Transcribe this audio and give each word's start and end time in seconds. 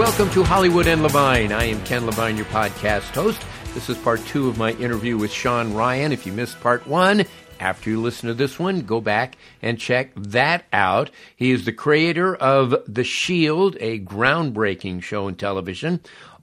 Welcome 0.00 0.30
to 0.30 0.42
Hollywood 0.42 0.86
and 0.86 1.02
Levine. 1.02 1.52
I 1.52 1.64
am 1.64 1.84
Ken 1.84 2.06
Levine, 2.06 2.34
your 2.34 2.46
podcast 2.46 3.10
host. 3.10 3.38
This 3.74 3.90
is 3.90 3.98
part 3.98 4.24
two 4.24 4.48
of 4.48 4.56
my 4.56 4.72
interview 4.72 5.18
with 5.18 5.30
Shawn 5.30 5.74
Ryan. 5.74 6.10
If 6.10 6.24
you 6.24 6.32
missed 6.32 6.58
part 6.62 6.86
one, 6.86 7.26
after 7.60 7.90
you 7.90 8.00
listen 8.00 8.28
to 8.28 8.34
this 8.34 8.58
one, 8.58 8.80
go 8.80 9.02
back 9.02 9.36
and 9.60 9.78
check 9.78 10.12
that 10.16 10.64
out. 10.72 11.10
He 11.36 11.50
is 11.50 11.66
the 11.66 11.74
creator 11.74 12.34
of 12.34 12.74
The 12.88 13.04
Shield, 13.04 13.76
a 13.78 14.00
groundbreaking 14.00 15.02
show 15.02 15.28
in 15.28 15.34
television. 15.34 16.00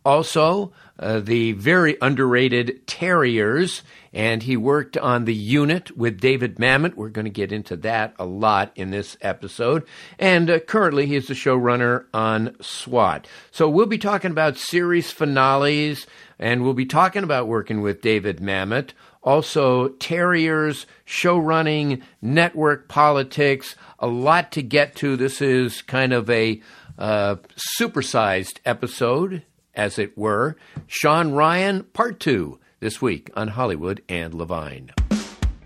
Also, 0.08 0.72
uh, 1.00 1.20
the 1.20 1.52
very 1.52 1.98
underrated 2.02 2.88
Terriers, 2.88 3.82
and 4.14 4.42
he 4.42 4.56
worked 4.56 4.96
on 4.96 5.26
the 5.26 5.36
unit 5.36 5.98
with 5.98 6.22
David 6.22 6.56
Mamet. 6.56 6.96
We're 6.96 7.10
going 7.10 7.26
to 7.26 7.30
get 7.30 7.52
into 7.52 7.76
that 7.76 8.16
a 8.18 8.24
lot 8.24 8.72
in 8.78 8.90
this 8.92 9.18
episode. 9.20 9.86
And 10.18 10.50
uh, 10.50 10.60
currently, 10.62 11.08
he 11.08 11.18
is 11.18 11.28
the 11.28 11.34
showrunner 11.34 12.06
on 12.14 12.56
SWAT. 12.62 13.28
So 13.52 13.68
we'll 13.68 13.86
be 13.86 13.98
talking 13.98 14.32
about 14.32 14.56
series 14.56 15.12
finales, 15.12 16.08
and 16.40 16.64
we'll 16.64 16.74
be 16.74 16.86
talking 16.86 17.26
about 17.26 17.50
working 17.50 17.82
with 17.82 18.02
David 18.02 18.38
Mamet. 18.38 18.92
Also, 19.24 19.90
Terriers, 19.90 20.86
show 21.04 21.38
running, 21.38 22.02
network 22.22 22.88
politics, 22.88 23.76
a 24.00 24.08
lot 24.08 24.54
to 24.54 24.62
get 24.62 24.96
to. 24.96 25.18
This 25.18 25.42
is 25.42 25.82
kind 25.82 26.14
of 26.14 26.30
a 26.30 26.62
uh, 26.98 27.36
supersized 27.78 28.60
episode 28.64 29.44
as 29.78 29.98
it 29.98 30.18
were. 30.18 30.58
Shawn 30.88 31.32
Ryan, 31.32 31.84
part 31.84 32.20
two, 32.20 32.60
this 32.82 33.02
week 33.02 33.30
on 33.36 33.50
Hollywood 33.50 34.04
and 34.10 34.34
Levine. 34.34 34.92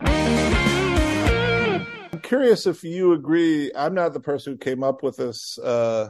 I'm 0.02 2.20
curious 2.22 2.68
if 2.68 2.84
you 2.84 3.14
agree. 3.14 3.72
I'm 3.76 3.96
not 3.96 4.14
the 4.14 4.20
person 4.20 4.54
who 4.54 4.58
came 4.58 4.84
up 4.84 5.02
with 5.02 5.18
this 5.18 5.58
uh, 5.58 6.10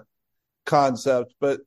concept, 0.65 1.35
but 1.39 1.61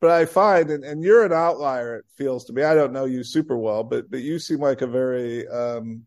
but 0.00 0.10
I 0.10 0.24
find, 0.24 0.70
and, 0.70 0.82
and 0.82 1.04
you're 1.04 1.24
an 1.24 1.32
outlier. 1.32 1.98
It 1.98 2.04
feels 2.16 2.44
to 2.46 2.52
me. 2.52 2.64
I 2.64 2.74
don't 2.74 2.92
know 2.92 3.04
you 3.04 3.22
super 3.22 3.56
well, 3.56 3.84
but 3.84 4.10
but 4.10 4.20
you 4.20 4.40
seem 4.40 4.58
like 4.58 4.82
a 4.82 4.88
very 4.88 5.46
um, 5.46 6.04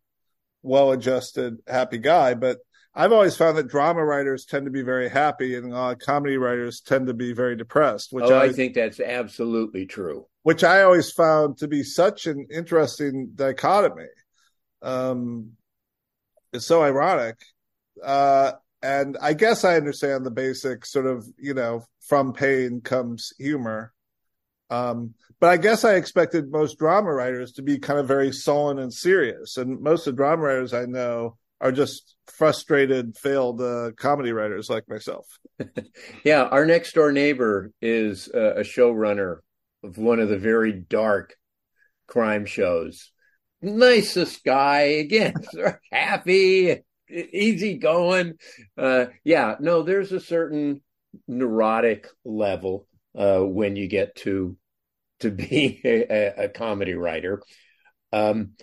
well-adjusted, 0.61 1.59
happy 1.65 1.97
guy. 1.97 2.33
But 2.33 2.57
I've 2.93 3.13
always 3.13 3.37
found 3.37 3.57
that 3.57 3.69
drama 3.69 4.03
writers 4.03 4.45
tend 4.45 4.65
to 4.65 4.71
be 4.71 4.81
very 4.81 5.09
happy, 5.09 5.55
and 5.55 5.73
uh, 5.73 5.95
comedy 5.95 6.37
writers 6.37 6.81
tend 6.81 7.07
to 7.07 7.13
be 7.13 7.31
very 7.31 7.55
depressed. 7.55 8.11
Which 8.11 8.25
oh, 8.25 8.33
I, 8.33 8.45
I, 8.45 8.51
think 8.51 8.73
that's 8.73 8.99
absolutely 8.99 9.85
true. 9.85 10.27
Which 10.43 10.63
I 10.63 10.83
always 10.83 11.09
found 11.09 11.57
to 11.59 11.69
be 11.69 11.83
such 11.83 12.27
an 12.27 12.47
interesting 12.53 13.31
dichotomy. 13.33 14.07
Um, 14.81 15.51
it's 16.51 16.65
so 16.65 16.83
ironic, 16.83 17.37
uh, 18.03 18.53
and 18.81 19.17
I 19.21 19.33
guess 19.33 19.63
I 19.63 19.75
understand 19.75 20.25
the 20.25 20.31
basic 20.31 20.85
sort 20.85 21.05
of 21.05 21.25
you 21.39 21.53
know 21.53 21.85
from 22.01 22.33
pain 22.33 22.81
comes 22.81 23.31
humor. 23.37 23.93
Um, 24.69 25.13
but 25.39 25.49
I 25.49 25.57
guess 25.57 25.85
I 25.85 25.95
expected 25.95 26.51
most 26.51 26.77
drama 26.77 27.13
writers 27.13 27.53
to 27.53 27.61
be 27.61 27.79
kind 27.79 27.99
of 27.99 28.07
very 28.07 28.33
sullen 28.33 28.79
and 28.79 28.93
serious, 28.93 29.55
and 29.55 29.79
most 29.79 30.07
of 30.07 30.13
the 30.13 30.17
drama 30.17 30.43
writers 30.43 30.73
I 30.73 30.85
know 30.87 31.37
are 31.61 31.71
just 31.71 32.15
frustrated, 32.25 33.15
failed 33.15 33.61
uh, 33.61 33.91
comedy 33.95 34.31
writers 34.33 34.69
like 34.69 34.89
myself. 34.89 35.27
yeah, 36.23 36.43
our 36.43 36.65
next 36.65 36.93
door 36.93 37.11
neighbor 37.11 37.71
is 37.81 38.27
uh, 38.33 38.55
a 38.55 38.61
showrunner 38.61 39.37
of 39.83 39.97
one 39.97 40.19
of 40.19 40.27
the 40.27 40.39
very 40.39 40.73
dark 40.73 41.35
crime 42.07 42.45
shows. 42.45 43.11
Nicest 43.61 44.43
guy, 44.43 44.81
again, 44.81 45.35
happy, 45.91 46.81
easy 47.07 47.77
going. 47.77 48.33
Uh, 48.75 49.05
yeah, 49.23 49.55
no, 49.59 49.83
there's 49.83 50.11
a 50.11 50.19
certain 50.19 50.81
neurotic 51.27 52.07
level 52.25 52.87
uh, 53.15 53.39
when 53.39 53.75
you 53.75 53.87
get 53.87 54.15
to 54.15 54.57
to 55.19 55.29
be 55.29 55.79
a, 55.85 56.45
a 56.45 56.49
comedy 56.49 56.95
writer. 56.95 57.43
Um, 58.11 58.53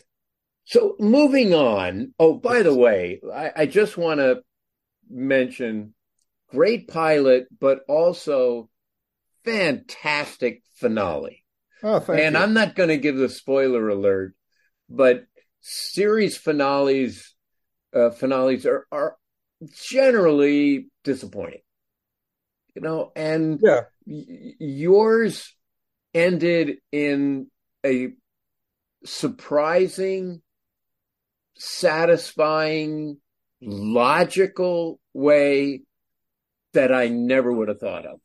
so 0.69 0.97
moving 0.99 1.55
on. 1.55 2.13
Oh, 2.19 2.35
by 2.35 2.61
the 2.61 2.75
way, 2.75 3.23
I, 3.35 3.53
I 3.57 3.67
just 3.67 3.97
want 3.97 4.21
to 4.21 4.43
mention 5.09 5.95
great 6.51 6.89
pilot, 6.89 7.47
but 7.59 7.81
also 7.89 8.69
fantastic 9.47 10.63
finale. 10.75 11.43
Oh, 11.83 12.01
thank 12.01 12.21
and 12.21 12.35
you. 12.35 12.43
I'm 12.43 12.53
not 12.53 12.75
going 12.75 12.91
to 12.91 12.99
give 12.99 13.17
the 13.17 13.31
spoiler 13.31 13.89
alert, 13.89 14.35
but 14.91 15.25
series 15.63 16.37
finales 16.37 17.35
uh, 17.95 18.11
finales 18.11 18.67
are 18.67 18.87
are 18.93 19.17
generally 19.73 20.91
disappointing. 21.03 21.63
You 22.75 22.83
know, 22.83 23.11
and 23.17 23.59
yeah. 23.63 23.85
y- 24.07 24.53
yours 24.59 25.51
ended 26.13 26.77
in 26.93 27.47
a 27.87 28.11
surprising 29.07 30.43
satisfying, 31.59 33.19
logical 33.61 34.99
way 35.13 35.83
that 36.73 36.93
I 36.93 37.09
never 37.09 37.53
would 37.53 37.69
have 37.69 37.81
thought 37.81 38.07
of. 38.07 38.21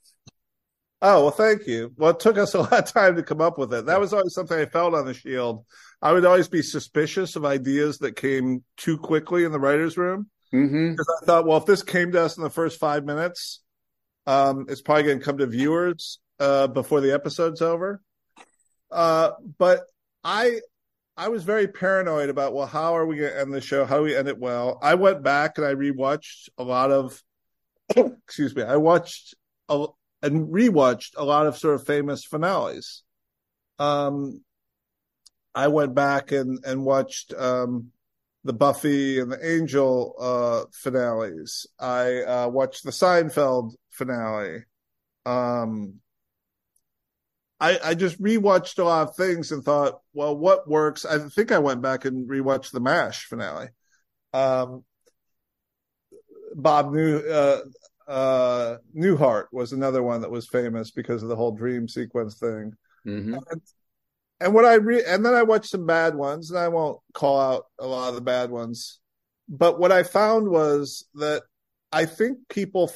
Oh, 1.02 1.24
well, 1.24 1.32
thank 1.32 1.68
you. 1.68 1.92
Well, 1.98 2.12
it 2.12 2.22
took 2.22 2.38
us 2.38 2.54
a 2.54 2.62
lot 2.62 2.72
of 2.72 2.94
time 2.94 3.18
to 3.18 3.24
come 3.24 3.42
up 3.42 3.58
with 3.58 3.74
it. 3.74 3.88
That 3.88 4.00
was 4.00 4.14
always 4.14 4.34
something 4.34 4.58
I 4.58 4.66
felt 4.66 4.94
on 4.94 5.06
the 5.06 5.14
Shield. 5.14 5.66
I 6.02 6.14
would 6.14 6.24
always 6.24 6.48
be 6.48 6.62
suspicious 6.62 7.36
of 7.36 7.44
ideas 7.44 7.98
that 7.98 8.16
came 8.16 8.64
too 8.78 8.98
quickly 8.98 9.44
in 9.44 9.52
the 9.52 9.60
writer's 9.60 9.98
room. 9.98 10.30
Mm-hmm. 10.54 10.92
Because 10.92 11.22
I 11.22 11.26
thought, 11.26 11.46
well, 11.46 11.58
if 11.58 11.66
this 11.66 11.84
came 11.84 12.14
to 12.14 12.22
us 12.22 12.38
in 12.38 12.44
the 12.44 12.50
first 12.50 12.80
five 12.80 13.04
minutes, 13.04 13.62
um, 14.28 14.68
it's 14.70 14.82
probably 14.82 15.04
going 15.04 15.20
to 15.20 15.26
come 15.26 15.40
to 15.40 15.48
viewers 15.48 16.20
uh, 16.40 16.68
before 16.68 17.02
the 17.02 17.14
episode's 17.14 17.62
over. 17.62 18.02
Uh, 18.90 19.32
but 19.58 19.82
I 20.24 20.62
I 21.16 21.30
was 21.30 21.44
very 21.44 21.68
paranoid 21.68 22.30
about 22.30 22.54
well, 22.54 22.66
how 22.66 22.96
are 22.96 23.06
we 23.06 23.18
going 23.18 23.32
to 23.32 23.40
end 23.40 23.54
the 23.54 23.62
show? 23.62 23.86
How 23.86 23.98
do 23.98 24.04
we 24.04 24.16
end 24.16 24.28
it 24.28 24.40
well? 24.40 24.80
I 24.82 24.96
went 24.96 25.24
back 25.24 25.58
and 25.58 25.68
I 25.68 25.76
rewatched 25.76 26.50
a 26.58 26.64
lot 26.64 26.92
of, 26.92 27.22
excuse 27.96 28.56
me, 28.56 28.64
I 28.64 28.78
watched 28.78 29.36
a, 29.70 29.86
and 30.22 30.48
rewatched 30.48 31.12
a 31.16 31.24
lot 31.24 31.46
of 31.46 31.58
sort 31.58 31.76
of 31.76 31.86
famous 31.86 32.26
finales. 32.26 33.04
Um, 33.78 34.44
I 35.54 35.68
went 35.68 35.94
back 35.94 36.32
and 36.32 36.64
and 36.66 36.84
watched 36.84 37.34
um, 37.34 37.92
the 38.44 38.54
Buffy 38.54 39.20
and 39.20 39.32
the 39.32 39.46
Angel 39.56 40.16
uh, 40.20 40.64
finales. 40.74 41.68
I 41.80 42.22
uh, 42.24 42.48
watched 42.48 42.84
the 42.84 42.92
Seinfeld 42.92 43.76
finale. 43.90 44.64
Um, 45.26 46.00
I, 47.64 47.80
I 47.82 47.94
just 47.94 48.22
rewatched 48.22 48.78
a 48.78 48.84
lot 48.84 49.08
of 49.08 49.16
things 49.16 49.54
and 49.54 49.64
thought, 49.64 50.02
well, 50.14 50.38
what 50.38 50.68
works? 50.68 51.06
I 51.06 51.18
think 51.30 51.54
I 51.54 51.60
went 51.60 51.82
back 51.82 52.04
and 52.04 52.30
rewatched 52.30 52.72
the 52.72 52.82
MASH 52.82 53.28
finale. 53.28 53.70
Um, 54.34 54.84
Bob 56.54 56.92
New 56.92 57.20
uh, 57.20 57.62
uh, 58.06 58.78
Newhart 58.94 59.46
was 59.54 59.72
another 59.72 60.04
one 60.04 60.22
that 60.22 60.30
was 60.30 60.46
famous 60.46 60.92
because 60.92 61.24
of 61.24 61.30
the 61.30 61.38
whole 61.38 61.54
dream 61.54 61.88
sequence 61.88 62.38
thing. 62.38 62.74
Mm-hmm. 63.08 63.36
And, 63.50 63.62
and 64.42 64.54
what 64.54 64.66
I 64.66 64.74
re- 64.74 65.06
and 65.08 65.26
then 65.26 65.34
I 65.34 65.44
watched 65.44 65.70
some 65.70 65.86
bad 65.86 66.16
ones, 66.16 66.52
and 66.52 66.60
I 66.60 66.68
won't 66.68 67.00
call 67.14 67.40
out 67.40 67.68
a 67.80 67.88
lot 67.88 68.10
of 68.10 68.16
the 68.16 68.22
bad 68.22 68.50
ones. 68.50 69.00
But 69.48 69.80
what 69.80 69.94
I 69.94 70.04
found 70.04 70.50
was 70.50 71.08
that 71.16 71.44
I 71.94 72.08
think 72.08 72.40
people, 72.50 72.92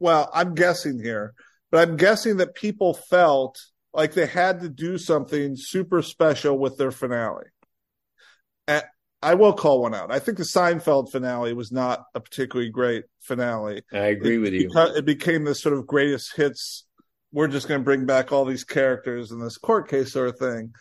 well, 0.00 0.28
I'm 0.34 0.56
guessing 0.56 0.98
here, 1.00 1.34
but 1.70 1.88
I'm 1.88 1.96
guessing 1.96 2.38
that 2.38 2.54
people 2.54 2.94
felt 2.94 3.60
like 3.92 4.14
they 4.14 4.26
had 4.26 4.60
to 4.60 4.68
do 4.68 4.98
something 4.98 5.56
super 5.56 6.02
special 6.02 6.58
with 6.58 6.78
their 6.78 6.90
finale. 6.90 7.46
And 8.68 8.84
I 9.22 9.34
will 9.34 9.52
call 9.52 9.82
one 9.82 9.94
out. 9.94 10.12
I 10.12 10.18
think 10.18 10.38
the 10.38 10.44
Seinfeld 10.44 11.10
finale 11.10 11.52
was 11.52 11.70
not 11.72 12.04
a 12.14 12.20
particularly 12.20 12.70
great 12.70 13.04
finale. 13.20 13.82
I 13.92 14.06
agree 14.06 14.36
it, 14.36 14.38
with 14.38 14.52
you. 14.54 14.70
It 14.74 15.04
became 15.04 15.44
this 15.44 15.60
sort 15.60 15.76
of 15.76 15.86
greatest 15.86 16.36
hits. 16.36 16.86
We're 17.32 17.48
just 17.48 17.68
going 17.68 17.80
to 17.80 17.84
bring 17.84 18.06
back 18.06 18.32
all 18.32 18.44
these 18.44 18.64
characters 18.64 19.30
in 19.30 19.40
this 19.40 19.58
court 19.58 19.88
case 19.88 20.12
sort 20.12 20.28
of 20.28 20.38
thing. 20.38 20.72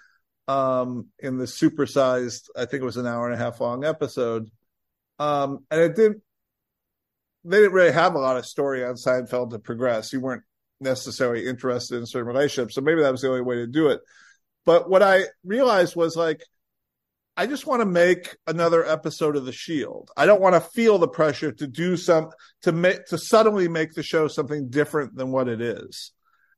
Um, 0.47 1.07
in 1.19 1.38
the 1.38 1.45
supersized, 1.45 2.50
I 2.56 2.65
think 2.65 2.81
it 2.81 2.86
was 2.86 2.97
an 2.97 3.06
hour 3.06 3.30
and 3.30 3.39
a 3.39 3.44
half 3.44 3.59
long 3.59 3.83
episode. 3.83 4.50
Um, 5.19 5.65
and 5.69 5.81
it 5.81 5.95
didn't, 5.95 6.24
they 7.44 7.57
didn't 7.57 7.74
really 7.74 7.91
have 7.91 8.15
a 8.15 8.19
lot 8.19 8.38
of 8.38 8.45
story 8.45 8.83
on 8.83 8.95
Seinfeld 8.95 9.51
to 9.51 9.59
progress. 9.59 10.12
You 10.13 10.21
weren't 10.21 10.44
necessarily 10.79 11.45
interested 11.45 11.97
in 11.97 12.05
certain 12.05 12.27
relationships. 12.27 12.75
So 12.75 12.81
maybe 12.81 13.01
that 13.01 13.11
was 13.11 13.21
the 13.21 13.29
only 13.29 13.41
way 13.41 13.55
to 13.55 13.67
do 13.67 13.89
it. 13.89 14.01
But 14.65 14.89
what 14.89 15.01
I 15.03 15.23
realized 15.43 15.95
was 15.95 16.15
like, 16.15 16.43
I 17.35 17.47
just 17.47 17.65
want 17.65 17.81
to 17.81 17.85
make 17.85 18.35
another 18.47 18.85
episode 18.85 19.37
of 19.37 19.45
The 19.45 19.53
Shield. 19.53 20.11
I 20.17 20.25
don't 20.25 20.41
want 20.41 20.55
to 20.55 20.61
feel 20.61 20.97
the 20.97 21.07
pressure 21.07 21.53
to 21.53 21.67
do 21.67 21.95
some 21.95 22.31
to 22.63 22.73
make 22.73 23.05
to 23.07 23.17
suddenly 23.17 23.69
make 23.69 23.93
the 23.93 24.03
show 24.03 24.27
something 24.27 24.69
different 24.69 25.15
than 25.15 25.31
what 25.31 25.47
it 25.47 25.61
is. 25.61 26.11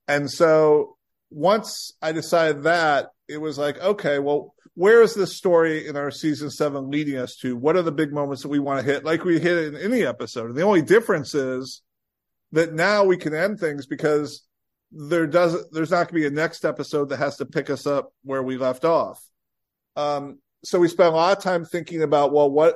And 0.08 0.30
so 0.30 0.98
once 1.30 1.94
I 2.02 2.12
decided 2.12 2.64
that, 2.64 3.10
it 3.28 3.38
was 3.40 3.58
like, 3.58 3.80
okay, 3.80 4.20
well, 4.20 4.56
where 4.74 5.02
is 5.02 5.14
this 5.14 5.38
story 5.38 5.88
in 5.88 5.96
our 5.96 6.12
season 6.12 6.50
seven 6.50 6.90
leading 6.90 7.18
us 7.18 7.36
to? 7.42 7.56
What 7.56 7.76
are 7.76 7.82
the 7.82 7.92
big 7.92 8.12
moments 8.12 8.42
that 8.42 8.50
we 8.50 8.60
want 8.60 8.80
to 8.80 8.92
hit? 8.92 9.06
Like 9.06 9.24
we 9.24 9.40
hit 9.40 9.74
in 9.74 9.78
any 9.78 10.04
episode. 10.04 10.48
And 10.48 10.56
the 10.56 10.64
only 10.64 10.82
difference 10.82 11.36
is 11.36 11.82
that 12.52 12.74
now 12.74 13.04
we 13.04 13.18
can 13.18 13.34
end 13.34 13.60
things 13.60 13.86
because 13.86 14.44
there 14.92 15.28
doesn't, 15.28 15.72
there's 15.72 15.92
not 15.92 15.98
going 15.98 16.08
to 16.08 16.14
be 16.14 16.26
a 16.26 16.30
next 16.30 16.66
episode 16.66 17.10
that 17.10 17.18
has 17.18 17.38
to 17.38 17.46
pick 17.46 17.70
us 17.70 17.88
up 17.88 18.14
where 18.24 18.44
we 18.44 18.58
left 18.58 18.84
off. 18.84 19.24
Um, 19.96 20.40
so 20.64 20.80
we 20.80 20.88
spent 20.88 21.14
a 21.14 21.16
lot 21.16 21.38
of 21.38 21.44
time 21.44 21.66
thinking 21.66 22.04
about 22.04 22.34
well 22.34 22.50
what 22.50 22.76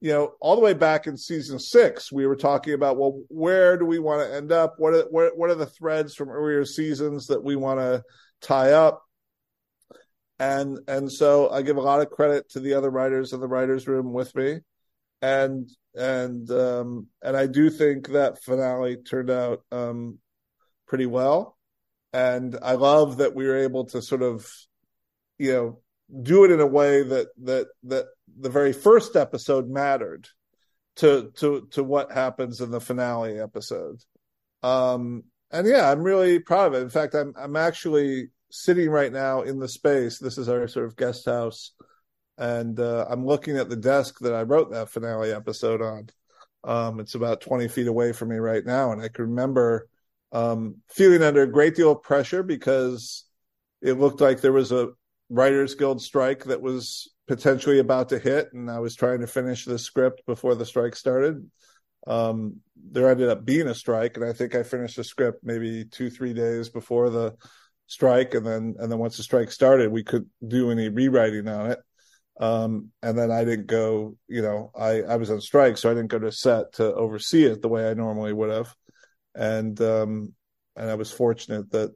you 0.00 0.10
know 0.10 0.32
all 0.40 0.56
the 0.56 0.62
way 0.62 0.74
back 0.74 1.06
in 1.06 1.16
season 1.16 1.58
six 1.58 2.10
we 2.10 2.26
were 2.26 2.36
talking 2.36 2.74
about 2.74 2.96
well 2.96 3.22
where 3.28 3.76
do 3.76 3.84
we 3.84 3.98
want 3.98 4.26
to 4.26 4.34
end 4.34 4.50
up? 4.52 4.74
What 4.78 4.94
are 4.94 5.02
what, 5.10 5.36
what 5.36 5.50
are 5.50 5.54
the 5.54 5.66
threads 5.66 6.14
from 6.14 6.30
earlier 6.30 6.64
seasons 6.64 7.26
that 7.28 7.42
we 7.42 7.56
want 7.56 7.80
to 7.80 8.02
tie 8.40 8.72
up? 8.72 9.02
And 10.38 10.78
and 10.88 11.12
so 11.12 11.50
i 11.50 11.60
give 11.60 11.76
a 11.76 11.82
lot 11.82 12.00
of 12.00 12.10
credit 12.10 12.48
to 12.50 12.60
the 12.60 12.74
other 12.74 12.90
writers 12.90 13.34
in 13.34 13.40
the 13.40 13.48
writers 13.48 13.86
room 13.86 14.12
with 14.12 14.34
me 14.34 14.60
and 15.22 15.68
and 15.94 16.50
um 16.50 17.06
and 17.22 17.36
i 17.36 17.46
do 17.46 17.68
think 17.68 18.08
that 18.08 18.42
finale 18.42 18.96
turned 18.96 19.30
out 19.30 19.62
um 19.72 20.18
pretty 20.86 21.06
well 21.06 21.58
and 22.12 22.58
i 22.62 22.72
love 22.72 23.18
that 23.18 23.34
we 23.34 23.46
were 23.46 23.58
able 23.58 23.84
to 23.84 24.00
sort 24.00 24.22
of 24.22 24.50
you 25.38 25.52
know 25.52 25.78
do 26.22 26.44
it 26.44 26.50
in 26.50 26.60
a 26.60 26.66
way 26.66 27.02
that 27.02 27.28
that 27.42 27.68
that 27.84 28.06
the 28.38 28.50
very 28.50 28.72
first 28.72 29.16
episode 29.16 29.68
mattered 29.68 30.28
to 30.96 31.30
to 31.36 31.68
to 31.70 31.84
what 31.84 32.12
happens 32.12 32.60
in 32.60 32.70
the 32.70 32.80
finale 32.80 33.38
episode. 33.40 34.00
Um 34.62 35.24
and 35.50 35.66
yeah, 35.66 35.90
I'm 35.90 36.02
really 36.02 36.38
proud 36.38 36.68
of 36.68 36.74
it. 36.74 36.82
In 36.82 36.90
fact, 36.90 37.14
I'm 37.14 37.34
I'm 37.36 37.56
actually 37.56 38.28
sitting 38.50 38.90
right 38.90 39.12
now 39.12 39.42
in 39.42 39.58
the 39.58 39.68
space. 39.68 40.18
This 40.18 40.38
is 40.38 40.48
our 40.48 40.66
sort 40.68 40.86
of 40.86 40.96
guest 40.96 41.26
house, 41.26 41.72
and 42.40 42.80
uh, 42.80 43.06
I'm 43.08 43.26
looking 43.26 43.58
at 43.58 43.68
the 43.68 43.76
desk 43.76 44.18
that 44.20 44.32
I 44.32 44.42
wrote 44.42 44.72
that 44.72 44.88
finale 44.88 45.30
episode 45.30 45.82
on. 45.82 46.08
Um, 46.64 46.98
it's 46.98 47.14
about 47.14 47.42
20 47.42 47.68
feet 47.68 47.86
away 47.86 48.12
from 48.12 48.30
me 48.30 48.36
right 48.36 48.64
now, 48.64 48.92
and 48.92 49.02
I 49.02 49.08
can 49.08 49.26
remember 49.26 49.88
um, 50.32 50.76
feeling 50.88 51.22
under 51.22 51.42
a 51.42 51.50
great 51.50 51.76
deal 51.76 51.92
of 51.92 52.02
pressure 52.02 52.42
because 52.42 53.24
it 53.82 53.98
looked 53.98 54.22
like 54.22 54.40
there 54.40 54.52
was 54.52 54.72
a 54.72 54.88
Writers 55.28 55.74
Guild 55.74 56.02
strike 56.02 56.44
that 56.44 56.62
was 56.62 57.12
potentially 57.28 57.78
about 57.78 58.08
to 58.08 58.18
hit, 58.18 58.52
and 58.54 58.70
I 58.70 58.80
was 58.80 58.96
trying 58.96 59.20
to 59.20 59.26
finish 59.26 59.66
the 59.66 59.78
script 59.78 60.22
before 60.26 60.54
the 60.54 60.66
strike 60.66 60.96
started. 60.96 61.48
Um, 62.06 62.56
there 62.74 63.10
ended 63.10 63.28
up 63.28 63.44
being 63.44 63.68
a 63.68 63.74
strike, 63.74 64.16
and 64.16 64.24
I 64.24 64.32
think 64.32 64.54
I 64.54 64.62
finished 64.62 64.96
the 64.96 65.04
script 65.04 65.44
maybe 65.44 65.84
two, 65.84 66.08
three 66.08 66.32
days 66.32 66.70
before 66.70 67.10
the 67.10 67.36
strike, 67.86 68.32
and 68.32 68.46
then 68.46 68.76
and 68.78 68.90
then 68.90 68.98
once 68.98 69.18
the 69.18 69.22
strike 69.22 69.52
started, 69.52 69.92
we 69.92 70.04
could 70.04 70.28
do 70.46 70.70
any 70.70 70.88
rewriting 70.88 71.46
on 71.46 71.70
it. 71.72 71.78
Um, 72.40 72.90
and 73.02 73.16
then 73.16 73.30
I 73.30 73.44
didn't 73.44 73.66
go, 73.66 74.16
you 74.26 74.42
know, 74.42 74.72
I, 74.74 75.02
I 75.02 75.16
was 75.16 75.30
on 75.30 75.40
strike, 75.40 75.76
so 75.76 75.90
I 75.90 75.94
didn't 75.94 76.10
go 76.10 76.18
to 76.18 76.32
set 76.32 76.72
to 76.74 76.92
oversee 76.94 77.44
it 77.44 77.60
the 77.60 77.68
way 77.68 77.88
I 77.88 77.94
normally 77.94 78.32
would 78.32 78.50
have. 78.50 78.74
And, 79.34 79.78
um, 79.80 80.32
and 80.74 80.90
I 80.90 80.94
was 80.94 81.12
fortunate 81.12 81.70
that 81.72 81.90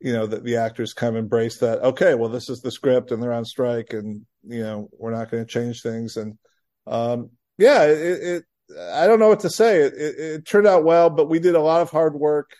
you 0.00 0.12
know 0.14 0.26
that 0.26 0.44
the 0.44 0.56
actors 0.56 0.94
kind 0.94 1.14
of 1.14 1.22
embraced 1.22 1.60
that 1.60 1.80
okay 1.80 2.14
well 2.14 2.30
this 2.30 2.48
is 2.48 2.60
the 2.60 2.70
script 2.70 3.12
and 3.12 3.22
they're 3.22 3.32
on 3.32 3.44
strike 3.44 3.92
and 3.92 4.24
you 4.46 4.62
know 4.62 4.88
we're 4.98 5.14
not 5.14 5.30
going 5.30 5.44
to 5.44 5.50
change 5.50 5.82
things 5.82 6.16
and 6.16 6.38
um 6.86 7.30
yeah 7.58 7.84
it, 7.84 8.22
it, 8.22 8.44
i 8.92 9.06
don't 9.06 9.20
know 9.20 9.28
what 9.28 9.40
to 9.40 9.50
say 9.50 9.82
it, 9.82 9.94
it, 9.94 10.18
it 10.18 10.46
turned 10.46 10.66
out 10.66 10.84
well 10.84 11.10
but 11.10 11.28
we 11.28 11.38
did 11.38 11.54
a 11.54 11.60
lot 11.60 11.82
of 11.82 11.90
hard 11.90 12.14
work 12.14 12.50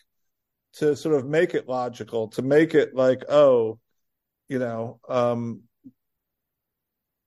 to 0.74 0.94
sort 0.94 1.14
of 1.14 1.26
make 1.26 1.54
it 1.54 1.68
logical 1.68 2.28
to 2.28 2.42
make 2.42 2.74
it 2.74 2.94
like 2.94 3.24
oh 3.28 3.78
you 4.48 4.58
know 4.58 5.00
um 5.08 5.62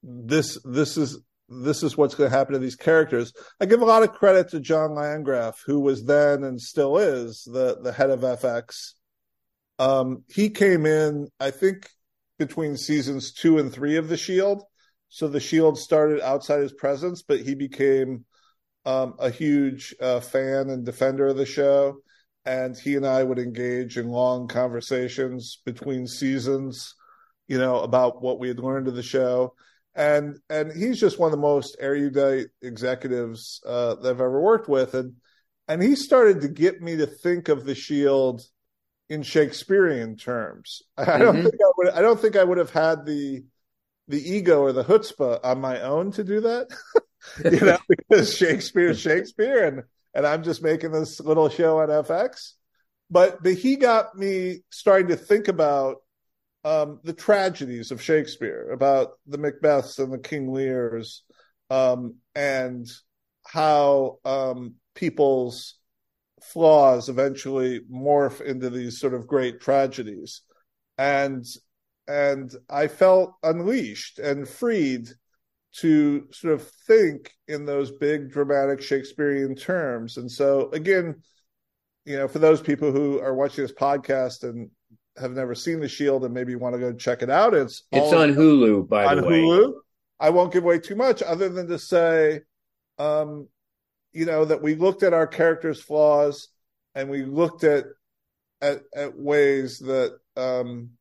this 0.03 0.59
this 0.63 0.97
is 0.97 1.19
this 1.49 1.83
is 1.83 1.97
what's 1.97 2.15
going 2.15 2.29
to 2.29 2.35
happen 2.35 2.53
to 2.53 2.59
these 2.59 2.75
characters. 2.75 3.33
I 3.59 3.65
give 3.65 3.81
a 3.81 3.85
lot 3.85 4.03
of 4.03 4.13
credit 4.13 4.49
to 4.49 4.59
John 4.59 4.95
Landgraf, 4.95 5.61
who 5.65 5.79
was 5.79 6.05
then 6.05 6.43
and 6.43 6.59
still 6.59 6.97
is 6.97 7.43
the 7.51 7.79
the 7.81 7.93
head 7.93 8.09
of 8.09 8.19
FX 8.19 8.93
um, 9.79 10.23
he 10.29 10.49
came 10.49 10.85
in, 10.85 11.29
I 11.39 11.51
think, 11.51 11.89
between 12.37 12.77
seasons 12.77 13.33
two 13.33 13.57
and 13.57 13.71
three 13.71 13.97
of 13.97 14.07
The 14.07 14.17
Shield. 14.17 14.63
So 15.09 15.27
The 15.27 15.39
Shield 15.39 15.77
started 15.77 16.21
outside 16.21 16.61
his 16.61 16.73
presence, 16.73 17.21
but 17.21 17.41
he 17.41 17.55
became 17.55 18.25
um, 18.85 19.15
a 19.19 19.29
huge 19.29 19.95
uh, 20.01 20.19
fan 20.19 20.69
and 20.69 20.85
defender 20.85 21.27
of 21.27 21.37
the 21.37 21.45
show. 21.45 21.97
And 22.45 22.77
he 22.77 22.95
and 22.95 23.05
I 23.05 23.23
would 23.23 23.39
engage 23.39 23.97
in 23.97 24.09
long 24.09 24.47
conversations 24.47 25.61
between 25.65 26.07
seasons, 26.07 26.95
you 27.47 27.57
know, 27.57 27.79
about 27.79 28.21
what 28.21 28.39
we 28.39 28.49
had 28.49 28.59
learned 28.59 28.87
of 28.87 28.95
the 28.95 29.03
show. 29.03 29.53
And 29.95 30.39
and 30.49 30.71
he's 30.71 30.99
just 30.99 31.19
one 31.19 31.27
of 31.27 31.31
the 31.31 31.41
most 31.41 31.77
erudite 31.79 32.47
executives 32.61 33.61
uh, 33.65 33.95
that 33.95 34.09
I've 34.09 34.21
ever 34.21 34.41
worked 34.41 34.67
with. 34.67 34.93
And 34.95 35.13
and 35.67 35.81
he 35.81 35.95
started 35.95 36.41
to 36.41 36.47
get 36.47 36.81
me 36.81 36.97
to 36.97 37.05
think 37.05 37.47
of 37.49 37.65
the 37.65 37.75
Shield 37.75 38.41
in 39.09 39.23
Shakespearean 39.23 40.17
terms. 40.17 40.81
I 40.97 41.17
don't 41.17 41.35
mm-hmm. 41.35 41.43
think 41.43 41.55
I 41.55 41.71
would. 41.77 41.89
I 41.89 42.01
don't 42.01 42.19
think 42.19 42.35
I 42.35 42.43
would 42.43 42.57
have 42.57 42.71
had 42.71 43.05
the 43.05 43.43
the 44.07 44.31
ego 44.31 44.61
or 44.61 44.73
the 44.73 44.83
chutzpah 44.83 45.39
on 45.43 45.61
my 45.61 45.81
own 45.81 46.11
to 46.13 46.23
do 46.23 46.41
that. 46.41 46.67
you 47.45 47.59
know, 47.59 47.77
because 47.87 48.35
Shakespeare 48.35 48.93
Shakespeare, 48.93 49.65
and 49.65 49.83
and 50.13 50.27
I'm 50.27 50.43
just 50.43 50.61
making 50.61 50.91
this 50.91 51.19
little 51.19 51.49
show 51.49 51.79
on 51.79 51.89
FX. 51.89 52.53
But 53.09 53.43
but 53.43 53.53
he 53.53 53.75
got 53.75 54.15
me 54.17 54.63
starting 54.71 55.09
to 55.09 55.15
think 55.15 55.47
about 55.47 55.97
um, 56.63 56.99
the 57.03 57.13
tragedies 57.13 57.91
of 57.91 58.01
Shakespeare, 58.01 58.71
about 58.71 59.13
the 59.27 59.37
Macbeths 59.37 59.99
and 59.99 60.11
the 60.11 60.19
King 60.19 60.53
Lears, 60.53 61.23
um, 61.69 62.15
and 62.35 62.89
how 63.45 64.19
um, 64.23 64.75
people's 64.95 65.75
flaws 66.41 67.09
eventually 67.09 67.81
morph 67.91 68.41
into 68.41 68.69
these 68.69 68.99
sort 68.99 69.13
of 69.13 69.27
great 69.27 69.61
tragedies. 69.61 70.41
And 70.97 71.45
and 72.05 72.53
i 72.69 72.85
felt 72.85 73.33
unleashed 73.43 74.19
and 74.19 74.45
freed 74.45 75.07
to 75.71 76.27
sort 76.31 76.53
of 76.53 76.69
think 76.85 77.31
in 77.47 77.65
those 77.65 77.91
big 77.91 78.29
dramatic 78.29 78.81
shakespearean 78.81 79.55
terms. 79.55 80.17
And 80.17 80.29
so 80.29 80.69
again 80.71 81.21
you 82.05 82.17
know 82.17 82.27
for 82.27 82.39
those 82.39 82.61
people 82.61 82.91
who 82.91 83.19
are 83.19 83.33
watching 83.33 83.63
this 83.63 83.73
podcast 83.73 84.43
and 84.43 84.69
have 85.17 85.31
never 85.31 85.53
seen 85.53 85.79
the 85.79 85.87
shield 85.87 86.25
and 86.25 86.33
maybe 86.33 86.55
want 86.55 86.73
to 86.73 86.79
go 86.79 86.91
check 86.93 87.21
it 87.21 87.29
out 87.29 87.53
it's 87.53 87.83
it's 87.91 88.13
on 88.13 88.33
hulu 88.33 88.87
by 88.87 89.05
on 89.05 89.17
the 89.17 89.27
way 89.27 89.41
hulu 89.41 89.73
i 90.19 90.29
won't 90.29 90.51
give 90.51 90.63
away 90.63 90.79
too 90.79 90.95
much 90.95 91.21
other 91.21 91.49
than 91.49 91.67
to 91.67 91.77
say 91.77 92.41
um 92.97 93.47
you 94.13 94.25
know 94.25 94.45
that 94.45 94.61
we 94.61 94.75
looked 94.75 95.03
at 95.03 95.13
our 95.13 95.27
characters' 95.27 95.81
flaws 95.81 96.49
and 96.95 97.09
we 97.09 97.23
looked 97.23 97.63
at 97.63 97.85
at, 98.61 98.83
at 98.95 99.17
ways 99.17 99.79
that 99.79 100.17
um, 100.37 100.91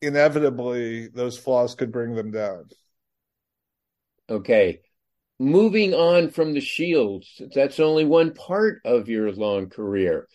inevitably 0.00 1.08
those 1.08 1.36
flaws 1.36 1.74
could 1.74 1.92
bring 1.92 2.14
them 2.14 2.30
down. 2.30 2.64
Okay. 4.30 4.80
Moving 5.38 5.92
on 5.92 6.30
from 6.30 6.54
the 6.54 6.60
shields, 6.60 7.42
that's 7.54 7.80
only 7.80 8.04
one 8.04 8.32
part 8.32 8.80
of 8.84 9.08
your 9.08 9.30
long 9.32 9.68
career. 9.68 10.28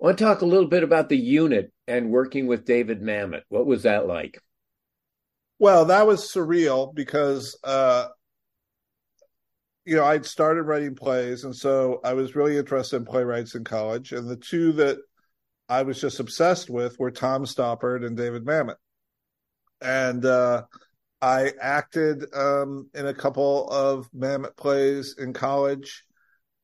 I 0.00 0.04
want 0.04 0.18
to 0.18 0.24
talk 0.24 0.42
a 0.42 0.46
little 0.46 0.68
bit 0.68 0.82
about 0.82 1.08
the 1.08 1.16
unit 1.16 1.71
and 1.86 2.10
working 2.10 2.46
with 2.46 2.64
David 2.64 3.02
Mamet. 3.02 3.42
What 3.48 3.66
was 3.66 3.82
that 3.82 4.06
like? 4.06 4.40
Well, 5.58 5.86
that 5.86 6.06
was 6.06 6.32
surreal 6.32 6.94
because 6.94 7.58
uh, 7.62 8.08
you 9.84 9.96
know, 9.96 10.04
I'd 10.04 10.26
started 10.26 10.62
writing 10.62 10.94
plays, 10.94 11.44
and 11.44 11.54
so 11.54 12.00
I 12.04 12.14
was 12.14 12.36
really 12.36 12.56
interested 12.56 12.96
in 12.96 13.04
playwrights 13.04 13.54
in 13.54 13.64
college. 13.64 14.12
And 14.12 14.28
the 14.28 14.36
two 14.36 14.72
that 14.72 14.98
I 15.68 15.82
was 15.82 16.00
just 16.00 16.20
obsessed 16.20 16.70
with 16.70 16.98
were 16.98 17.10
Tom 17.10 17.44
Stoppard 17.44 18.06
and 18.06 18.16
David 18.16 18.44
Mamet. 18.44 18.76
And 19.80 20.24
uh, 20.24 20.62
I 21.20 21.52
acted 21.60 22.32
um, 22.34 22.90
in 22.94 23.06
a 23.06 23.14
couple 23.14 23.68
of 23.68 24.08
Mamet 24.12 24.56
plays 24.56 25.16
in 25.18 25.32
college. 25.32 26.04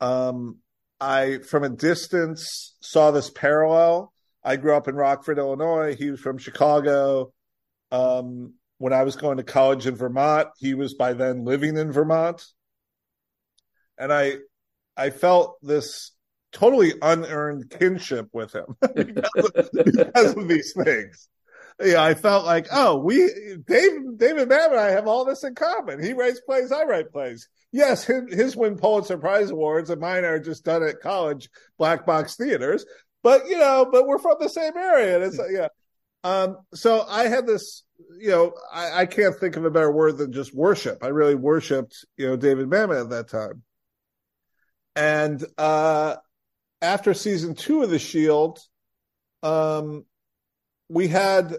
Um, 0.00 0.58
I, 1.00 1.38
from 1.38 1.64
a 1.64 1.68
distance, 1.68 2.76
saw 2.80 3.10
this 3.10 3.30
parallel. 3.30 4.12
I 4.48 4.56
grew 4.56 4.74
up 4.74 4.88
in 4.88 4.94
Rockford, 4.94 5.38
Illinois. 5.38 5.94
He 5.94 6.10
was 6.10 6.20
from 6.20 6.38
Chicago. 6.38 7.32
Um, 7.90 8.54
when 8.78 8.92
I 8.92 9.02
was 9.02 9.16
going 9.16 9.38
to 9.38 9.42
college 9.42 9.86
in 9.86 9.96
Vermont, 9.96 10.48
he 10.58 10.74
was 10.74 10.94
by 10.94 11.12
then 11.12 11.44
living 11.44 11.76
in 11.76 11.92
Vermont 11.92 12.44
and 13.98 14.12
I 14.12 14.36
I 14.96 15.10
felt 15.10 15.58
this 15.62 16.12
totally 16.52 16.94
unearned 17.02 17.70
kinship 17.70 18.28
with 18.32 18.54
him 18.54 18.76
because, 18.94 19.50
of, 19.54 19.70
because 19.84 20.36
of 20.36 20.48
these 20.48 20.72
things. 20.72 21.28
Yeah, 21.80 22.02
I 22.02 22.14
felt 22.14 22.44
like, 22.44 22.66
oh, 22.72 22.96
we 22.96 23.18
Dave 23.66 24.16
David 24.16 24.48
Mamet 24.48 24.70
and 24.70 24.80
I 24.80 24.90
have 24.90 25.06
all 25.06 25.24
this 25.24 25.44
in 25.44 25.54
common. 25.54 26.02
He 26.02 26.12
writes 26.12 26.40
plays, 26.40 26.72
I 26.72 26.84
write 26.84 27.12
plays. 27.12 27.48
Yes, 27.70 28.04
his, 28.04 28.22
his 28.32 28.56
win 28.56 28.76
Pulitzer 28.76 29.18
Prize 29.18 29.50
awards, 29.50 29.90
and 29.90 30.00
mine 30.00 30.24
are 30.24 30.40
just 30.40 30.64
done 30.64 30.82
at 30.82 31.00
college 31.00 31.50
black 31.76 32.06
box 32.06 32.34
theaters. 32.34 32.84
But 33.22 33.48
you 33.48 33.58
know, 33.58 33.88
but 33.90 34.06
we're 34.06 34.18
from 34.18 34.36
the 34.40 34.48
same 34.48 34.76
area. 34.76 35.16
And 35.16 35.24
it's 35.24 35.40
yeah. 35.50 35.68
Um, 36.24 36.58
so 36.74 37.04
I 37.08 37.28
had 37.28 37.46
this, 37.46 37.84
you 38.18 38.30
know, 38.30 38.52
I, 38.72 39.02
I 39.02 39.06
can't 39.06 39.36
think 39.36 39.56
of 39.56 39.64
a 39.64 39.70
better 39.70 39.90
word 39.90 40.18
than 40.18 40.32
just 40.32 40.54
worship. 40.54 41.02
I 41.02 41.08
really 41.08 41.34
worshipped, 41.34 42.04
you 42.16 42.26
know, 42.26 42.36
David 42.36 42.68
Mamet 42.68 43.02
at 43.02 43.10
that 43.10 43.28
time. 43.28 43.62
And 44.96 45.44
uh, 45.56 46.16
after 46.82 47.14
season 47.14 47.54
two 47.54 47.82
of 47.82 47.90
The 47.90 48.00
Shield, 48.00 48.58
um, 49.42 50.04
we 50.88 51.06
had 51.06 51.56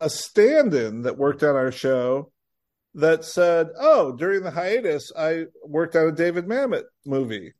a 0.00 0.08
stand 0.08 0.72
in 0.72 1.02
that 1.02 1.18
worked 1.18 1.42
on 1.42 1.54
our 1.54 1.72
show 1.72 2.32
that 2.94 3.24
said, 3.24 3.68
Oh, 3.78 4.12
during 4.16 4.42
the 4.42 4.50
hiatus, 4.50 5.12
I 5.16 5.44
worked 5.64 5.96
on 5.96 6.08
a 6.08 6.12
David 6.12 6.46
Mamet 6.46 6.84
movie 7.04 7.52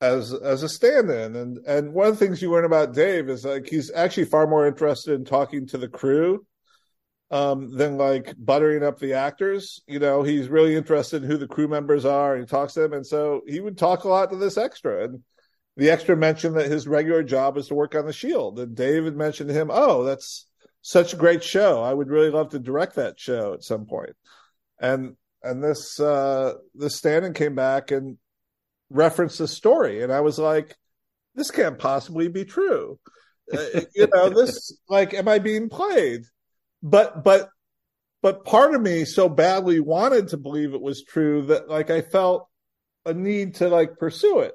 as 0.00 0.32
as 0.34 0.62
a 0.62 0.68
stand-in 0.68 1.34
and 1.36 1.58
and 1.66 1.94
one 1.94 2.08
of 2.08 2.18
the 2.18 2.24
things 2.24 2.42
you 2.42 2.50
learn 2.50 2.66
about 2.66 2.92
Dave 2.92 3.30
is 3.30 3.44
like 3.44 3.66
he's 3.66 3.90
actually 3.92 4.26
far 4.26 4.46
more 4.46 4.66
interested 4.66 5.14
in 5.14 5.24
talking 5.24 5.66
to 5.68 5.78
the 5.78 5.88
crew 5.88 6.44
um, 7.30 7.76
than 7.76 7.96
like 7.96 8.34
buttering 8.38 8.82
up 8.82 8.98
the 8.98 9.14
actors. 9.14 9.82
You 9.86 9.98
know, 9.98 10.22
he's 10.22 10.48
really 10.48 10.76
interested 10.76 11.22
in 11.22 11.30
who 11.30 11.36
the 11.36 11.48
crew 11.48 11.68
members 11.68 12.04
are 12.04 12.34
and 12.34 12.44
he 12.44 12.46
talks 12.46 12.74
to 12.74 12.80
them. 12.80 12.92
And 12.92 13.06
so 13.06 13.42
he 13.46 13.60
would 13.60 13.78
talk 13.78 14.04
a 14.04 14.08
lot 14.08 14.30
to 14.30 14.36
this 14.36 14.56
extra. 14.56 15.04
And 15.04 15.22
the 15.76 15.90
extra 15.90 16.16
mentioned 16.16 16.56
that 16.56 16.70
his 16.70 16.86
regular 16.86 17.22
job 17.22 17.56
is 17.56 17.68
to 17.68 17.74
work 17.74 17.94
on 17.94 18.06
the 18.06 18.12
shield. 18.12 18.58
And 18.58 18.76
David 18.76 19.16
mentioned 19.16 19.48
to 19.48 19.54
him, 19.54 19.70
Oh, 19.72 20.04
that's 20.04 20.46
such 20.82 21.12
a 21.12 21.16
great 21.16 21.42
show. 21.42 21.82
I 21.82 21.92
would 21.92 22.08
really 22.08 22.30
love 22.30 22.50
to 22.50 22.58
direct 22.58 22.94
that 22.96 23.18
show 23.18 23.54
at 23.54 23.64
some 23.64 23.86
point. 23.86 24.14
And 24.80 25.16
and 25.42 25.62
this 25.62 25.98
uh 26.00 26.54
this 26.74 26.96
stand 26.96 27.34
came 27.34 27.54
back 27.54 27.90
and 27.90 28.18
referenced 28.90 29.38
the 29.38 29.48
story. 29.48 30.02
And 30.02 30.12
I 30.12 30.20
was 30.20 30.38
like, 30.38 30.74
this 31.34 31.50
can't 31.50 31.78
possibly 31.78 32.28
be 32.28 32.44
true. 32.44 32.98
uh, 33.52 33.80
you 33.94 34.08
know, 34.12 34.30
this 34.30 34.76
like, 34.88 35.14
am 35.14 35.28
I 35.28 35.38
being 35.38 35.68
played? 35.68 36.22
but 36.82 37.24
but 37.24 37.48
but 38.22 38.44
part 38.44 38.74
of 38.74 38.80
me 38.80 39.04
so 39.04 39.28
badly 39.28 39.80
wanted 39.80 40.28
to 40.28 40.36
believe 40.36 40.72
it 40.74 40.80
was 40.80 41.04
true 41.04 41.46
that 41.46 41.68
like 41.68 41.90
I 41.90 42.00
felt 42.00 42.48
a 43.04 43.12
need 43.14 43.56
to 43.56 43.68
like 43.68 43.98
pursue 43.98 44.40
it. 44.40 44.54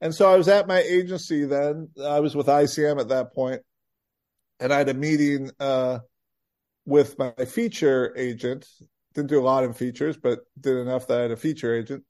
And 0.00 0.14
so 0.14 0.32
I 0.32 0.36
was 0.36 0.48
at 0.48 0.66
my 0.66 0.80
agency 0.80 1.44
then. 1.44 1.88
I 2.02 2.20
was 2.20 2.34
with 2.34 2.46
ICM 2.46 3.00
at 3.00 3.08
that 3.08 3.32
point, 3.32 3.62
and 4.58 4.72
I 4.72 4.78
had 4.78 4.88
a 4.88 4.94
meeting 4.94 5.50
uh, 5.60 6.00
with 6.84 7.18
my 7.18 7.32
feature 7.46 8.12
agent. 8.16 8.66
Didn't 9.14 9.30
do 9.30 9.40
a 9.40 9.44
lot 9.44 9.64
in 9.64 9.74
features, 9.74 10.16
but 10.16 10.40
did 10.60 10.76
enough 10.76 11.06
that 11.06 11.18
I 11.18 11.22
had 11.22 11.30
a 11.30 11.36
feature 11.36 11.74
agent. 11.74 12.04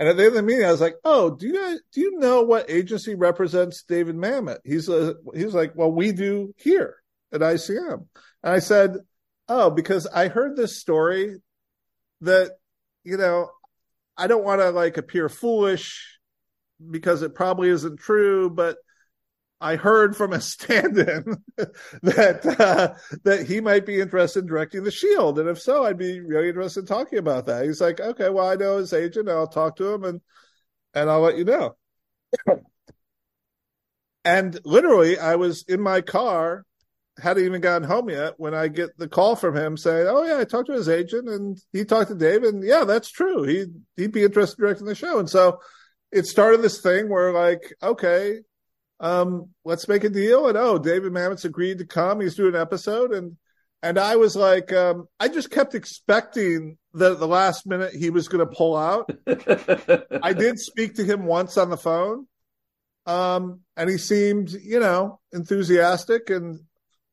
And 0.00 0.08
at 0.08 0.16
the 0.16 0.24
end 0.24 0.30
of 0.30 0.34
the 0.34 0.42
meeting, 0.42 0.64
I 0.64 0.72
was 0.72 0.80
like, 0.80 0.96
"Oh, 1.04 1.36
do 1.36 1.46
you 1.46 1.78
do 1.92 2.00
you 2.00 2.18
know 2.18 2.42
what 2.42 2.68
agency 2.68 3.14
represents 3.14 3.84
David 3.84 4.16
Mamet?" 4.16 4.58
He's 4.64 4.88
a, 4.88 5.14
he's 5.34 5.54
like, 5.54 5.76
"Well, 5.76 5.92
we 5.92 6.10
do 6.10 6.52
here 6.56 6.96
at 7.32 7.42
ICM." 7.42 8.06
And 8.42 8.52
I 8.52 8.58
said, 8.58 8.96
Oh, 9.52 9.68
because 9.68 10.06
I 10.06 10.28
heard 10.28 10.56
this 10.56 10.78
story 10.78 11.40
that, 12.20 12.52
you 13.02 13.16
know, 13.16 13.50
I 14.16 14.28
don't 14.28 14.44
want 14.44 14.60
to 14.60 14.70
like 14.70 14.96
appear 14.96 15.28
foolish 15.28 16.20
because 16.88 17.22
it 17.22 17.34
probably 17.34 17.68
isn't 17.68 17.98
true, 17.98 18.48
but 18.48 18.76
I 19.60 19.76
heard 19.76 20.16
from 20.16 20.32
a 20.32 20.40
stand-in 20.40 21.42
that 22.02 22.56
uh, 22.58 22.94
that 23.24 23.46
he 23.46 23.60
might 23.60 23.84
be 23.84 24.00
interested 24.00 24.40
in 24.40 24.46
directing 24.46 24.84
the 24.84 24.90
Shield, 24.90 25.38
and 25.38 25.48
if 25.48 25.60
so, 25.60 25.84
I'd 25.84 25.98
be 25.98 26.20
really 26.20 26.48
interested 26.48 26.80
in 26.80 26.86
talking 26.86 27.18
about 27.18 27.46
that. 27.46 27.64
He's 27.64 27.80
like, 27.80 28.00
okay, 28.00 28.30
well, 28.30 28.48
I 28.48 28.56
know 28.56 28.78
his 28.78 28.92
agent, 28.92 29.28
I'll 29.28 29.46
talk 29.46 29.76
to 29.76 29.92
him, 29.92 30.04
and 30.04 30.20
and 30.94 31.10
I'll 31.10 31.20
let 31.20 31.36
you 31.36 31.44
know. 31.44 31.76
and 34.24 34.58
literally, 34.64 35.18
I 35.18 35.36
was 35.36 35.64
in 35.68 35.80
my 35.80 36.00
car 36.00 36.64
hadn't 37.20 37.44
even 37.44 37.60
gotten 37.60 37.86
home 37.86 38.08
yet 38.08 38.34
when 38.38 38.54
I 38.54 38.68
get 38.68 38.96
the 38.96 39.08
call 39.08 39.36
from 39.36 39.56
him 39.56 39.76
saying, 39.76 40.06
"Oh 40.08 40.24
yeah, 40.24 40.38
I 40.38 40.44
talked 40.44 40.66
to 40.68 40.74
his 40.74 40.88
agent 40.88 41.28
and 41.28 41.58
he 41.72 41.84
talked 41.84 42.08
to 42.08 42.14
Dave, 42.14 42.42
and 42.44 42.64
yeah, 42.64 42.84
that's 42.84 43.10
true. 43.10 43.42
He 43.42 43.66
he'd 43.96 44.12
be 44.12 44.24
interested 44.24 44.58
in 44.58 44.64
directing 44.64 44.86
the 44.86 44.94
show." 44.94 45.18
And 45.18 45.28
so 45.28 45.60
it 46.10 46.26
started 46.26 46.62
this 46.62 46.80
thing 46.80 47.08
where 47.08 47.32
like, 47.32 47.74
okay, 47.82 48.40
um, 49.00 49.48
let's 49.64 49.88
make 49.88 50.04
a 50.04 50.10
deal. 50.10 50.48
And 50.48 50.56
oh, 50.56 50.78
David 50.78 51.12
Mamet's 51.12 51.44
agreed 51.44 51.78
to 51.78 51.86
come. 51.86 52.20
He's 52.20 52.36
doing 52.36 52.54
an 52.54 52.60
episode, 52.60 53.12
and 53.12 53.36
and 53.82 53.98
I 53.98 54.16
was 54.16 54.36
like, 54.36 54.72
um, 54.72 55.08
I 55.18 55.28
just 55.28 55.50
kept 55.50 55.74
expecting 55.74 56.76
that 56.94 57.18
the 57.18 57.26
last 57.26 57.66
minute 57.66 57.94
he 57.94 58.10
was 58.10 58.28
going 58.28 58.46
to 58.46 58.54
pull 58.54 58.76
out. 58.76 59.10
I 60.22 60.32
did 60.34 60.58
speak 60.58 60.96
to 60.96 61.04
him 61.04 61.24
once 61.24 61.56
on 61.56 61.70
the 61.70 61.76
phone. 61.76 62.26
Um, 63.06 63.60
and 63.76 63.88
he 63.88 63.96
seemed, 63.96 64.50
you 64.50 64.80
know, 64.80 65.20
enthusiastic 65.32 66.28
and 66.28 66.60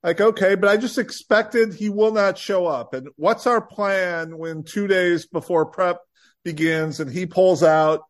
like, 0.03 0.19
okay, 0.19 0.55
but 0.55 0.69
I 0.69 0.77
just 0.77 0.97
expected 0.97 1.73
he 1.73 1.89
will 1.89 2.11
not 2.11 2.37
show 2.37 2.67
up. 2.67 2.93
And 2.93 3.07
what's 3.15 3.47
our 3.47 3.61
plan 3.61 4.37
when 4.37 4.63
two 4.63 4.87
days 4.87 5.25
before 5.25 5.65
prep 5.67 5.99
begins 6.43 6.99
and 6.99 7.09
he 7.09 7.25
pulls 7.25 7.63
out? 7.63 8.01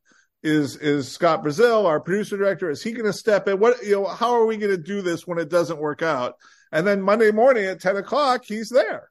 Is 0.44 0.76
is 0.78 1.12
Scott 1.12 1.42
Brazil, 1.42 1.88
our 1.88 2.00
producer 2.00 2.38
director? 2.38 2.70
Is 2.70 2.84
he 2.84 2.92
going 2.92 3.06
to 3.06 3.14
step 3.14 3.48
in? 3.48 3.60
What 3.60 3.84
you 3.84 3.94
know? 3.94 4.06
How 4.06 4.34
are 4.34 4.46
we 4.46 4.58
going 4.58 4.76
to 4.76 4.82
do 4.82 5.02
this 5.02 5.26
when 5.26 5.40
it 5.40 5.50
doesn't 5.50 5.80
work 5.80 6.02
out? 6.02 6.36
And 6.72 6.86
then 6.86 7.02
Monday 7.02 7.32
morning 7.32 7.66
at 7.66 7.82
ten 7.82 7.98
o'clock, 7.98 8.46
he's 8.46 8.70
there, 8.70 9.10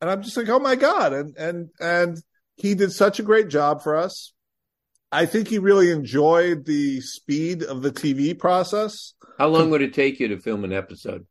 and 0.00 0.10
I'm 0.10 0.22
just 0.22 0.36
like, 0.36 0.48
oh 0.48 0.58
my 0.58 0.76
god! 0.76 1.12
And 1.12 1.36
and 1.36 1.70
and 1.80 2.22
he 2.56 2.74
did 2.74 2.92
such 2.92 3.18
a 3.18 3.24
great 3.24 3.48
job 3.48 3.82
for 3.82 3.96
us. 3.96 4.32
I 5.10 5.26
think 5.26 5.48
he 5.48 5.58
really 5.58 5.90
enjoyed 5.90 6.66
the 6.66 7.00
speed 7.00 7.62
of 7.62 7.82
the 7.82 7.90
TV 7.90 8.38
process. 8.38 9.14
How 9.38 9.48
long 9.48 9.70
would 9.70 9.82
it 9.82 9.94
take 9.94 10.20
you 10.20 10.28
to 10.28 10.38
film 10.38 10.64
an 10.64 10.72
episode? 10.72 11.26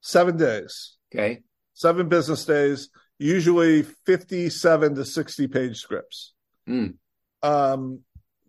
seven 0.00 0.36
days. 0.36 0.96
Okay. 1.12 1.40
Seven 1.74 2.08
business 2.08 2.44
days, 2.44 2.88
usually 3.18 3.82
57 3.82 4.94
to 4.96 5.04
60 5.04 5.48
page 5.48 5.78
scripts. 5.78 6.34
Mm. 6.68 6.94
Um, 7.42 8.00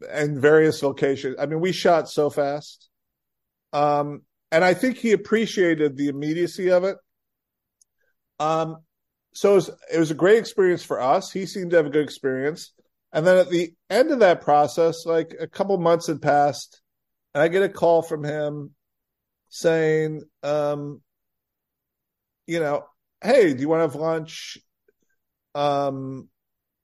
and 0.09 0.39
various 0.39 0.83
locations. 0.83 1.35
I 1.39 1.45
mean, 1.45 1.59
we 1.59 1.71
shot 1.71 2.09
so 2.09 2.29
fast. 2.29 2.89
Um, 3.73 4.21
and 4.51 4.63
I 4.63 4.73
think 4.73 4.97
he 4.97 5.11
appreciated 5.11 5.95
the 5.95 6.07
immediacy 6.07 6.71
of 6.71 6.83
it. 6.83 6.97
Um, 8.39 8.77
so 9.33 9.51
it 9.51 9.55
was, 9.55 9.69
it 9.93 9.99
was 9.99 10.11
a 10.11 10.15
great 10.15 10.39
experience 10.39 10.83
for 10.83 10.99
us. 10.99 11.31
He 11.31 11.45
seemed 11.45 11.71
to 11.71 11.77
have 11.77 11.85
a 11.85 11.91
good 11.91 12.03
experience. 12.03 12.73
And 13.11 13.25
then 13.25 13.37
at 13.37 13.49
the 13.49 13.73
end 13.89 14.11
of 14.11 14.19
that 14.19 14.41
process, 14.41 15.05
like 15.05 15.35
a 15.39 15.47
couple 15.47 15.77
months 15.77 16.07
had 16.07 16.21
passed, 16.21 16.81
and 17.33 17.41
I 17.43 17.47
get 17.47 17.63
a 17.63 17.69
call 17.69 18.01
from 18.01 18.23
him 18.23 18.71
saying, 19.49 20.23
um, 20.43 21.01
you 22.47 22.59
know, 22.59 22.85
hey, 23.21 23.53
do 23.53 23.61
you 23.61 23.69
want 23.69 23.79
to 23.79 23.87
have 23.87 23.95
lunch? 23.95 24.57
Um, 25.53 26.29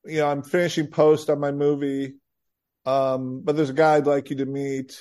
you 0.03 0.19
know, 0.19 0.27
I'm 0.27 0.43
finishing 0.43 0.87
post 0.87 1.29
on 1.29 1.39
my 1.39 1.51
movie. 1.51 2.15
Um, 2.85 3.41
but 3.43 3.55
there's 3.55 3.69
a 3.69 3.73
guy 3.73 3.95
I'd 3.95 4.07
like 4.07 4.29
you 4.29 4.37
to 4.37 4.45
meet. 4.45 4.99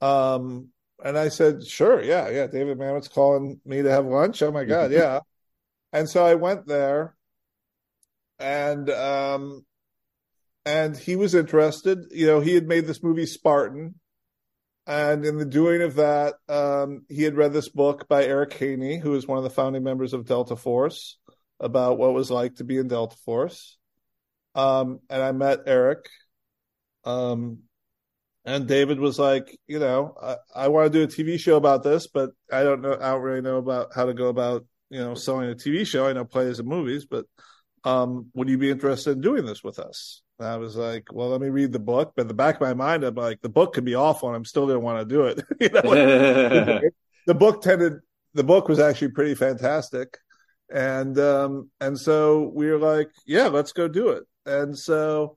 Um, 0.00 0.68
and 1.04 1.16
I 1.16 1.28
said, 1.28 1.66
sure, 1.66 2.02
yeah, 2.02 2.28
yeah. 2.30 2.46
David 2.46 2.78
Mamet's 2.78 3.08
calling 3.08 3.60
me 3.64 3.82
to 3.82 3.90
have 3.90 4.06
lunch. 4.06 4.42
Oh 4.42 4.52
my 4.52 4.64
God, 4.64 4.90
yeah. 4.92 5.20
and 5.92 6.08
so 6.08 6.24
I 6.24 6.34
went 6.34 6.66
there 6.66 7.14
and 8.38 8.90
um 8.90 9.64
and 10.66 10.96
he 10.96 11.16
was 11.16 11.34
interested. 11.34 12.06
You 12.10 12.26
know, 12.26 12.40
he 12.40 12.54
had 12.54 12.66
made 12.66 12.86
this 12.86 13.02
movie 13.02 13.26
Spartan, 13.26 13.96
and 14.86 15.24
in 15.24 15.36
the 15.36 15.44
doing 15.44 15.82
of 15.82 15.96
that, 15.96 16.34
um, 16.48 17.04
he 17.08 17.22
had 17.22 17.36
read 17.36 17.52
this 17.52 17.68
book 17.68 18.08
by 18.08 18.24
Eric 18.24 18.54
Haney, 18.54 18.98
who 18.98 19.14
is 19.14 19.26
one 19.26 19.36
of 19.38 19.44
the 19.44 19.50
founding 19.50 19.82
members 19.82 20.14
of 20.14 20.26
Delta 20.26 20.56
Force, 20.56 21.18
about 21.60 21.98
what 21.98 22.08
it 22.08 22.14
was 22.14 22.30
like 22.30 22.56
to 22.56 22.64
be 22.64 22.78
in 22.78 22.88
Delta 22.88 23.16
Force. 23.24 23.76
Um, 24.54 25.00
and 25.10 25.22
I 25.22 25.32
met 25.32 25.60
Eric. 25.66 26.08
Um, 27.04 27.60
and 28.44 28.66
David 28.66 29.00
was 29.00 29.18
like, 29.18 29.58
you 29.66 29.78
know, 29.78 30.14
I, 30.22 30.36
I 30.54 30.68
want 30.68 30.92
to 30.92 30.98
do 30.98 31.04
a 31.04 31.06
TV 31.06 31.38
show 31.38 31.56
about 31.56 31.82
this, 31.82 32.06
but 32.06 32.30
I 32.52 32.62
don't 32.62 32.82
know, 32.82 32.94
I 32.94 33.12
don't 33.12 33.22
really 33.22 33.40
know 33.40 33.56
about 33.56 33.94
how 33.94 34.04
to 34.04 34.14
go 34.14 34.28
about, 34.28 34.66
you 34.90 35.00
know, 35.00 35.14
selling 35.14 35.50
a 35.50 35.54
TV 35.54 35.86
show. 35.86 36.06
I 36.06 36.12
know 36.12 36.24
plays 36.24 36.58
and 36.58 36.68
movies, 36.68 37.06
but 37.06 37.24
um, 37.84 38.30
would 38.34 38.48
you 38.48 38.58
be 38.58 38.70
interested 38.70 39.12
in 39.12 39.20
doing 39.22 39.46
this 39.46 39.64
with 39.64 39.78
us? 39.78 40.22
And 40.38 40.48
I 40.48 40.56
was 40.58 40.76
like, 40.76 41.12
well, 41.12 41.28
let 41.28 41.40
me 41.40 41.48
read 41.48 41.72
the 41.72 41.78
book. 41.78 42.12
But 42.16 42.22
in 42.22 42.28
the 42.28 42.34
back 42.34 42.56
of 42.56 42.60
my 42.60 42.74
mind, 42.74 43.04
I'm 43.04 43.14
like, 43.14 43.40
the 43.40 43.48
book 43.48 43.72
could 43.72 43.84
be 43.84 43.94
awful, 43.94 44.28
and 44.28 44.36
I'm 44.36 44.44
still 44.44 44.66
going 44.66 44.74
to 44.74 44.80
want 44.80 45.08
to 45.08 45.14
do 45.14 45.24
it. 45.24 45.42
you 45.60 45.68
know, 45.70 46.80
the 47.26 47.34
book 47.34 47.62
tended, 47.62 47.94
the 48.34 48.44
book 48.44 48.68
was 48.68 48.78
actually 48.78 49.12
pretty 49.12 49.34
fantastic, 49.34 50.18
and 50.72 51.18
um, 51.18 51.70
and 51.80 51.98
so 51.98 52.50
we 52.54 52.66
were 52.66 52.78
like, 52.78 53.10
yeah, 53.26 53.46
let's 53.46 53.72
go 53.72 53.86
do 53.86 54.08
it. 54.08 54.24
And 54.44 54.76
so 54.76 55.36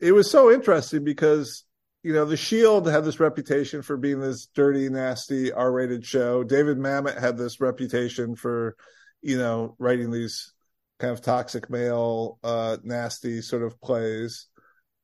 it 0.00 0.12
was 0.12 0.30
so 0.30 0.50
interesting 0.50 1.04
because 1.04 1.64
you 2.02 2.12
know 2.12 2.24
the 2.24 2.36
Shield 2.36 2.86
had 2.86 3.04
this 3.04 3.20
reputation 3.20 3.82
for 3.82 3.96
being 3.96 4.20
this 4.20 4.46
dirty, 4.54 4.88
nasty, 4.88 5.52
R-rated 5.52 6.04
show. 6.04 6.44
David 6.44 6.78
Mamet 6.78 7.18
had 7.18 7.36
this 7.36 7.60
reputation 7.60 8.36
for, 8.36 8.76
you 9.22 9.38
know, 9.38 9.74
writing 9.78 10.10
these 10.10 10.52
kind 10.98 11.12
of 11.12 11.20
toxic 11.20 11.68
male, 11.68 12.38
uh, 12.44 12.76
nasty 12.82 13.42
sort 13.42 13.62
of 13.62 13.80
plays 13.80 14.46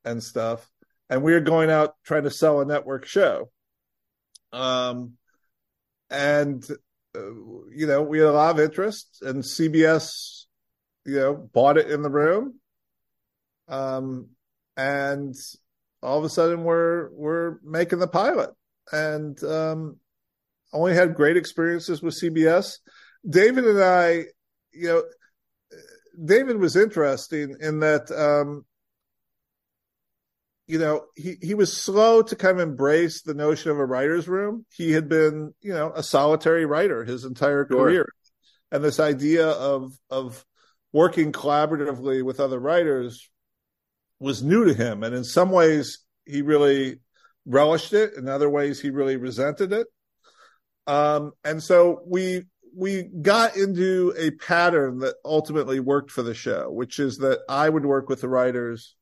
and 0.05 0.23
stuff. 0.23 0.69
And 1.09 1.23
we 1.23 1.33
were 1.33 1.41
going 1.41 1.69
out 1.69 1.95
trying 2.03 2.23
to 2.23 2.31
sell 2.31 2.61
a 2.61 2.65
network 2.65 3.05
show. 3.05 3.51
Um, 4.51 5.13
and, 6.09 6.63
uh, 7.15 7.19
you 7.71 7.87
know, 7.87 8.01
we 8.01 8.19
had 8.19 8.27
a 8.27 8.31
lot 8.31 8.51
of 8.51 8.59
interest 8.59 9.19
and 9.21 9.43
CBS, 9.43 10.45
you 11.05 11.15
know, 11.15 11.33
bought 11.33 11.77
it 11.77 11.91
in 11.91 12.01
the 12.01 12.09
room. 12.09 12.59
Um, 13.67 14.29
and 14.77 15.35
all 16.01 16.17
of 16.17 16.23
a 16.23 16.29
sudden 16.29 16.63
we're, 16.63 17.09
we're 17.11 17.57
making 17.63 17.99
the 17.99 18.07
pilot 18.07 18.49
and, 18.91 19.41
um, 19.43 19.97
only 20.73 20.95
had 20.95 21.13
great 21.15 21.37
experiences 21.37 22.01
with 22.01 22.15
CBS. 22.15 22.79
David 23.29 23.65
and 23.65 23.81
I, 23.81 24.25
you 24.71 24.87
know, 24.87 25.03
David 26.25 26.57
was 26.57 26.75
interesting 26.75 27.55
in 27.59 27.79
that, 27.81 28.11
um, 28.11 28.65
you 30.67 30.79
know, 30.79 31.05
he, 31.15 31.35
he 31.41 31.53
was 31.53 31.75
slow 31.75 32.21
to 32.21 32.35
kind 32.35 32.59
of 32.59 32.67
embrace 32.67 33.21
the 33.21 33.33
notion 33.33 33.69
of 33.71 33.77
a 33.77 33.85
writer's 33.85 34.27
room. 34.27 34.65
He 34.75 34.91
had 34.93 35.09
been, 35.09 35.53
you 35.61 35.73
know, 35.73 35.91
a 35.93 36.01
solitary 36.01 36.65
writer 36.65 37.03
his 37.03 37.25
entire 37.25 37.67
Sure. 37.69 37.85
career. 37.85 38.09
And 38.71 38.83
this 38.83 38.99
idea 38.99 39.47
of, 39.49 39.93
of 40.09 40.43
working 40.91 41.31
collaboratively 41.31 42.23
with 42.23 42.39
other 42.39 42.59
writers 42.59 43.29
was 44.19 44.43
new 44.43 44.65
to 44.65 44.73
him. 44.73 45.03
And 45.03 45.15
in 45.15 45.23
some 45.23 45.49
ways, 45.49 45.99
he 46.25 46.41
really 46.41 46.99
relished 47.45 47.93
it. 47.93 48.13
In 48.15 48.29
other 48.29 48.49
ways, 48.49 48.79
he 48.79 48.89
really 48.89 49.17
resented 49.17 49.73
it. 49.73 49.87
Um, 50.87 51.31
and 51.43 51.61
so 51.61 52.01
we 52.05 52.43
we 52.75 53.03
got 53.03 53.55
into 53.55 54.13
a 54.17 54.31
pattern 54.31 54.99
that 54.99 55.15
ultimately 55.23 55.79
worked 55.79 56.09
for 56.09 56.23
the 56.23 56.33
show, 56.33 56.71
which 56.71 56.99
is 56.99 57.19
that 57.19 57.41
I 57.47 57.69
would 57.69 57.85
work 57.85 58.09
with 58.09 58.21
the 58.21 58.29
writers 58.29 58.95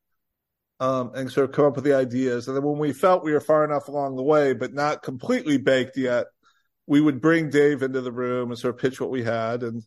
um, 0.81 1.11
and 1.15 1.31
sort 1.31 1.49
of 1.49 1.55
come 1.55 1.65
up 1.65 1.75
with 1.75 1.85
the 1.85 1.93
ideas. 1.93 2.47
And 2.47 2.57
then 2.57 2.63
when 2.63 2.79
we 2.79 2.91
felt 2.91 3.23
we 3.23 3.31
were 3.31 3.39
far 3.39 3.63
enough 3.63 3.87
along 3.87 4.17
the 4.17 4.23
way, 4.23 4.53
but 4.53 4.73
not 4.73 5.03
completely 5.03 5.57
baked 5.57 5.95
yet, 5.95 6.25
we 6.85 6.99
would 6.99 7.21
bring 7.21 7.49
Dave 7.49 7.81
into 7.81 8.01
the 8.01 8.11
room 8.11 8.49
and 8.49 8.59
sort 8.59 8.75
of 8.75 8.81
pitch 8.81 8.99
what 8.99 9.11
we 9.11 9.23
had 9.23 9.63
and 9.63 9.83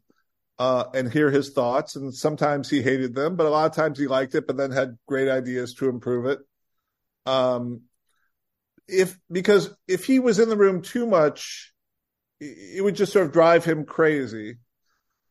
uh, 0.58 0.84
and 0.94 1.12
hear 1.12 1.30
his 1.30 1.50
thoughts. 1.50 1.96
And 1.96 2.14
sometimes 2.14 2.70
he 2.70 2.82
hated 2.82 3.14
them, 3.14 3.37
but 3.37 3.46
a 3.46 3.50
lot 3.50 3.70
of 3.70 3.76
times 3.76 3.99
he 3.99 4.06
liked 4.06 4.34
it, 4.34 4.46
but 4.46 4.56
then 4.56 4.70
had 4.70 4.99
great 5.06 5.28
ideas 5.28 5.75
to 5.75 5.88
improve 5.88 6.26
it. 6.26 6.38
Um, 7.26 7.82
if 8.86 9.19
because 9.30 9.75
if 9.88 10.04
he 10.04 10.19
was 10.19 10.38
in 10.38 10.49
the 10.49 10.56
room 10.56 10.82
too 10.82 11.06
much, 11.06 11.73
it 12.40 12.82
would 12.84 12.97
just 12.97 13.12
sort 13.12 13.26
of 13.26 13.32
drive 13.32 13.64
him 13.64 13.84
crazy. 13.84 14.56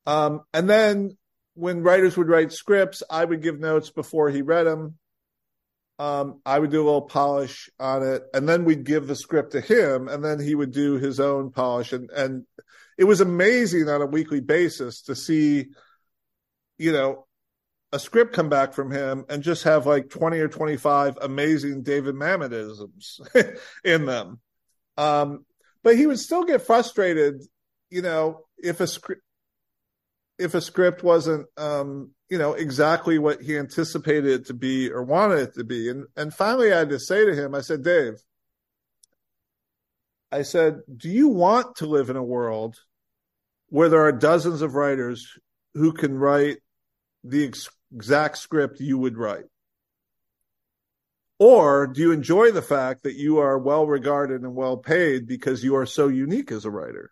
Um, 0.05 0.41
and 0.53 0.69
then 0.69 1.17
when 1.53 1.83
writers 1.83 2.17
would 2.17 2.29
write 2.29 2.51
scripts, 2.51 3.03
I 3.09 3.23
would 3.23 3.41
give 3.41 3.59
notes 3.59 3.89
before 3.89 4.29
he 4.29 4.41
read 4.41 4.65
them. 4.65 4.97
Um, 5.99 6.41
I 6.45 6.58
would 6.58 6.71
do 6.71 6.82
a 6.82 6.86
little 6.86 7.01
polish 7.03 7.69
on 7.79 8.03
it, 8.03 8.23
and 8.34 8.49
then 8.49 8.65
we'd 8.65 8.84
give 8.84 9.08
the 9.08 9.15
script 9.15 9.51
to 9.51 9.62
him, 9.62 10.08
and 10.08 10.23
then 10.23 10.39
he 10.39 10.56
would 10.56 10.71
do 10.71 10.95
his 10.95 11.19
own 11.19 11.51
polish. 11.51 11.93
And 11.93 12.10
and 12.10 12.45
it 12.97 13.03
was 13.03 13.21
amazing 13.21 13.89
on 13.89 14.01
a 14.01 14.08
weekly 14.08 14.39
basis 14.39 15.03
to 15.03 15.15
see, 15.15 15.67
you 16.77 16.91
know, 16.91 17.27
a 17.91 17.99
script 17.99 18.34
come 18.34 18.49
back 18.49 18.73
from 18.73 18.91
him 18.91 19.25
and 19.29 19.43
just 19.43 19.63
have 19.63 19.86
like 19.86 20.10
twenty 20.10 20.39
or 20.39 20.47
twenty 20.47 20.77
five 20.77 21.17
amazing 21.21 21.84
David 21.84 22.15
Mametisms 22.15 23.19
in 23.84 24.06
them. 24.06 24.39
Um, 24.97 25.45
but 25.84 25.95
he 25.95 26.08
would 26.08 26.19
still 26.19 26.43
get 26.43 26.62
frustrated, 26.62 27.41
you 27.89 28.01
know, 28.01 28.45
if 28.58 28.79
a 28.79 28.88
script 28.88 29.21
if 30.37 30.55
a 30.55 30.61
script 30.61 31.03
wasn't 31.03 31.47
um, 31.57 32.11
you 32.33 32.39
know, 32.39 32.53
exactly 32.53 33.19
what 33.19 33.43
he 33.43 33.57
anticipated 33.57 34.25
it 34.25 34.45
to 34.47 34.55
be 34.55 34.89
or 34.89 35.03
wanted 35.03 35.37
it 35.37 35.53
to 35.53 35.63
be. 35.63 35.87
And 35.89 36.07
and 36.15 36.33
finally 36.33 36.73
I 36.73 36.79
had 36.79 36.89
to 36.89 36.99
say 36.99 37.25
to 37.25 37.35
him, 37.35 37.53
I 37.53 37.61
said, 37.61 37.83
Dave, 37.83 38.15
I 40.31 40.41
said, 40.41 40.79
do 40.97 41.09
you 41.09 41.27
want 41.27 41.75
to 41.75 41.85
live 41.85 42.09
in 42.09 42.15
a 42.15 42.23
world 42.23 42.75
where 43.69 43.87
there 43.87 44.01
are 44.01 44.11
dozens 44.11 44.63
of 44.63 44.73
writers 44.73 45.27
who 45.75 45.93
can 45.93 46.17
write 46.17 46.57
the 47.23 47.45
ex- 47.45 47.69
exact 47.93 48.39
script 48.39 48.79
you 48.79 48.97
would 48.97 49.15
write? 49.15 49.45
Or 51.37 51.85
do 51.85 52.01
you 52.01 52.11
enjoy 52.11 52.49
the 52.49 52.63
fact 52.63 53.03
that 53.03 53.13
you 53.13 53.37
are 53.37 53.59
well 53.59 53.85
regarded 53.85 54.41
and 54.41 54.55
well 54.55 54.77
paid 54.77 55.27
because 55.27 55.63
you 55.63 55.75
are 55.75 55.85
so 55.85 56.07
unique 56.07 56.51
as 56.51 56.65
a 56.65 56.71
writer? 56.71 57.11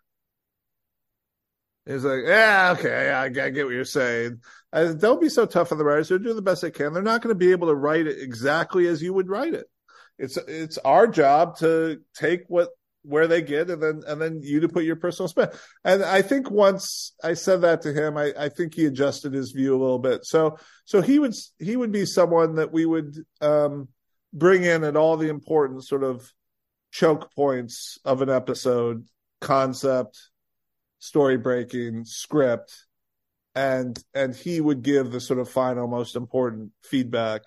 He's 1.86 2.04
like, 2.04 2.22
yeah, 2.24 2.74
okay, 2.78 3.10
I, 3.10 3.24
I 3.24 3.28
get 3.28 3.64
what 3.64 3.74
you're 3.74 3.84
saying. 3.84 4.40
I, 4.72 4.92
don't 4.92 5.20
be 5.20 5.28
so 5.28 5.46
tough 5.46 5.72
on 5.72 5.78
the 5.78 5.84
writers. 5.84 6.08
They're 6.08 6.18
doing 6.18 6.36
the 6.36 6.42
best 6.42 6.62
they 6.62 6.70
can. 6.70 6.92
They're 6.92 7.02
not 7.02 7.22
going 7.22 7.34
to 7.34 7.38
be 7.38 7.50
able 7.50 7.68
to 7.68 7.74
write 7.74 8.06
it 8.06 8.20
exactly 8.20 8.86
as 8.86 9.02
you 9.02 9.12
would 9.12 9.28
write 9.28 9.54
it. 9.54 9.66
It's 10.18 10.36
it's 10.36 10.78
our 10.78 11.06
job 11.06 11.56
to 11.58 12.00
take 12.14 12.42
what 12.46 12.68
where 13.02 13.26
they 13.26 13.42
get 13.42 13.70
and 13.70 13.82
then 13.82 14.02
and 14.06 14.20
then 14.20 14.40
you 14.42 14.60
to 14.60 14.68
put 14.68 14.84
your 14.84 14.96
personal 14.96 15.26
spin. 15.26 15.48
And 15.84 16.04
I 16.04 16.22
think 16.22 16.50
once 16.50 17.14
I 17.24 17.34
said 17.34 17.62
that 17.62 17.82
to 17.82 17.92
him, 17.92 18.16
I, 18.16 18.32
I 18.38 18.48
think 18.48 18.74
he 18.74 18.86
adjusted 18.86 19.32
his 19.32 19.50
view 19.50 19.74
a 19.74 19.80
little 19.80 19.98
bit. 19.98 20.24
So 20.24 20.58
so 20.84 21.00
he 21.00 21.18
would 21.18 21.34
he 21.58 21.76
would 21.76 21.90
be 21.90 22.06
someone 22.06 22.56
that 22.56 22.72
we 22.72 22.86
would 22.86 23.16
um, 23.40 23.88
bring 24.32 24.62
in 24.62 24.84
at 24.84 24.96
all 24.96 25.16
the 25.16 25.30
important 25.30 25.84
sort 25.84 26.04
of 26.04 26.30
choke 26.92 27.34
points 27.34 27.98
of 28.04 28.22
an 28.22 28.30
episode, 28.30 29.06
concept, 29.40 30.18
story 31.02 31.36
breaking, 31.36 32.04
script, 32.04 32.86
and 33.56 34.00
and 34.14 34.36
he 34.36 34.60
would 34.60 34.82
give 34.82 35.10
the 35.10 35.20
sort 35.20 35.40
of 35.40 35.50
final 35.50 35.88
most 35.88 36.14
important 36.14 36.70
feedback. 36.84 37.42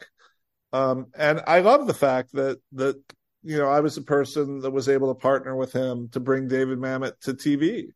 Um, 0.73 1.07
and 1.17 1.41
I 1.47 1.61
love 1.61 1.87
the 1.87 1.93
fact 1.93 2.33
that 2.33 2.59
that 2.73 3.01
you 3.43 3.57
know 3.57 3.69
I 3.69 3.79
was 3.79 3.95
a 3.95 4.01
person 4.01 4.59
that 4.59 4.71
was 4.71 4.89
able 4.89 5.07
to 5.13 5.19
partner 5.19 5.55
with 5.55 5.71
him 5.71 6.09
to 6.09 6.19
bring 6.19 6.49
David 6.49 6.79
Mamet 6.79 7.17
to 7.21 7.33
TV. 7.33 7.87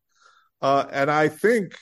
Uh, 0.61 0.85
and 0.91 1.11
I 1.11 1.27
think 1.27 1.75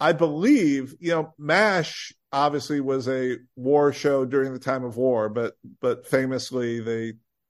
I 0.00 0.12
believe, 0.12 0.96
you 0.98 1.10
know, 1.12 1.32
MASH 1.38 2.12
obviously 2.32 2.80
was 2.80 3.08
a 3.08 3.38
war 3.54 3.92
show 3.92 4.24
during 4.24 4.52
the 4.52 4.58
time 4.58 4.82
of 4.84 4.96
war, 4.96 5.28
but 5.28 5.54
but 5.80 6.08
famously 6.08 6.80
they, 6.80 7.04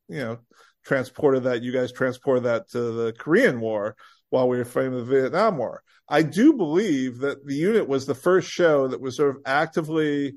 you 0.09 0.19
know, 0.19 0.39
transported 0.85 1.45
that. 1.45 1.63
You 1.63 1.73
guys 1.73 1.93
transported 1.93 2.45
that 2.45 2.69
to 2.73 2.93
the 2.93 3.15
Korean 3.15 3.61
War 3.61 3.97
while 4.35 4.49
we 4.49 4.59
were 4.59 4.65
fighting 4.65 4.91
the 4.91 5.05
Vietnam 5.05 5.59
War. 5.59 5.81
I 6.09 6.23
do 6.23 6.55
believe 6.55 7.19
that 7.19 7.47
the 7.47 7.55
unit 7.55 7.87
was 7.87 8.05
the 8.05 8.17
first 8.17 8.51
show 8.51 8.89
that 8.89 9.01
was 9.01 9.17
sort 9.17 9.31
of 9.31 9.43
actively 9.47 10.35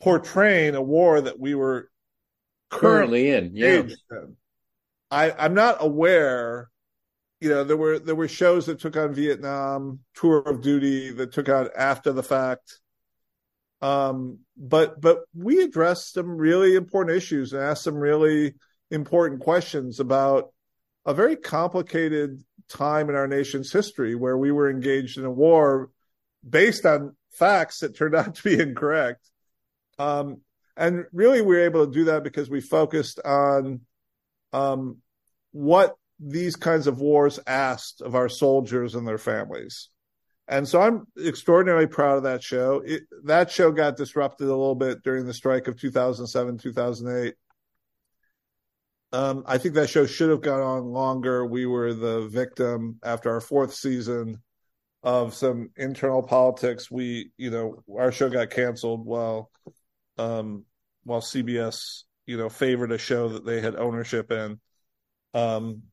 portraying 0.00 0.74
a 0.74 0.80
war 0.80 1.20
that 1.20 1.38
we 1.38 1.54
were 1.54 1.90
Currently 2.70 3.30
in, 3.30 3.50
yeah. 3.54 3.80
in. 3.80 4.36
I, 5.10 5.32
I'm 5.32 5.52
not 5.52 5.76
aware. 5.80 6.70
You 7.40 7.50
know, 7.50 7.64
there 7.64 7.76
were 7.76 7.98
there 7.98 8.14
were 8.14 8.28
shows 8.28 8.66
that 8.66 8.80
took 8.80 8.96
on 8.96 9.12
Vietnam, 9.12 10.00
tour 10.14 10.38
of 10.38 10.62
duty 10.62 11.10
that 11.10 11.32
took 11.32 11.50
on 11.50 11.68
after 11.76 12.12
the 12.12 12.22
fact. 12.22 12.80
Um, 13.82 14.40
but 14.56 15.00
but 15.00 15.20
we 15.34 15.62
addressed 15.62 16.14
some 16.14 16.36
really 16.36 16.76
important 16.76 17.16
issues 17.16 17.52
and 17.52 17.62
asked 17.62 17.84
some 17.84 17.94
really 17.96 18.54
important 18.90 19.40
questions 19.40 20.00
about 20.00 20.52
a 21.06 21.12
very 21.14 21.36
complicated 21.36 22.42
time 22.68 23.08
in 23.08 23.16
our 23.16 23.26
nation's 23.26 23.72
history 23.72 24.14
where 24.14 24.36
we 24.36 24.52
were 24.52 24.70
engaged 24.70 25.18
in 25.18 25.24
a 25.24 25.30
war 25.30 25.90
based 26.48 26.86
on 26.86 27.16
facts 27.32 27.80
that 27.80 27.96
turned 27.96 28.14
out 28.14 28.34
to 28.34 28.42
be 28.42 28.60
incorrect. 28.60 29.28
Um, 29.98 30.42
and 30.76 31.06
really, 31.12 31.40
we 31.40 31.56
were 31.56 31.64
able 31.64 31.86
to 31.86 31.92
do 31.92 32.04
that 32.04 32.22
because 32.22 32.48
we 32.48 32.60
focused 32.60 33.20
on 33.24 33.80
um, 34.52 34.98
what 35.50 35.96
these 36.20 36.56
kinds 36.56 36.86
of 36.86 37.00
wars 37.00 37.40
asked 37.46 38.00
of 38.00 38.14
our 38.14 38.28
soldiers 38.28 38.94
and 38.94 39.06
their 39.06 39.18
families. 39.18 39.88
And 40.46 40.66
so 40.66 40.80
I'm 40.80 41.06
extraordinarily 41.22 41.86
proud 41.86 42.16
of 42.16 42.22
that 42.22 42.42
show. 42.42 42.82
It, 42.84 43.02
that 43.24 43.50
show 43.50 43.70
got 43.70 43.96
disrupted 43.96 44.46
a 44.46 44.50
little 44.50 44.74
bit 44.74 45.02
during 45.02 45.26
the 45.26 45.34
strike 45.34 45.68
of 45.68 45.78
2007, 45.78 46.58
2008. 46.58 47.34
Um, 49.12 49.44
I 49.46 49.58
think 49.58 49.74
that 49.74 49.88
show 49.88 50.06
should 50.06 50.30
have 50.30 50.42
gone 50.42 50.60
on 50.60 50.84
longer. 50.84 51.46
We 51.46 51.64
were 51.66 51.94
the 51.94 52.28
victim 52.28 52.98
after 53.02 53.30
our 53.30 53.40
fourth 53.40 53.74
season 53.74 54.42
of 55.02 55.34
some 55.34 55.70
internal 55.76 56.22
politics. 56.22 56.90
We, 56.90 57.30
you 57.38 57.50
know, 57.50 57.82
our 57.96 58.12
show 58.12 58.28
got 58.28 58.50
canceled 58.50 59.06
while, 59.06 59.50
um, 60.18 60.64
while 61.04 61.20
CBS, 61.20 62.02
you 62.26 62.36
know, 62.36 62.50
favored 62.50 62.92
a 62.92 62.98
show 62.98 63.30
that 63.30 63.46
they 63.46 63.60
had 63.60 63.76
ownership 63.76 64.30
in. 64.30 64.60
Um, 65.32 65.84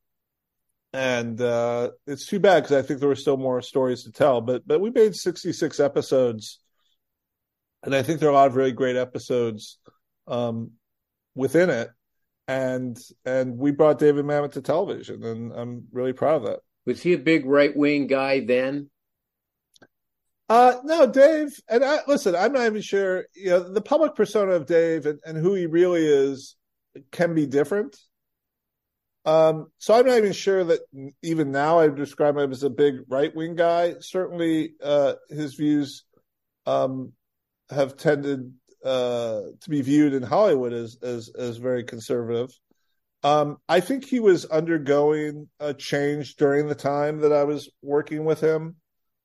and 0.92 1.40
uh, 1.40 1.90
it's 2.06 2.26
too 2.26 2.40
bad 2.40 2.62
because 2.62 2.76
I 2.76 2.86
think 2.86 3.00
there 3.00 3.08
were 3.08 3.16
still 3.16 3.36
more 3.36 3.60
stories 3.62 4.04
to 4.04 4.12
tell. 4.12 4.40
But 4.40 4.66
but 4.66 4.80
we 4.80 4.90
made 4.90 5.14
66 5.14 5.78
episodes, 5.80 6.58
and 7.82 7.94
I 7.94 8.02
think 8.02 8.18
there 8.18 8.28
are 8.30 8.32
a 8.32 8.34
lot 8.34 8.46
of 8.46 8.56
really 8.56 8.72
great 8.72 8.96
episodes 8.96 9.78
um, 10.26 10.72
within 11.34 11.70
it. 11.70 11.90
And 12.48 12.96
and 13.24 13.58
we 13.58 13.72
brought 13.72 13.98
David 13.98 14.24
Mamet 14.24 14.52
to 14.52 14.62
television, 14.62 15.24
and 15.24 15.52
I'm 15.52 15.88
really 15.92 16.12
proud 16.12 16.36
of 16.36 16.44
that. 16.44 16.60
Was 16.84 17.02
he 17.02 17.12
a 17.12 17.18
big 17.18 17.44
right 17.44 17.76
wing 17.76 18.06
guy 18.06 18.40
then? 18.40 18.88
Uh, 20.48 20.74
no, 20.84 21.06
Dave. 21.06 21.58
And 21.68 21.84
I, 21.84 21.98
listen, 22.06 22.36
I'm 22.36 22.52
not 22.52 22.66
even 22.66 22.82
sure. 22.82 23.24
You 23.34 23.50
know, 23.50 23.72
the 23.72 23.80
public 23.80 24.14
persona 24.14 24.52
of 24.52 24.66
Dave 24.66 25.06
and, 25.06 25.18
and 25.24 25.36
who 25.36 25.54
he 25.54 25.66
really 25.66 26.06
is 26.06 26.54
can 27.10 27.34
be 27.34 27.46
different. 27.46 27.96
Um, 29.24 29.66
so 29.78 29.92
I'm 29.94 30.06
not 30.06 30.18
even 30.18 30.32
sure 30.32 30.62
that 30.62 30.80
even 31.20 31.50
now 31.50 31.80
I 31.80 31.88
describe 31.88 32.36
him 32.36 32.52
as 32.52 32.62
a 32.62 32.70
big 32.70 33.00
right 33.08 33.34
wing 33.34 33.56
guy. 33.56 33.94
Certainly, 33.98 34.74
uh, 34.80 35.14
his 35.28 35.54
views 35.54 36.04
um, 36.64 37.12
have 37.68 37.96
tended 37.96 38.52
uh, 38.86 39.40
to 39.60 39.70
be 39.70 39.82
viewed 39.82 40.14
in 40.14 40.22
Hollywood 40.22 40.72
as 40.72 40.96
as, 41.02 41.28
as 41.28 41.56
very 41.56 41.84
conservative. 41.84 42.50
Um, 43.22 43.56
I 43.68 43.80
think 43.80 44.04
he 44.04 44.20
was 44.20 44.44
undergoing 44.44 45.48
a 45.58 45.74
change 45.74 46.36
during 46.36 46.68
the 46.68 46.76
time 46.76 47.20
that 47.20 47.32
I 47.32 47.44
was 47.44 47.68
working 47.82 48.24
with 48.24 48.40
him 48.40 48.76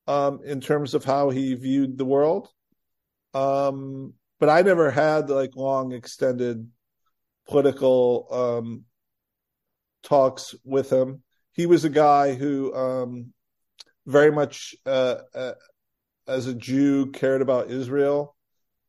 um, 0.07 0.39
in 0.43 0.59
terms 0.61 0.95
of 0.95 1.05
how 1.05 1.29
he 1.29 1.53
viewed 1.53 1.97
the 1.97 2.05
world. 2.05 2.49
Um, 3.35 4.13
but 4.39 4.49
I 4.49 4.63
never 4.63 4.89
had 4.89 5.29
like 5.29 5.55
long 5.55 5.91
extended 5.91 6.67
political 7.47 8.27
um, 8.31 8.85
talks 10.03 10.55
with 10.63 10.91
him. 10.91 11.21
He 11.51 11.67
was 11.67 11.85
a 11.85 11.89
guy 11.89 12.33
who 12.33 12.73
um, 12.73 13.33
very 14.07 14.31
much, 14.31 14.73
uh, 14.85 15.17
uh, 15.35 15.53
as 16.27 16.47
a 16.47 16.55
Jew, 16.55 17.11
cared 17.11 17.41
about 17.41 17.69
Israel, 17.69 18.35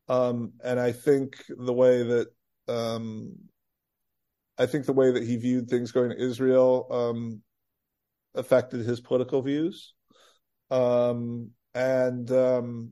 um, 0.07 0.53
and 0.63 0.79
I 0.79 0.91
think 0.91 1.43
the 1.49 1.73
way 1.73 2.03
that 2.03 2.27
um, 2.67 3.35
I 4.57 4.65
think 4.65 4.85
the 4.85 4.93
way 4.93 5.11
that 5.11 5.23
he 5.23 5.37
viewed 5.37 5.69
things 5.69 5.91
going 5.91 6.09
to 6.09 6.21
Israel 6.21 6.87
um, 6.91 7.41
affected 8.35 8.85
his 8.85 8.99
political 8.99 9.41
views, 9.41 9.93
um, 10.71 11.51
and 11.73 12.29
um, 12.31 12.91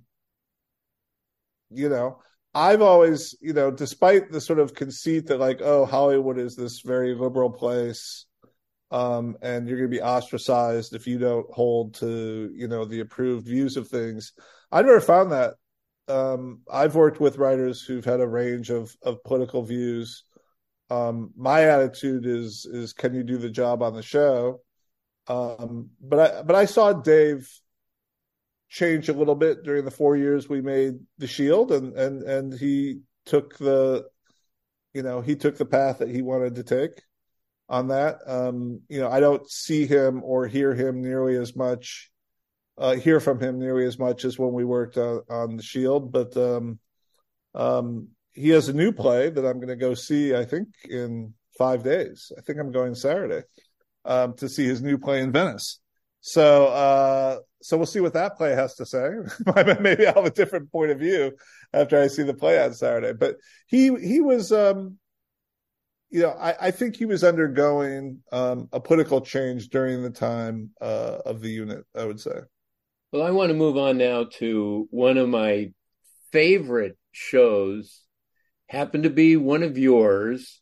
you 1.70 1.90
know. 1.90 2.20
I've 2.54 2.82
always, 2.82 3.34
you 3.40 3.54
know, 3.54 3.72
despite 3.72 4.30
the 4.30 4.42
sort 4.42 4.60
of 4.60 4.74
conceit 4.74 5.28
that 5.28 5.40
like, 5.40 5.62
oh, 5.62 5.86
Hollywood 5.86 6.38
is 6.38 6.54
this 6.54 6.82
very 6.82 7.16
liberal 7.16 7.50
place, 7.50 8.26
um, 8.92 9.38
and 9.42 9.66
you're 9.66 9.78
going 9.78 9.90
to 9.90 9.98
be 9.98 10.02
ostracized 10.02 10.94
if 10.94 11.08
you 11.08 11.18
don't 11.18 11.50
hold 11.50 11.94
to, 11.96 12.52
you 12.54 12.68
know, 12.68 12.84
the 12.84 13.00
approved 13.00 13.48
views 13.48 13.78
of 13.78 13.88
things. 13.88 14.34
I 14.70 14.82
never 14.82 15.00
found 15.00 15.32
that. 15.32 15.54
Um, 16.12 16.62
I've 16.72 16.96
worked 16.96 17.20
with 17.20 17.38
writers 17.38 17.82
who've 17.82 18.06
had 18.06 18.20
a 18.20 18.28
range 18.28 18.70
of 18.70 18.96
of 19.02 19.24
political 19.24 19.64
views. 19.64 20.24
Um, 20.90 21.32
my 21.38 21.64
attitude 21.64 22.26
is 22.26 22.66
is 22.66 22.94
can 22.94 23.14
you 23.14 23.24
do 23.24 23.38
the 23.38 23.50
job 23.50 23.82
on 23.82 23.94
the 23.94 24.04
show? 24.04 24.62
Um, 25.28 25.92
but 26.02 26.20
I 26.20 26.42
but 26.44 26.56
I 26.56 26.66
saw 26.66 26.94
Dave 26.94 27.50
change 28.70 29.10
a 29.10 29.14
little 29.14 29.36
bit 29.36 29.64
during 29.64 29.86
the 29.86 29.92
four 29.92 30.16
years 30.16 30.50
we 30.50 30.62
made 30.62 30.96
the 31.18 31.28
Shield, 31.28 31.72
and 31.72 31.94
and 31.94 32.24
and 32.24 32.54
he 32.54 33.02
took 33.26 33.58
the, 33.58 34.06
you 34.94 35.04
know, 35.04 35.22
he 35.22 35.36
took 35.36 35.58
the 35.58 35.66
path 35.66 36.00
that 36.00 36.10
he 36.10 36.22
wanted 36.22 36.56
to 36.56 36.64
take 36.64 37.02
on 37.70 37.88
that. 37.90 38.20
Um, 38.28 38.82
you 38.90 39.00
know, 39.00 39.10
I 39.10 39.20
don't 39.22 39.50
see 39.50 39.86
him 39.86 40.22
or 40.24 40.48
hear 40.48 40.74
him 40.74 41.02
nearly 41.02 41.38
as 41.38 41.56
much, 41.56 42.11
uh, 42.78 42.96
hear 42.96 43.20
from 43.20 43.40
him 43.40 43.60
nearly 43.60 43.86
as 43.86 44.00
much 44.00 44.26
as 44.26 44.40
when 44.40 44.54
we 44.54 44.66
worked 44.66 44.98
on, 44.98 45.22
on 45.30 45.58
the 45.58 45.64
Shield, 45.64 46.12
but 46.12 46.36
um, 46.38 46.80
um, 47.54 48.10
he 48.34 48.50
has 48.50 48.70
a 48.70 48.74
new 48.74 48.92
play 48.92 49.30
that 49.30 49.46
I'm 49.46 49.58
going 49.58 49.68
to 49.68 49.76
go 49.76 49.94
see. 49.94 50.36
I 50.36 50.46
think 50.46 50.70
in 50.90 51.34
five 51.58 51.84
days. 51.84 52.32
I 52.38 52.42
think 52.42 52.60
I'm 52.60 52.72
going 52.72 52.96
Saturday 52.96 53.44
um, 54.06 54.34
to 54.36 54.50
see 54.50 54.66
his 54.66 54.82
new 54.82 54.98
play 54.98 55.22
in 55.22 55.32
Venice. 55.32 55.80
So, 56.22 56.68
uh, 56.68 57.40
so 57.62 57.78
we'll 57.78 57.86
see 57.86 58.00
what 58.00 58.14
that 58.14 58.38
play 58.38 58.56
has 58.56 58.76
to 58.76 58.86
say. 58.86 59.10
Maybe 59.80 60.08
I'll 60.08 60.16
have 60.16 60.26
a 60.26 60.32
different 60.32 60.72
point 60.72 60.92
of 60.92 61.00
view 61.00 61.34
after 61.74 62.02
I 62.02 62.08
see 62.08 62.24
the 62.24 62.34
play 62.34 62.64
on 62.64 62.74
Saturday. 62.74 63.14
But 63.14 63.38
he 63.68 63.96
he 64.00 64.22
was, 64.22 64.52
um, 64.52 64.98
you 66.10 66.22
know, 66.22 66.32
I, 66.32 66.68
I 66.68 66.72
think 66.72 66.96
he 66.96 67.06
was 67.06 67.24
undergoing 67.24 68.20
um, 68.32 68.70
a 68.72 68.80
political 68.80 69.22
change 69.22 69.70
during 69.70 70.02
the 70.04 70.10
time 70.10 70.72
uh, 70.82 71.18
of 71.26 71.42
the 71.42 71.50
unit. 71.50 71.86
I 71.96 72.06
would 72.06 72.20
say. 72.20 72.40
Well, 73.12 73.24
I 73.24 73.32
want 73.32 73.50
to 73.50 73.56
move 73.56 73.76
on 73.76 73.98
now 73.98 74.26
to 74.38 74.88
one 74.90 75.18
of 75.18 75.28
my 75.28 75.74
favorite 76.32 76.98
shows. 77.12 78.04
Happened 78.68 79.04
to 79.04 79.10
be 79.10 79.36
one 79.36 79.64
of 79.64 79.78
yours, 79.78 80.62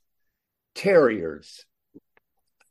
Terriers. 0.74 1.64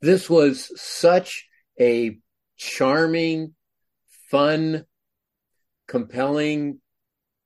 This 0.00 0.28
was 0.28 0.72
such 0.80 1.46
a 1.80 2.18
charming, 2.56 3.54
fun, 4.30 4.84
compelling 5.86 6.80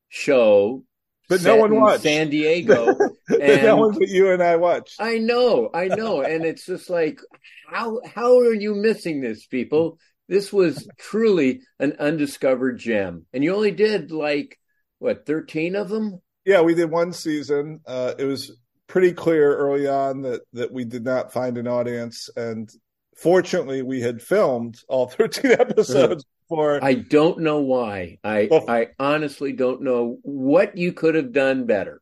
show. 0.08 0.84
But 1.28 1.42
no 1.42 1.56
one 1.56 1.78
watched 1.78 2.02
San 2.02 2.30
Diego. 2.30 2.96
and 3.28 3.62
no 3.62 3.76
one 3.76 3.92
but 3.98 4.08
you 4.08 4.30
and 4.30 4.42
I 4.42 4.56
watched. 4.56 5.00
I 5.00 5.18
know, 5.18 5.68
I 5.74 5.88
know, 5.88 6.22
and 6.22 6.46
it's 6.46 6.64
just 6.64 6.88
like, 6.88 7.20
how 7.68 8.00
how 8.06 8.38
are 8.38 8.54
you 8.54 8.74
missing 8.74 9.20
this, 9.20 9.46
people? 9.46 9.98
This 10.28 10.52
was 10.52 10.88
truly 10.98 11.62
an 11.78 11.96
undiscovered 11.98 12.78
gem, 12.78 13.26
and 13.32 13.42
you 13.42 13.54
only 13.54 13.72
did 13.72 14.10
like 14.10 14.58
what 14.98 15.26
thirteen 15.26 15.76
of 15.76 15.88
them. 15.88 16.20
Yeah, 16.44 16.62
we 16.62 16.74
did 16.74 16.90
one 16.90 17.12
season. 17.12 17.80
Uh, 17.86 18.14
it 18.18 18.24
was 18.24 18.52
pretty 18.86 19.12
clear 19.12 19.56
early 19.56 19.86
on 19.88 20.22
that 20.22 20.42
that 20.52 20.72
we 20.72 20.84
did 20.84 21.04
not 21.04 21.32
find 21.32 21.58
an 21.58 21.66
audience, 21.66 22.30
and 22.36 22.70
fortunately, 23.16 23.82
we 23.82 24.00
had 24.00 24.22
filmed 24.22 24.78
all 24.88 25.06
13 25.08 25.52
episodes 25.52 26.24
before. 26.48 26.82
I 26.82 26.94
don't 26.94 27.40
know 27.40 27.60
why. 27.60 28.18
I 28.22 28.48
well, 28.50 28.64
I 28.68 28.88
honestly 28.98 29.52
don't 29.52 29.82
know 29.82 30.18
what 30.22 30.76
you 30.76 30.92
could 30.92 31.14
have 31.14 31.32
done 31.32 31.66
better. 31.66 32.00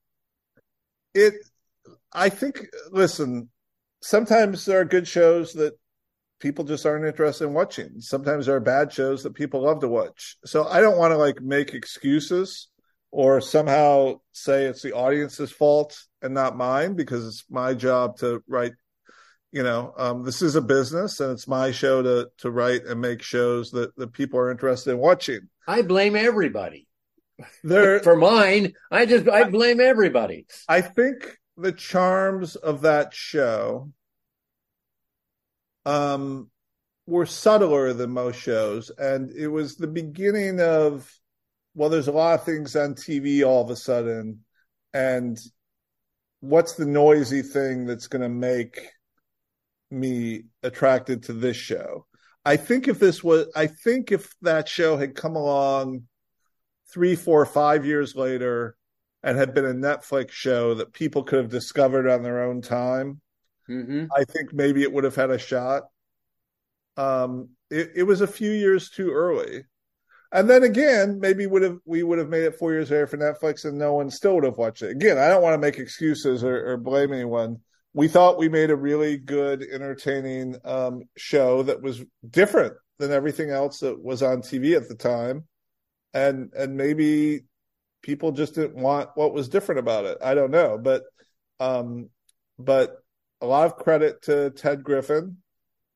It, 1.15 1.35
I 2.13 2.29
think. 2.29 2.67
Listen, 2.91 3.49
sometimes 4.03 4.65
there 4.65 4.81
are 4.81 4.85
good 4.85 5.09
shows 5.09 5.55
that 5.55 5.79
people 6.41 6.65
just 6.65 6.87
aren't 6.87 7.07
interested 7.07 7.45
in 7.45 7.55
watching. 7.55 8.01
Sometimes 8.01 8.47
there 8.47 8.57
are 8.57 8.61
bad 8.61 8.93
shows 8.93 9.23
that 9.23 9.35
people 9.35 9.63
love 9.63 9.81
to 9.81 9.89
watch. 9.89 10.37
So 10.45 10.67
I 10.67 10.81
don't 10.81 10.99
want 10.99 11.13
to 11.13 11.19
like 11.19 11.41
make 11.41 11.75
excuses 11.75 12.69
or 13.13 13.41
somehow 13.41 14.21
say 14.33 14.65
it's 14.65 14.83
the 14.83 14.95
audience's 14.95 15.53
fault 15.53 16.03
and 16.23 16.35
not 16.35 16.57
mine 16.57 16.95
because 16.95 17.27
it's 17.27 17.45
my 17.51 17.75
job 17.75 18.17
to 18.19 18.43
write 18.49 18.73
you 19.53 19.65
know, 19.65 19.93
um, 19.97 20.23
this 20.23 20.43
is 20.43 20.55
a 20.55 20.61
business 20.61 21.19
and 21.19 21.33
it's 21.33 21.49
my 21.49 21.73
show 21.73 22.03
to 22.03 22.31
to 22.39 22.51
write 22.51 22.85
and 22.85 23.01
make 23.01 23.23
shows 23.23 23.73
that, 23.73 23.95
that 23.97 24.13
people 24.13 24.39
are 24.39 24.51
interested 24.51 24.93
in 24.93 24.99
watching. 24.99 25.49
I 25.67 25.83
blame 25.83 26.15
everybody. 26.15 26.87
There 27.65 27.99
for 28.05 28.17
mine, 28.17 28.75
I 28.91 29.07
just 29.07 29.29
I 29.29 29.51
blame 29.51 29.81
everybody. 29.81 30.47
I 30.69 30.83
think 30.83 31.37
the 31.57 31.73
charms 31.73 32.55
of 32.57 32.83
that 32.83 33.13
show 33.13 33.91
um 35.87 36.51
were 37.07 37.27
subtler 37.27 37.93
than 37.93 38.11
most 38.11 38.39
shows 38.39 38.91
and 38.99 39.31
it 39.33 39.49
was 39.49 39.77
the 39.77 39.87
beginning 39.87 40.61
of 40.61 41.11
well 41.75 41.89
there's 41.89 42.09
a 42.09 42.13
lot 42.13 42.39
of 42.39 42.45
things 42.45 42.77
on 42.77 42.95
TV 42.95 43.45
all 43.45 43.63
of 43.63 43.71
a 43.71 43.77
sudden 43.77 44.41
and 44.93 45.39
what's 46.41 46.75
the 46.75 46.87
noisy 46.87 47.43
thing 47.43 47.87
that's 47.87 48.07
going 48.07 48.23
to 48.23 48.29
make 48.29 48.81
me 49.91 50.45
attracted 50.63 51.25
to 51.25 51.33
this 51.33 51.57
show. 51.57 52.07
I 52.45 52.57
think 52.57 52.89
if 52.89 52.99
this 52.99 53.23
was, 53.23 53.47
I 53.55 53.67
think 53.67 54.13
if 54.13 54.35
that 54.43 54.69
show 54.69 54.97
had 54.97 55.15
come 55.15 55.37
along 55.37 56.05
three, 56.93 57.15
four, 57.15 57.45
five 57.45 57.85
years 57.85 58.17
later 58.17 58.77
and 59.23 59.37
had 59.37 59.53
been 59.53 59.67
a 59.67 59.75
Netflix 59.75 60.31
show 60.31 60.75
that 60.75 60.95
people 60.95 61.23
could 61.23 61.39
have 61.39 61.51
discovered 61.51 62.09
on 62.09 62.23
their 62.23 62.43
own 62.43 62.63
time, 62.63 63.21
mm-hmm. 63.71 64.05
I 64.17 64.25
think 64.25 64.53
maybe 64.53 64.83
it 64.83 64.93
would 64.93 65.05
have 65.05 65.15
had 65.15 65.31
a 65.31 65.39
shot. 65.39 65.85
Um, 66.97 67.51
it, 67.71 67.93
it 67.97 68.03
was 68.03 68.21
a 68.21 68.27
few 68.27 68.51
years 68.51 68.91
too 68.91 69.11
early. 69.11 69.65
And 70.33 70.49
then 70.49 70.63
again, 70.63 71.19
maybe 71.19 71.47
would 71.47 71.63
have 71.63 71.79
we 71.85 72.03
would 72.03 72.19
have 72.19 72.29
made 72.29 72.45
it 72.45 72.59
four 72.59 72.73
years 72.73 72.91
later 72.91 73.07
for 73.07 73.17
Netflix, 73.17 73.65
and 73.65 73.77
no 73.77 73.95
one 73.95 74.11
still 74.11 74.35
would 74.35 74.45
have 74.45 74.59
watched 74.59 74.83
it. 74.83 74.91
Again, 74.91 75.19
I 75.19 75.29
don't 75.29 75.43
want 75.43 75.55
to 75.55 75.59
make 75.59 75.79
excuses 75.79 76.45
or, 76.45 76.73
or 76.73 76.77
blame 76.77 77.13
anyone. 77.13 77.59
We 77.95 78.07
thought 78.07 78.39
we 78.39 78.49
made 78.49 78.71
a 78.71 78.77
really 78.77 79.19
good, 79.19 79.63
entertaining 79.63 80.57
um, 80.65 81.03
show 81.17 81.65
that 81.65 81.83
was 81.83 82.05
different 82.29 82.75
than 83.01 83.11
everything 83.11 83.51
else 83.51 83.81
that 83.81 84.01
was 84.01 84.23
on 84.23 84.43
TV 84.43 84.77
at 84.77 84.89
the 84.89 84.95
time, 84.95 85.47
and 86.15 86.53
and 86.57 86.77
maybe 86.77 87.41
people 88.03 88.31
just 88.31 88.55
didn't 88.55 88.77
want 88.77 89.11
what 89.15 89.35
was 89.35 89.49
different 89.49 89.81
about 89.81 90.05
it. 90.05 90.19
I 90.23 90.35
don't 90.35 90.53
know, 90.53 90.79
but 90.79 91.03
um, 91.59 92.09
but 92.57 92.97
a 93.41 93.47
lot 93.47 93.67
of 93.67 93.77
credit 93.77 94.23
to 94.23 94.51
Ted 94.51 94.85
Griffin, 94.85 95.39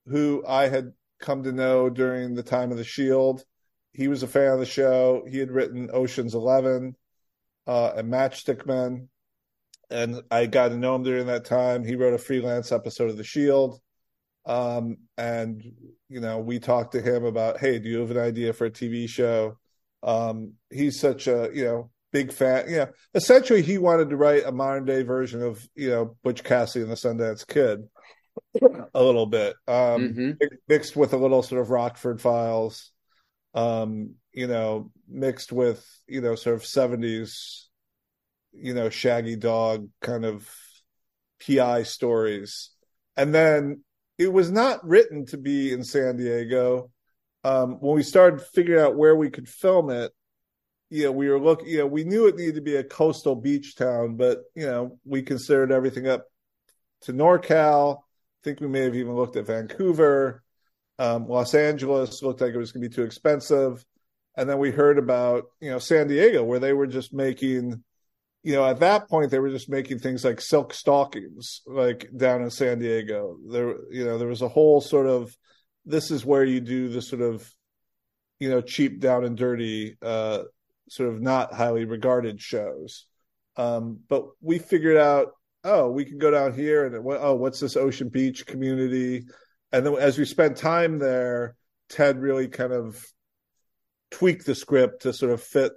who 0.06 0.44
I 0.46 0.68
had 0.68 0.92
come 1.20 1.42
to 1.44 1.52
know 1.52 1.90
during 1.90 2.34
the 2.34 2.42
time 2.42 2.70
of 2.70 2.78
the 2.78 2.84
Shield 2.84 3.44
he 3.94 4.08
was 4.08 4.22
a 4.22 4.28
fan 4.28 4.52
of 4.52 4.58
the 4.58 4.66
show. 4.66 5.24
He 5.26 5.38
had 5.38 5.52
written 5.52 5.88
Ocean's 5.92 6.34
Eleven 6.34 6.96
uh, 7.66 7.92
and 7.96 8.12
Matchstick 8.12 8.66
Men, 8.66 9.08
and 9.88 10.20
I 10.30 10.46
got 10.46 10.68
to 10.68 10.76
know 10.76 10.96
him 10.96 11.04
during 11.04 11.26
that 11.28 11.44
time. 11.44 11.84
He 11.84 11.94
wrote 11.94 12.12
a 12.12 12.18
freelance 12.18 12.72
episode 12.72 13.08
of 13.08 13.16
The 13.16 13.24
Shield, 13.24 13.80
um, 14.44 14.98
and 15.16 15.62
you 16.08 16.20
know 16.20 16.40
we 16.40 16.58
talked 16.58 16.92
to 16.92 17.00
him 17.00 17.24
about, 17.24 17.60
hey, 17.60 17.78
do 17.78 17.88
you 17.88 18.00
have 18.00 18.10
an 18.10 18.18
idea 18.18 18.52
for 18.52 18.66
a 18.66 18.70
TV 18.70 19.08
show? 19.08 19.58
Um, 20.02 20.54
he's 20.70 20.98
such 20.98 21.28
a 21.28 21.50
you 21.54 21.64
know 21.64 21.90
big 22.14 22.32
fan. 22.32 22.70
You 22.70 22.76
know, 22.76 22.88
essentially 23.14 23.60
he 23.60 23.76
wanted 23.76 24.08
to 24.08 24.16
write 24.16 24.46
a 24.46 24.52
modern 24.52 24.86
day 24.86 25.02
version 25.02 25.42
of 25.42 25.68
you 25.74 25.90
know 25.90 26.16
Butch 26.22 26.42
Cassidy 26.42 26.84
and 26.84 26.90
the 26.90 26.96
Sundance 26.96 27.46
Kid. 27.46 27.88
a 28.94 29.02
little 29.02 29.26
bit 29.26 29.54
um, 29.68 29.74
mm-hmm. 29.76 30.30
mixed 30.66 30.96
with 30.96 31.12
a 31.12 31.16
little 31.16 31.42
sort 31.42 31.60
of 31.60 31.70
Rockford 31.70 32.20
Files 32.20 32.90
um, 33.54 34.14
you 34.32 34.46
know, 34.46 34.90
mixed 35.08 35.52
with, 35.52 35.86
you 36.06 36.20
know, 36.20 36.34
sort 36.34 36.56
of 36.56 36.62
70s, 36.62 37.66
you 38.52 38.74
know, 38.74 38.90
shaggy 38.90 39.36
dog 39.36 39.88
kind 40.00 40.24
of 40.24 40.48
PI 41.46 41.84
stories. 41.84 42.70
And 43.16 43.34
then 43.34 43.84
it 44.18 44.32
was 44.32 44.50
not 44.50 44.86
written 44.86 45.26
to 45.26 45.38
be 45.38 45.72
in 45.72 45.84
San 45.84 46.16
Diego. 46.16 46.90
Um, 47.44 47.74
when 47.80 47.94
we 47.94 48.02
started 48.02 48.42
figuring 48.42 48.82
out 48.82 48.96
where 48.96 49.14
we 49.14 49.30
could 49.30 49.48
film 49.48 49.90
it, 49.90 50.12
you 50.94 51.02
know, 51.02 51.10
we 51.10 51.28
were 51.28 51.40
looking, 51.40 51.66
you 51.66 51.78
know, 51.78 51.88
we 51.88 52.04
knew 52.04 52.28
it 52.28 52.36
needed 52.36 52.54
to 52.54 52.60
be 52.60 52.76
a 52.76 52.84
coastal 52.84 53.34
beach 53.34 53.74
town, 53.74 54.14
but, 54.14 54.44
you 54.54 54.64
know, 54.64 54.96
we 55.04 55.22
considered 55.22 55.72
everything 55.72 56.06
up 56.06 56.26
to 57.00 57.12
NorCal. 57.12 57.96
I 57.96 58.00
think 58.44 58.60
we 58.60 58.68
may 58.68 58.82
have 58.82 58.94
even 58.94 59.16
looked 59.16 59.34
at 59.34 59.48
Vancouver. 59.48 60.44
Um, 61.00 61.26
Los 61.26 61.52
Angeles 61.52 62.22
looked 62.22 62.40
like 62.40 62.54
it 62.54 62.58
was 62.58 62.70
going 62.70 62.84
to 62.84 62.88
be 62.88 62.94
too 62.94 63.02
expensive. 63.02 63.84
And 64.36 64.48
then 64.48 64.58
we 64.58 64.70
heard 64.70 64.98
about, 64.98 65.46
you 65.60 65.68
know, 65.68 65.80
San 65.80 66.06
Diego, 66.06 66.44
where 66.44 66.60
they 66.60 66.72
were 66.72 66.86
just 66.86 67.12
making, 67.12 67.82
you 68.44 68.52
know, 68.52 68.64
at 68.64 68.78
that 68.78 69.08
point, 69.08 69.32
they 69.32 69.40
were 69.40 69.50
just 69.50 69.68
making 69.68 69.98
things 69.98 70.24
like 70.24 70.40
Silk 70.40 70.72
Stalkings, 70.72 71.62
like 71.66 72.08
down 72.16 72.40
in 72.40 72.52
San 72.52 72.78
Diego. 72.78 73.36
There, 73.50 73.74
you 73.90 74.04
know, 74.04 74.16
there 74.16 74.28
was 74.28 74.42
a 74.42 74.48
whole 74.48 74.80
sort 74.80 75.08
of, 75.08 75.36
this 75.84 76.12
is 76.12 76.24
where 76.24 76.44
you 76.44 76.60
do 76.60 76.88
the 76.88 77.02
sort 77.02 77.22
of, 77.22 77.52
you 78.38 78.48
know, 78.48 78.60
cheap, 78.60 79.00
down 79.00 79.24
and 79.24 79.36
dirty, 79.36 79.96
uh, 80.00 80.44
sort 80.88 81.10
of 81.10 81.20
not 81.20 81.54
highly 81.54 81.84
regarded 81.84 82.40
shows. 82.40 83.06
Um, 83.56 84.00
but 84.08 84.24
we 84.40 84.58
figured 84.58 84.96
out, 84.96 85.32
oh, 85.62 85.90
we 85.90 86.04
can 86.04 86.18
go 86.18 86.30
down 86.30 86.54
here 86.54 86.86
and 86.86 86.94
oh, 86.96 87.34
what's 87.34 87.60
this 87.60 87.76
Ocean 87.76 88.08
Beach 88.08 88.46
community? 88.46 89.24
and 89.74 89.84
then 89.84 89.94
as 89.96 90.16
we 90.16 90.24
spent 90.24 90.56
time 90.56 91.00
there, 91.00 91.56
Ted 91.88 92.20
really 92.20 92.46
kind 92.46 92.72
of 92.72 93.04
tweaked 94.12 94.46
the 94.46 94.54
script 94.54 95.02
to 95.02 95.12
sort 95.12 95.32
of 95.32 95.42
fit 95.42 95.72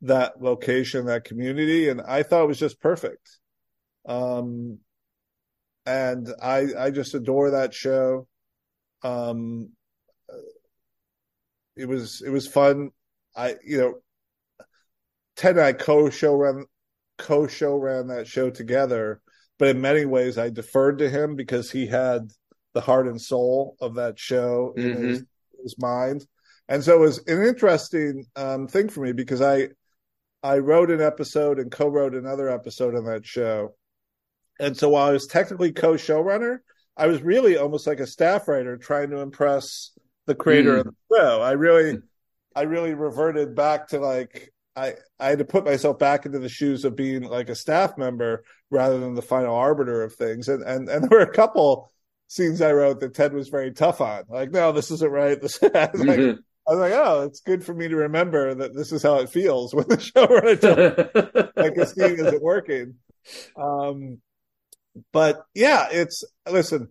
that 0.00 0.40
location, 0.40 1.04
that 1.04 1.24
community, 1.24 1.90
and 1.90 2.00
I 2.00 2.22
thought 2.22 2.44
it 2.44 2.48
was 2.48 2.58
just 2.58 2.80
perfect. 2.80 3.38
Um, 4.08 4.78
and 5.84 6.28
I 6.42 6.68
I 6.78 6.90
just 6.90 7.14
adore 7.14 7.50
that 7.50 7.74
show. 7.74 8.26
Um, 9.02 9.68
it 11.76 11.86
was 11.86 12.22
it 12.22 12.30
was 12.30 12.48
fun. 12.48 12.90
I 13.36 13.56
you 13.66 13.78
know, 13.78 13.94
Ted 15.36 15.56
and 15.56 15.64
I 15.64 15.72
co-show 15.72 16.34
ran 16.34 16.66
co-show 17.18 17.76
ran 17.76 18.08
that 18.08 18.26
show 18.26 18.50
together, 18.50 19.20
but 19.58 19.68
in 19.68 19.80
many 19.80 20.04
ways 20.04 20.38
I 20.38 20.50
deferred 20.50 20.98
to 20.98 21.08
him 21.08 21.36
because 21.36 21.70
he 21.70 21.86
had 21.86 22.30
the 22.74 22.80
heart 22.80 23.06
and 23.06 23.20
soul 23.20 23.76
of 23.80 23.94
that 23.94 24.18
show 24.18 24.74
in 24.76 24.84
mm-hmm. 24.84 25.08
his, 25.08 25.24
his, 25.62 25.78
mind. 25.78 26.26
And 26.68 26.84
so 26.84 26.94
it 26.94 27.00
was 27.00 27.18
an 27.26 27.42
interesting 27.42 28.26
um, 28.36 28.66
thing 28.66 28.88
for 28.88 29.00
me 29.00 29.12
because 29.12 29.40
I 29.40 29.68
I 30.42 30.58
wrote 30.58 30.90
an 30.90 31.00
episode 31.00 31.58
and 31.58 31.70
co-wrote 31.70 32.14
another 32.14 32.48
episode 32.48 32.94
on 32.94 33.04
that 33.06 33.26
show. 33.26 33.74
And 34.60 34.76
so 34.76 34.90
while 34.90 35.08
I 35.08 35.12
was 35.12 35.26
technically 35.26 35.72
co-showrunner, 35.72 36.58
I 36.96 37.06
was 37.08 37.22
really 37.22 37.56
almost 37.56 37.86
like 37.86 38.00
a 38.00 38.06
staff 38.06 38.48
writer 38.48 38.76
trying 38.76 39.10
to 39.10 39.20
impress 39.20 39.92
the 40.26 40.34
creator 40.34 40.76
mm. 40.76 40.80
of 40.80 40.86
the 40.86 41.16
show. 41.16 41.42
I 41.42 41.52
really 41.52 41.98
I 42.54 42.62
really 42.62 42.94
reverted 42.94 43.54
back 43.54 43.88
to 43.88 44.00
like 44.00 44.52
I 44.76 44.94
I 45.18 45.28
had 45.30 45.38
to 45.38 45.44
put 45.44 45.64
myself 45.64 45.98
back 45.98 46.26
into 46.26 46.38
the 46.38 46.48
shoes 46.48 46.84
of 46.84 46.94
being 46.94 47.22
like 47.22 47.48
a 47.48 47.54
staff 47.54 47.96
member 47.96 48.44
rather 48.70 48.98
than 48.98 49.14
the 49.14 49.22
final 49.22 49.54
arbiter 49.54 50.02
of 50.02 50.14
things. 50.14 50.48
And 50.48 50.62
and 50.62 50.88
and 50.88 51.02
there 51.08 51.18
were 51.18 51.24
a 51.24 51.32
couple 51.32 51.90
scenes 52.28 52.60
I 52.60 52.72
wrote 52.72 53.00
that 53.00 53.14
Ted 53.14 53.32
was 53.32 53.48
very 53.48 53.72
tough 53.72 54.00
on. 54.00 54.24
Like, 54.28 54.50
no, 54.50 54.72
this 54.72 54.90
isn't 54.90 55.10
right. 55.10 55.40
This 55.40 55.58
I 55.62 55.88
was, 55.92 56.04
like, 56.04 56.18
mm-hmm. 56.18 56.40
I 56.68 56.70
was 56.70 56.80
like, 56.80 56.92
oh, 56.92 57.22
it's 57.22 57.40
good 57.40 57.64
for 57.64 57.72
me 57.72 57.88
to 57.88 57.96
remember 57.96 58.54
that 58.54 58.74
this 58.74 58.92
is 58.92 59.02
how 59.02 59.20
it 59.20 59.30
feels 59.30 59.74
when 59.74 59.88
the 59.88 59.96
showrunner 59.96 61.50
like 61.56 61.74
this 61.74 61.92
scene 61.92 62.18
isn't 62.18 62.42
working. 62.42 62.96
Um, 63.56 64.20
but 65.12 65.44
yeah, 65.54 65.88
it's 65.90 66.24
listen. 66.50 66.88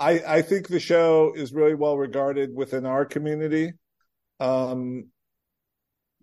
I 0.00 0.22
I 0.26 0.42
think 0.42 0.68
the 0.68 0.80
show 0.80 1.32
is 1.34 1.52
really 1.52 1.74
well 1.74 1.98
regarded 1.98 2.54
within 2.54 2.86
our 2.86 3.04
community. 3.04 3.72
Um, 4.38 5.08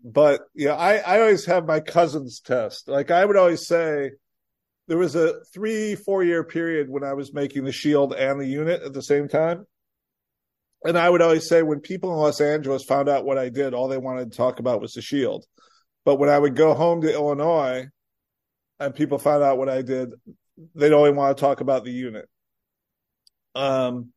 but 0.05 0.41
yeah, 0.53 0.75
I 0.75 0.97
I 0.97 1.19
always 1.21 1.45
have 1.45 1.65
my 1.65 1.79
cousins 1.79 2.39
test. 2.39 2.87
Like 2.87 3.09
I 3.09 3.25
would 3.25 3.35
always 3.35 3.65
say 3.67 4.11
there 4.87 4.99
was 4.99 5.15
a 5.15 5.43
three, 5.51 5.95
four 5.95 6.23
year 6.23 6.43
period 6.43 6.89
when 6.89 7.03
I 7.03 7.13
was 7.13 7.33
making 7.33 7.65
the 7.65 7.71
shield 7.71 8.13
and 8.13 8.39
the 8.39 8.45
unit 8.45 8.83
at 8.83 8.93
the 8.93 9.01
same 9.01 9.27
time. 9.27 9.65
And 10.83 10.95
I 10.95 11.09
would 11.09 11.23
always 11.23 11.49
say 11.49 11.63
when 11.63 11.79
people 11.79 12.11
in 12.11 12.19
Los 12.19 12.39
Angeles 12.39 12.83
found 12.83 13.09
out 13.09 13.25
what 13.25 13.39
I 13.39 13.49
did, 13.49 13.73
all 13.73 13.87
they 13.87 13.97
wanted 13.97 14.31
to 14.31 14.37
talk 14.37 14.59
about 14.59 14.79
was 14.79 14.93
the 14.93 15.01
shield. 15.01 15.43
But 16.03 16.17
when 16.17 16.29
I 16.29 16.37
would 16.37 16.55
go 16.55 16.75
home 16.75 17.01
to 17.01 17.11
Illinois 17.11 17.87
and 18.79 18.93
people 18.93 19.17
found 19.17 19.41
out 19.41 19.57
what 19.57 19.69
I 19.69 19.81
did, 19.81 20.13
they'd 20.75 20.93
only 20.93 21.11
want 21.11 21.35
to 21.35 21.41
talk 21.41 21.61
about 21.61 21.83
the 21.83 21.91
unit. 21.91 22.29
Um, 23.55 24.11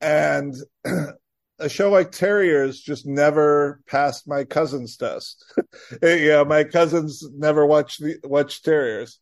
and 0.00 0.54
a 1.58 1.68
show 1.68 1.90
like 1.90 2.12
Terriers 2.12 2.80
just 2.80 3.06
never 3.06 3.80
passed 3.86 4.28
my 4.28 4.44
cousin's 4.44 4.96
test. 4.96 5.44
yeah, 6.02 6.44
my 6.44 6.64
cousins 6.64 7.24
never 7.36 7.66
watched 7.66 8.00
the 8.00 8.18
watched 8.24 8.64
Terriers. 8.64 9.18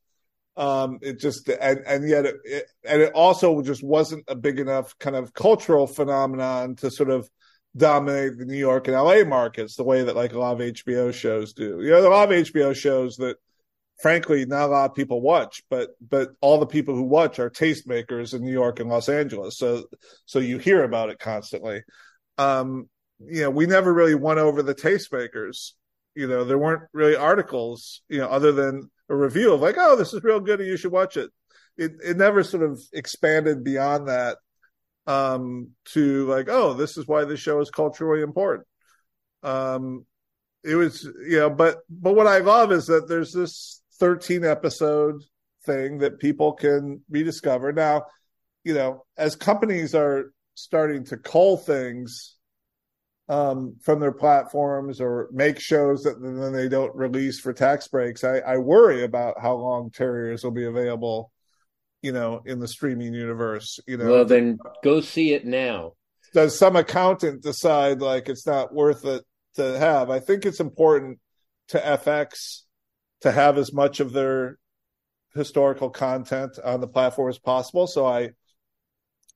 Um, 0.57 0.99
it 1.03 1.18
just 1.20 1.49
and 1.49 1.81
and 1.87 2.09
yet 2.09 2.25
it, 2.25 2.37
it, 2.44 2.70
and 2.85 3.03
it 3.03 3.12
also 3.12 3.61
just 3.62 3.83
wasn't 3.83 4.25
a 4.29 4.35
big 4.35 4.59
enough 4.59 4.96
kind 4.99 5.16
of 5.16 5.35
cultural 5.35 5.87
phenomenon 5.87 6.77
to 6.77 6.90
sort 6.90 7.11
of 7.11 7.29
dominate 7.77 8.38
the 8.38 8.46
New 8.46 8.57
York 8.57 8.88
and 8.88 8.96
LA 8.96 9.25
markets 9.25 9.77
the 9.77 9.85
way 9.85 10.03
that 10.03 10.16
like 10.16 10.33
a 10.33 10.38
lot 10.38 10.59
of 10.59 10.66
HBO 10.66 11.12
shows 11.12 11.53
do. 11.53 11.81
You 11.83 11.90
know, 11.90 12.07
a 12.07 12.09
lot 12.09 12.33
of 12.33 12.46
HBO 12.46 12.75
shows 12.75 13.16
that 13.16 13.37
frankly 14.01 14.46
not 14.46 14.68
a 14.68 14.72
lot 14.72 14.90
of 14.90 14.96
people 14.96 15.20
watch, 15.20 15.62
but 15.68 15.90
but 16.07 16.31
all 16.40 16.59
the 16.59 16.66
people 16.66 16.94
who 16.94 17.03
watch 17.03 17.38
are 17.38 17.51
tastemakers 17.51 18.35
in 18.35 18.42
New 18.42 18.53
York 18.53 18.81
and 18.81 18.88
Los 18.88 19.09
Angeles. 19.09 19.59
So 19.59 19.85
so 20.25 20.38
you 20.38 20.59
hear 20.59 20.85
about 20.85 21.11
it 21.11 21.18
constantly. 21.18 21.83
Um, 22.38 22.88
you 23.18 23.42
know, 23.42 23.51
we 23.51 23.66
never 23.66 23.92
really 23.92 24.14
won 24.14 24.38
over 24.38 24.62
the 24.62 24.75
tastemakers. 24.75 25.72
You 26.14 26.27
know, 26.27 26.44
there 26.44 26.59
weren't 26.59 26.83
really 26.92 27.16
articles, 27.16 28.03
you 28.09 28.18
know, 28.18 28.29
other 28.29 28.53
than 28.53 28.90
a 29.09 29.16
review 29.16 29.53
of 29.53 29.61
like, 29.61 29.77
oh, 29.79 29.96
this 29.96 30.12
is 30.12 30.22
real 30.22 30.40
good 30.40 30.61
and 30.61 30.68
you 30.68 30.77
should 30.77 30.92
watch 30.92 31.16
it. 31.16 31.31
It 31.77 31.92
it 32.03 32.16
never 32.16 32.42
sort 32.42 32.62
of 32.62 32.81
expanded 32.92 33.62
beyond 33.62 34.09
that 34.09 34.38
um, 35.07 35.70
to 35.87 36.27
like, 36.27 36.49
oh, 36.49 36.75
this 36.75 36.96
is 36.96 37.07
why 37.07 37.25
this 37.25 37.40
show 37.40 37.61
is 37.61 37.70
culturally 37.70 38.22
important. 38.22 38.66
Um, 39.42 40.07
it 40.64 40.75
was, 40.75 41.05
you 41.05 41.38
know, 41.38 41.51
but 41.51 41.79
but 41.88 42.14
what 42.14 42.27
I 42.27 42.38
love 42.38 42.72
is 42.72 42.87
that 42.87 43.09
there's 43.09 43.33
this 43.33 43.83
13 43.99 44.44
episode 44.44 45.22
thing 45.64 45.99
that 45.99 46.18
people 46.18 46.53
can 46.53 47.03
rediscover 47.09 47.72
now. 47.72 48.07
You 48.64 48.75
know, 48.75 49.05
as 49.16 49.37
companies 49.37 49.94
are 49.94 50.33
starting 50.57 51.05
to 51.05 51.16
cull 51.16 51.57
things 51.57 52.35
um, 53.29 53.77
from 53.83 54.01
their 54.01 54.12
platforms 54.12 55.01
or 55.01 55.29
make 55.33 55.61
shows 55.61 56.03
that 56.05 56.21
then 56.21 56.53
they 56.53 56.69
don't 56.69 56.95
release 56.97 57.38
for 57.38 57.53
tax 57.53 57.88
breaks. 57.88 58.25
I, 58.25 58.38
I 58.38 58.57
worry 58.57 59.05
about 59.05 59.40
how 59.40 59.55
long 59.55 59.90
Terriers 59.90 60.42
will 60.42 60.53
be 60.53 60.64
available, 60.64 61.31
you 62.03 62.12
know, 62.12 62.42
in 62.47 62.59
the 62.59 62.69
streaming 62.69 63.14
universe. 63.14 63.79
You 63.87 63.99
know, 63.99 64.11
well, 64.11 64.25
then 64.25 64.59
go 64.83 65.01
see 65.01 65.35
it 65.35 65.45
now. 65.45 65.92
Does 66.33 66.59
some 66.59 66.75
accountant 66.75 67.42
decide 67.42 68.01
like 68.01 68.29
it's 68.29 68.47
not 68.47 68.75
worth 68.75 69.05
it 69.05 69.25
to 69.57 69.79
have? 69.79 70.09
I 70.11 70.21
think 70.21 70.47
it's 70.47 70.61
important 70.61 71.19
to 71.69 71.79
FX 71.79 72.62
to 73.23 73.31
have 73.33 73.59
as 73.59 73.73
much 73.73 74.01
of 74.01 74.12
their 74.12 74.59
historical 75.35 75.90
content 75.90 76.59
on 76.64 76.81
the 76.81 76.88
platform 76.88 77.29
as 77.29 77.38
possible. 77.38 77.87
So 77.87 78.07
I, 78.07 78.31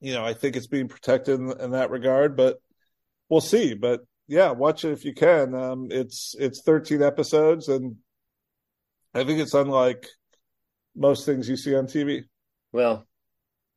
you 0.01 0.13
know, 0.15 0.25
I 0.25 0.35
think 0.35 0.57
it's 0.57 0.67
being 0.67 0.89
protected 0.89 1.39
in, 1.39 1.53
in 1.61 1.71
that 1.73 1.91
regard, 1.91 2.37
but 2.37 2.61
we'll 3.29 3.41
see. 3.41 3.75
But 3.75 4.01
yeah, 4.27 4.51
watch 4.51 4.85
it 4.85 4.93
if 4.93 5.05
you 5.05 5.15
can. 5.15 5.55
Um, 5.55 5.89
it's 5.91 6.35
it's 6.39 6.63
13 6.63 7.03
episodes, 7.03 7.69
and 7.69 7.97
I 9.15 9.25
think 9.25 9.41
it's 9.41 9.55
unlike 9.55 10.07
most 10.97 11.27
things 11.27 11.49
you 11.49 11.57
see 11.57 11.75
on 11.75 11.87
TV. 11.87 12.23
Well, 12.73 13.07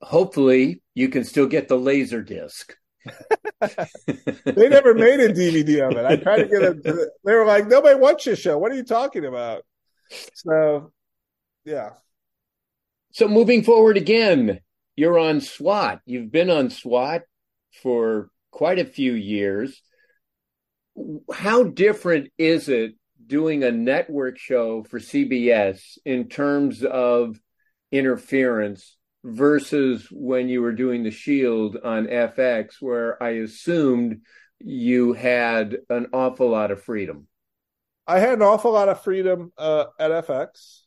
hopefully 0.01 0.81
you 0.93 1.09
can 1.09 1.23
still 1.23 1.47
get 1.47 1.67
the 1.67 1.77
laser 1.77 2.21
disc. 2.21 2.75
they 3.61 4.69
never 4.69 4.93
made 4.93 5.19
a 5.19 5.33
DVD 5.33 5.89
of 5.89 5.97
it. 5.97 6.05
I 6.05 6.15
tried 6.15 6.43
to 6.43 6.47
get 6.47 6.61
it. 6.61 7.09
They 7.23 7.33
were 7.33 7.45
like, 7.45 7.67
nobody 7.67 7.99
wants 7.99 8.25
your 8.25 8.35
show. 8.35 8.57
What 8.57 8.71
are 8.71 8.75
you 8.75 8.83
talking 8.83 9.25
about? 9.25 9.63
So, 10.33 10.93
yeah. 11.65 11.91
So 13.11 13.27
moving 13.27 13.63
forward 13.63 13.97
again, 13.97 14.59
you're 14.95 15.19
on 15.19 15.41
SWAT. 15.41 16.01
You've 16.05 16.31
been 16.31 16.49
on 16.49 16.69
SWAT 16.69 17.23
for 17.81 18.29
quite 18.51 18.79
a 18.79 18.85
few 18.85 19.13
years. 19.13 19.81
How 21.33 21.63
different 21.63 22.31
is 22.37 22.69
it 22.69 22.93
doing 23.25 23.63
a 23.63 23.71
network 23.71 24.37
show 24.37 24.83
for 24.83 24.99
CBS 24.99 25.97
in 26.05 26.27
terms 26.27 26.83
of 26.83 27.39
interference 27.91 28.97
versus 29.23 30.07
when 30.11 30.49
you 30.49 30.61
were 30.61 30.73
doing 30.73 31.03
the 31.03 31.11
Shield 31.11 31.77
on 31.83 32.07
FX, 32.07 32.75
where 32.79 33.21
I 33.21 33.29
assumed 33.29 34.21
you 34.59 35.13
had 35.13 35.77
an 35.89 36.07
awful 36.13 36.49
lot 36.49 36.71
of 36.71 36.83
freedom? 36.83 37.27
I 38.05 38.19
had 38.19 38.33
an 38.33 38.41
awful 38.41 38.73
lot 38.73 38.89
of 38.89 39.01
freedom 39.01 39.53
uh, 39.57 39.85
at 39.97 40.11
FX, 40.11 40.81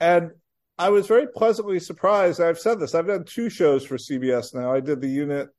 and 0.00 0.32
I 0.76 0.88
was 0.88 1.06
very 1.06 1.28
pleasantly 1.28 1.78
surprised. 1.78 2.40
I've 2.40 2.58
said 2.58 2.80
this. 2.80 2.94
I've 2.94 3.06
done 3.06 3.24
two 3.24 3.48
shows 3.48 3.84
for 3.84 3.96
CBS 3.96 4.54
now. 4.54 4.72
I 4.72 4.80
did 4.80 5.00
the 5.00 5.08
unit, 5.08 5.50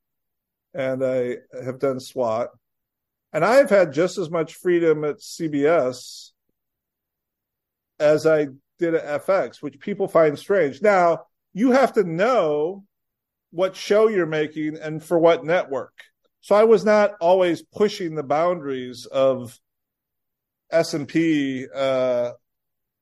and 0.74 1.04
I 1.04 1.38
have 1.64 1.80
done 1.80 2.00
SWAT, 2.00 2.50
and 3.32 3.46
I 3.46 3.56
have 3.56 3.70
had 3.70 3.94
just 3.94 4.18
as 4.18 4.30
much 4.30 4.56
freedom 4.56 5.06
at 5.06 5.20
CBS 5.20 6.32
as 8.00 8.26
I 8.26 8.48
did 8.78 8.96
at 8.96 9.26
FX, 9.26 9.62
which 9.62 9.80
people 9.80 10.08
find 10.08 10.38
strange. 10.38 10.82
Now 10.82 11.26
you 11.54 11.72
have 11.72 11.94
to 11.94 12.04
know 12.04 12.84
what 13.52 13.76
show 13.76 14.10
you're 14.10 14.26
making 14.26 14.78
and 14.78 15.02
for 15.02 15.18
what 15.18 15.46
network. 15.46 15.94
So 16.42 16.56
I 16.56 16.66
was 16.66 16.84
not 16.84 17.14
always 17.22 17.64
pushing 17.64 18.16
the 18.16 18.24
boundaries 18.24 19.06
of 19.06 19.58
S 20.70 20.94
and 20.94 21.08
P 21.08 21.66
uh, 21.74 22.32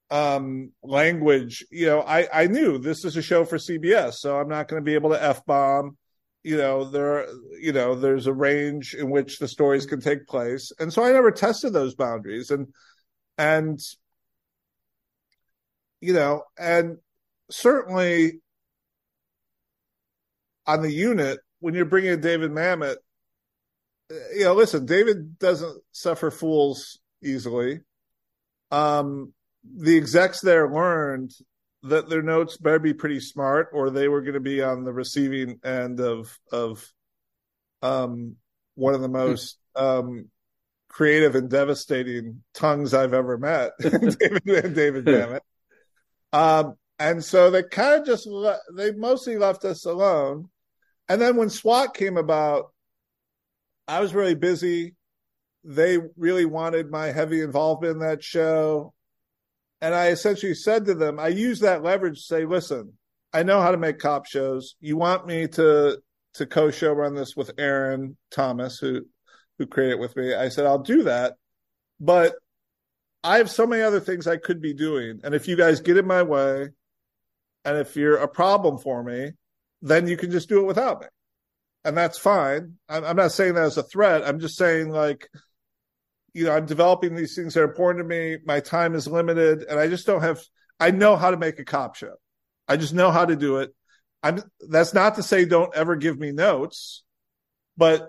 um, 0.09 0.71
language. 0.83 1.65
You 1.71 1.87
know, 1.87 2.01
I 2.01 2.27
I 2.33 2.47
knew 2.47 2.77
this 2.77 3.05
is 3.05 3.17
a 3.17 3.21
show 3.21 3.45
for 3.45 3.57
CBS, 3.57 4.15
so 4.15 4.37
I'm 4.37 4.49
not 4.49 4.67
going 4.67 4.81
to 4.81 4.85
be 4.85 4.95
able 4.95 5.11
to 5.11 5.23
f 5.23 5.45
bomb. 5.45 5.97
You 6.43 6.57
know, 6.57 6.85
there 6.85 7.27
you 7.59 7.71
know 7.71 7.95
there's 7.95 8.27
a 8.27 8.33
range 8.33 8.93
in 8.93 9.09
which 9.09 9.39
the 9.39 9.47
stories 9.47 9.85
can 9.85 10.01
take 10.01 10.27
place, 10.27 10.71
and 10.79 10.91
so 10.91 11.03
I 11.03 11.11
never 11.11 11.31
tested 11.31 11.73
those 11.73 11.95
boundaries, 11.95 12.51
and 12.51 12.67
and 13.37 13.79
you 16.01 16.13
know, 16.13 16.43
and 16.57 16.97
certainly 17.49 18.41
on 20.65 20.81
the 20.81 20.91
unit 20.91 21.39
when 21.59 21.73
you're 21.73 21.85
bringing 21.85 22.11
in 22.11 22.21
David 22.21 22.51
Mamet, 22.51 22.97
you 24.35 24.43
know, 24.43 24.53
listen, 24.53 24.85
David 24.85 25.39
doesn't 25.39 25.81
suffer 25.91 26.29
fools 26.29 26.99
easily. 27.23 27.79
Um, 28.69 29.33
the 29.63 29.97
execs 29.97 30.41
there 30.41 30.69
learned 30.69 31.31
that 31.83 32.09
their 32.09 32.21
notes 32.21 32.57
better 32.57 32.79
be 32.79 32.93
pretty 32.93 33.19
smart, 33.19 33.69
or 33.73 33.89
they 33.89 34.07
were 34.07 34.21
going 34.21 34.35
to 34.35 34.39
be 34.39 34.61
on 34.61 34.83
the 34.83 34.93
receiving 34.93 35.59
end 35.63 35.99
of 35.99 36.37
of 36.51 36.87
um, 37.81 38.35
one 38.75 38.93
of 38.93 39.01
the 39.01 39.09
most 39.09 39.57
um, 39.75 40.29
creative 40.87 41.35
and 41.35 41.49
devastating 41.49 42.43
tongues 42.53 42.93
I've 42.93 43.13
ever 43.13 43.37
met, 43.37 43.71
David 43.79 44.73
David 44.73 45.05
Mamet. 45.05 45.41
Um, 46.31 46.75
and 46.99 47.23
so 47.23 47.51
they 47.51 47.63
kind 47.63 48.01
of 48.01 48.07
just 48.07 48.25
le- 48.25 48.59
they 48.75 48.91
mostly 48.91 49.37
left 49.37 49.65
us 49.65 49.85
alone. 49.85 50.49
And 51.09 51.21
then 51.21 51.35
when 51.35 51.49
SWAT 51.49 51.93
came 51.93 52.17
about, 52.17 52.71
I 53.87 53.99
was 53.99 54.13
really 54.13 54.35
busy 54.35 54.95
they 55.63 55.97
really 56.17 56.45
wanted 56.45 56.91
my 56.91 57.07
heavy 57.07 57.41
involvement 57.41 57.93
in 57.93 57.99
that 57.99 58.23
show. 58.23 58.93
And 59.83 59.93
I 59.93 60.07
essentially 60.07 60.53
said 60.53 60.85
to 60.85 60.93
them, 60.93 61.19
I 61.19 61.27
use 61.27 61.59
that 61.59 61.83
leverage 61.83 62.19
to 62.19 62.23
say, 62.23 62.45
listen, 62.45 62.93
I 63.33 63.43
know 63.43 63.61
how 63.61 63.71
to 63.71 63.77
make 63.77 63.99
cop 63.99 64.25
shows. 64.25 64.75
You 64.79 64.95
want 64.95 65.27
me 65.27 65.45
to 65.49 65.99
to 66.35 66.45
co-show 66.45 66.93
run 66.93 67.15
this 67.15 67.35
with 67.35 67.51
Aaron 67.57 68.15
Thomas, 68.31 68.79
who 68.79 69.01
who 69.59 69.67
created 69.67 69.95
it 69.95 69.99
with 69.99 70.15
me. 70.15 70.33
I 70.33 70.47
said, 70.47 70.65
I'll 70.65 70.79
do 70.79 71.03
that. 71.03 71.33
But 71.99 72.35
I 73.25 73.39
have 73.39 73.51
so 73.51 73.67
many 73.67 73.81
other 73.81 73.99
things 73.99 74.25
I 74.25 74.37
could 74.37 74.61
be 74.61 74.73
doing. 74.73 75.19
And 75.21 75.35
if 75.35 75.49
you 75.49 75.57
guys 75.57 75.81
get 75.81 75.97
in 75.97 76.07
my 76.07 76.23
way, 76.23 76.69
and 77.65 77.77
if 77.77 77.97
you're 77.97 78.15
a 78.15 78.27
problem 78.29 78.77
for 78.77 79.03
me, 79.03 79.31
then 79.81 80.07
you 80.07 80.15
can 80.15 80.31
just 80.31 80.47
do 80.47 80.61
it 80.61 80.65
without 80.65 81.01
me. 81.01 81.07
And 81.83 81.97
that's 81.97 82.17
fine. 82.17 82.77
I'm, 82.87 83.03
I'm 83.03 83.17
not 83.17 83.33
saying 83.33 83.55
that 83.55 83.65
as 83.65 83.77
a 83.77 83.83
threat. 83.83 84.25
I'm 84.25 84.39
just 84.39 84.55
saying 84.55 84.91
like 84.91 85.27
you 86.33 86.45
know, 86.45 86.51
I'm 86.51 86.65
developing 86.65 87.15
these 87.15 87.35
things 87.35 87.53
that 87.53 87.61
are 87.61 87.65
important 87.65 88.03
to 88.03 88.07
me. 88.07 88.37
My 88.45 88.59
time 88.59 88.95
is 88.95 89.07
limited, 89.07 89.63
and 89.63 89.79
I 89.79 89.87
just 89.87 90.05
don't 90.05 90.21
have. 90.21 90.41
I 90.79 90.91
know 90.91 91.15
how 91.15 91.31
to 91.31 91.37
make 91.37 91.59
a 91.59 91.65
cop 91.65 91.95
show. 91.95 92.15
I 92.67 92.77
just 92.77 92.93
know 92.93 93.11
how 93.11 93.25
to 93.25 93.35
do 93.35 93.57
it. 93.57 93.73
I'm. 94.21 94.41
That's 94.59 94.93
not 94.93 95.15
to 95.15 95.23
say 95.23 95.45
don't 95.45 95.75
ever 95.75 95.95
give 95.95 96.19
me 96.19 96.31
notes, 96.31 97.03
but 97.77 98.07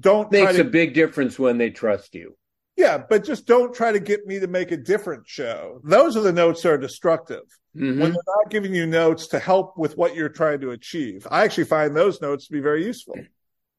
don't. 0.00 0.32
Makes 0.32 0.54
to, 0.54 0.62
a 0.62 0.64
big 0.64 0.94
difference 0.94 1.38
when 1.38 1.58
they 1.58 1.70
trust 1.70 2.14
you. 2.14 2.36
Yeah, 2.76 2.98
but 2.98 3.24
just 3.24 3.46
don't 3.46 3.74
try 3.74 3.92
to 3.92 4.00
get 4.00 4.26
me 4.26 4.40
to 4.40 4.48
make 4.48 4.72
a 4.72 4.76
different 4.76 5.28
show. 5.28 5.80
Those 5.84 6.16
are 6.16 6.22
the 6.22 6.32
notes 6.32 6.62
that 6.62 6.72
are 6.72 6.78
destructive. 6.78 7.42
Mm-hmm. 7.76 8.00
When 8.00 8.12
they're 8.12 8.22
not 8.26 8.50
giving 8.50 8.74
you 8.74 8.86
notes 8.86 9.28
to 9.28 9.38
help 9.38 9.76
with 9.76 9.96
what 9.96 10.14
you're 10.14 10.28
trying 10.28 10.60
to 10.60 10.70
achieve. 10.70 11.26
I 11.30 11.44
actually 11.44 11.64
find 11.64 11.94
those 11.94 12.20
notes 12.20 12.46
to 12.46 12.52
be 12.52 12.60
very 12.60 12.84
useful. 12.84 13.16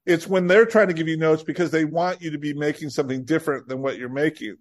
It's 0.05 0.27
when 0.27 0.47
they're 0.47 0.65
trying 0.65 0.89
to 0.89 0.93
give 0.93 1.07
you 1.07 1.17
notes 1.17 1.43
because 1.43 1.71
they 1.71 1.85
want 1.85 2.21
you 2.21 2.31
to 2.31 2.37
be 2.37 2.53
making 2.53 2.89
something 2.89 3.25
different 3.25 3.67
than 3.67 3.81
what 3.81 3.97
you're 3.97 4.09
making 4.09 4.57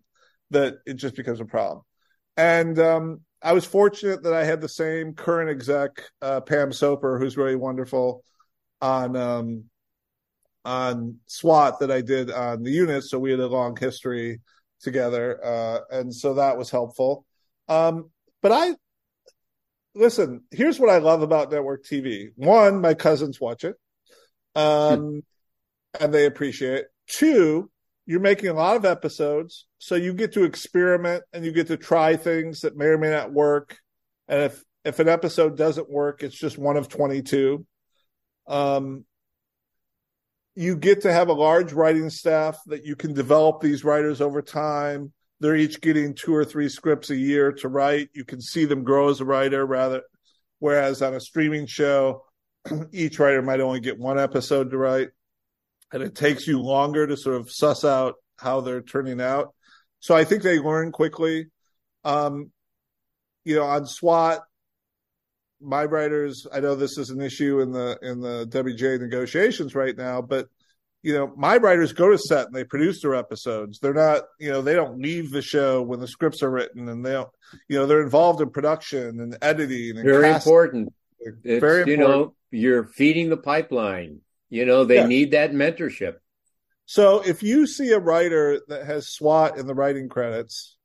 that 0.50 0.78
it 0.86 0.94
just 0.94 1.16
becomes 1.16 1.40
a 1.40 1.44
problem. 1.44 1.82
And 2.36 2.78
um, 2.78 3.20
I 3.42 3.52
was 3.52 3.64
fortunate 3.64 4.22
that 4.22 4.32
I 4.32 4.44
had 4.44 4.60
the 4.60 4.68
same 4.68 5.12
current 5.12 5.50
exec, 5.50 5.90
uh, 6.22 6.40
Pam 6.40 6.72
Soper, 6.72 7.18
who's 7.18 7.36
really 7.36 7.56
wonderful 7.56 8.24
on 8.80 9.16
um, 9.16 9.64
on 10.64 11.18
SWAT 11.26 11.80
that 11.80 11.90
I 11.90 12.00
did 12.00 12.30
on 12.30 12.62
the 12.62 12.70
unit. 12.70 13.04
So 13.04 13.18
we 13.18 13.30
had 13.30 13.40
a 13.40 13.46
long 13.46 13.76
history 13.76 14.40
together, 14.80 15.44
uh, 15.44 15.80
and 15.90 16.14
so 16.14 16.34
that 16.34 16.56
was 16.56 16.70
helpful. 16.70 17.26
Um, 17.68 18.10
but 18.42 18.52
I 18.52 18.74
listen. 19.94 20.42
Here's 20.50 20.80
what 20.80 20.90
I 20.90 20.98
love 20.98 21.22
about 21.22 21.52
network 21.52 21.84
TV. 21.84 22.28
One, 22.36 22.80
my 22.80 22.94
cousins 22.94 23.40
watch 23.40 23.64
it. 23.64 23.76
Um, 24.56 25.22
and 26.00 26.12
they 26.12 26.26
appreciate 26.26 26.74
it. 26.74 26.86
Two, 27.06 27.70
you're 28.06 28.20
making 28.20 28.48
a 28.48 28.54
lot 28.54 28.76
of 28.76 28.84
episodes, 28.84 29.66
so 29.78 29.94
you 29.94 30.12
get 30.12 30.32
to 30.34 30.44
experiment 30.44 31.24
and 31.32 31.44
you 31.44 31.52
get 31.52 31.68
to 31.68 31.76
try 31.76 32.16
things 32.16 32.60
that 32.60 32.76
may 32.76 32.86
or 32.86 32.98
may 32.98 33.10
not 33.10 33.32
work. 33.32 33.76
And 34.28 34.42
if 34.42 34.62
if 34.84 34.98
an 34.98 35.08
episode 35.08 35.56
doesn't 35.56 35.90
work, 35.90 36.22
it's 36.22 36.38
just 36.38 36.58
one 36.58 36.76
of 36.76 36.88
22. 36.88 37.64
Um, 38.46 39.06
you 40.54 40.76
get 40.76 41.02
to 41.02 41.12
have 41.12 41.28
a 41.28 41.32
large 41.32 41.72
writing 41.72 42.10
staff 42.10 42.58
that 42.66 42.84
you 42.84 42.94
can 42.94 43.14
develop 43.14 43.60
these 43.60 43.82
writers 43.82 44.20
over 44.20 44.42
time. 44.42 45.12
They're 45.40 45.56
each 45.56 45.80
getting 45.80 46.14
two 46.14 46.34
or 46.34 46.44
three 46.44 46.68
scripts 46.68 47.08
a 47.08 47.16
year 47.16 47.52
to 47.52 47.68
write. 47.68 48.10
You 48.14 48.24
can 48.24 48.42
see 48.42 48.66
them 48.66 48.84
grow 48.84 49.08
as 49.08 49.20
a 49.20 49.24
writer 49.24 49.64
rather 49.64 50.02
whereas 50.64 51.02
on 51.02 51.14
a 51.14 51.20
streaming 51.20 51.66
show, 51.66 52.24
each 52.92 53.18
writer 53.18 53.42
might 53.42 53.60
only 53.60 53.80
get 53.80 53.98
one 53.98 54.18
episode 54.18 54.70
to 54.70 54.78
write 54.78 55.10
and 55.94 56.02
it 56.02 56.16
takes 56.16 56.46
you 56.46 56.60
longer 56.60 57.06
to 57.06 57.16
sort 57.16 57.36
of 57.36 57.50
suss 57.50 57.84
out 57.84 58.16
how 58.36 58.60
they're 58.60 58.82
turning 58.82 59.20
out. 59.20 59.54
So 60.00 60.14
I 60.14 60.24
think 60.24 60.42
they 60.42 60.58
learn 60.58 60.90
quickly. 60.90 61.46
Um, 62.02 62.50
you 63.44 63.54
know, 63.54 63.62
on 63.62 63.86
SWAT, 63.86 64.40
my 65.60 65.84
writers, 65.84 66.46
I 66.52 66.58
know 66.60 66.74
this 66.74 66.98
is 66.98 67.10
an 67.10 67.20
issue 67.20 67.60
in 67.60 67.70
the 67.70 67.96
in 68.02 68.20
the 68.20 68.46
WGA 68.46 69.00
negotiations 69.00 69.74
right 69.74 69.96
now, 69.96 70.20
but 70.20 70.48
you 71.02 71.14
know, 71.14 71.32
my 71.36 71.58
writers 71.58 71.92
go 71.92 72.10
to 72.10 72.18
set 72.18 72.46
and 72.46 72.54
they 72.54 72.64
produce 72.64 73.02
their 73.02 73.14
episodes. 73.14 73.78
They're 73.78 73.94
not, 73.94 74.22
you 74.40 74.50
know, 74.50 74.62
they 74.62 74.74
don't 74.74 75.00
leave 75.00 75.30
the 75.30 75.42
show 75.42 75.82
when 75.82 76.00
the 76.00 76.08
scripts 76.08 76.42
are 76.42 76.50
written 76.50 76.88
and 76.88 77.04
they 77.04 77.12
don't, 77.12 77.28
you 77.68 77.78
know, 77.78 77.86
they're 77.86 78.02
involved 78.02 78.40
in 78.40 78.48
production 78.50 79.20
and 79.20 79.36
editing 79.42 79.98
and 79.98 80.04
very 80.04 80.24
casting. 80.24 80.50
important. 80.50 80.94
It's, 81.20 81.60
Very 81.60 81.90
you 81.90 81.98
know, 81.98 82.34
you're 82.50 82.84
feeding 82.84 83.28
the 83.28 83.36
pipeline. 83.36 84.20
You 84.50 84.64
know, 84.64 84.84
they 84.84 84.96
Yeah. 84.96 85.06
need 85.06 85.30
that 85.32 85.52
mentorship. 85.52 86.16
So 86.86 87.20
if 87.26 87.42
you 87.42 87.66
see 87.66 87.90
a 87.92 87.98
writer 87.98 88.60
that 88.68 88.86
has 88.86 89.08
SWAT 89.08 89.56
in 89.58 89.66
the 89.66 89.74
writing 89.74 90.08
credits, 90.08 90.76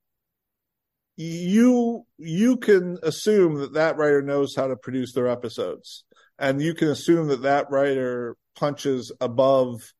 you 1.17 2.05
you 2.17 2.55
can 2.57 2.97
assume 3.03 3.55
that 3.55 3.73
that 3.73 3.97
writer 3.97 4.21
knows 4.21 4.55
how 4.55 4.67
to 4.67 4.77
produce 4.77 5.13
their 5.13 5.27
episodes, 5.27 6.05
and 6.37 6.61
you 6.61 6.73
can 6.73 6.87
assume 6.87 7.27
that 7.27 7.41
that 7.41 7.69
writer 7.69 8.37
punches 8.55 9.11
above 9.19 9.93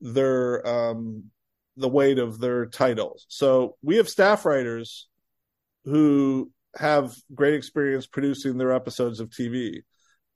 their 0.00 0.66
um, 0.66 1.24
the 1.76 1.88
weight 1.88 2.18
of 2.18 2.40
their 2.40 2.64
titles. 2.66 3.26
So 3.28 3.76
we 3.82 3.96
have 3.96 4.08
staff 4.08 4.46
writers 4.46 5.08
who 5.84 6.50
have 6.76 7.14
great 7.34 7.54
experience 7.54 8.06
producing 8.06 8.56
their 8.56 8.72
episodes 8.72 9.20
of 9.20 9.28
TV, 9.28 9.82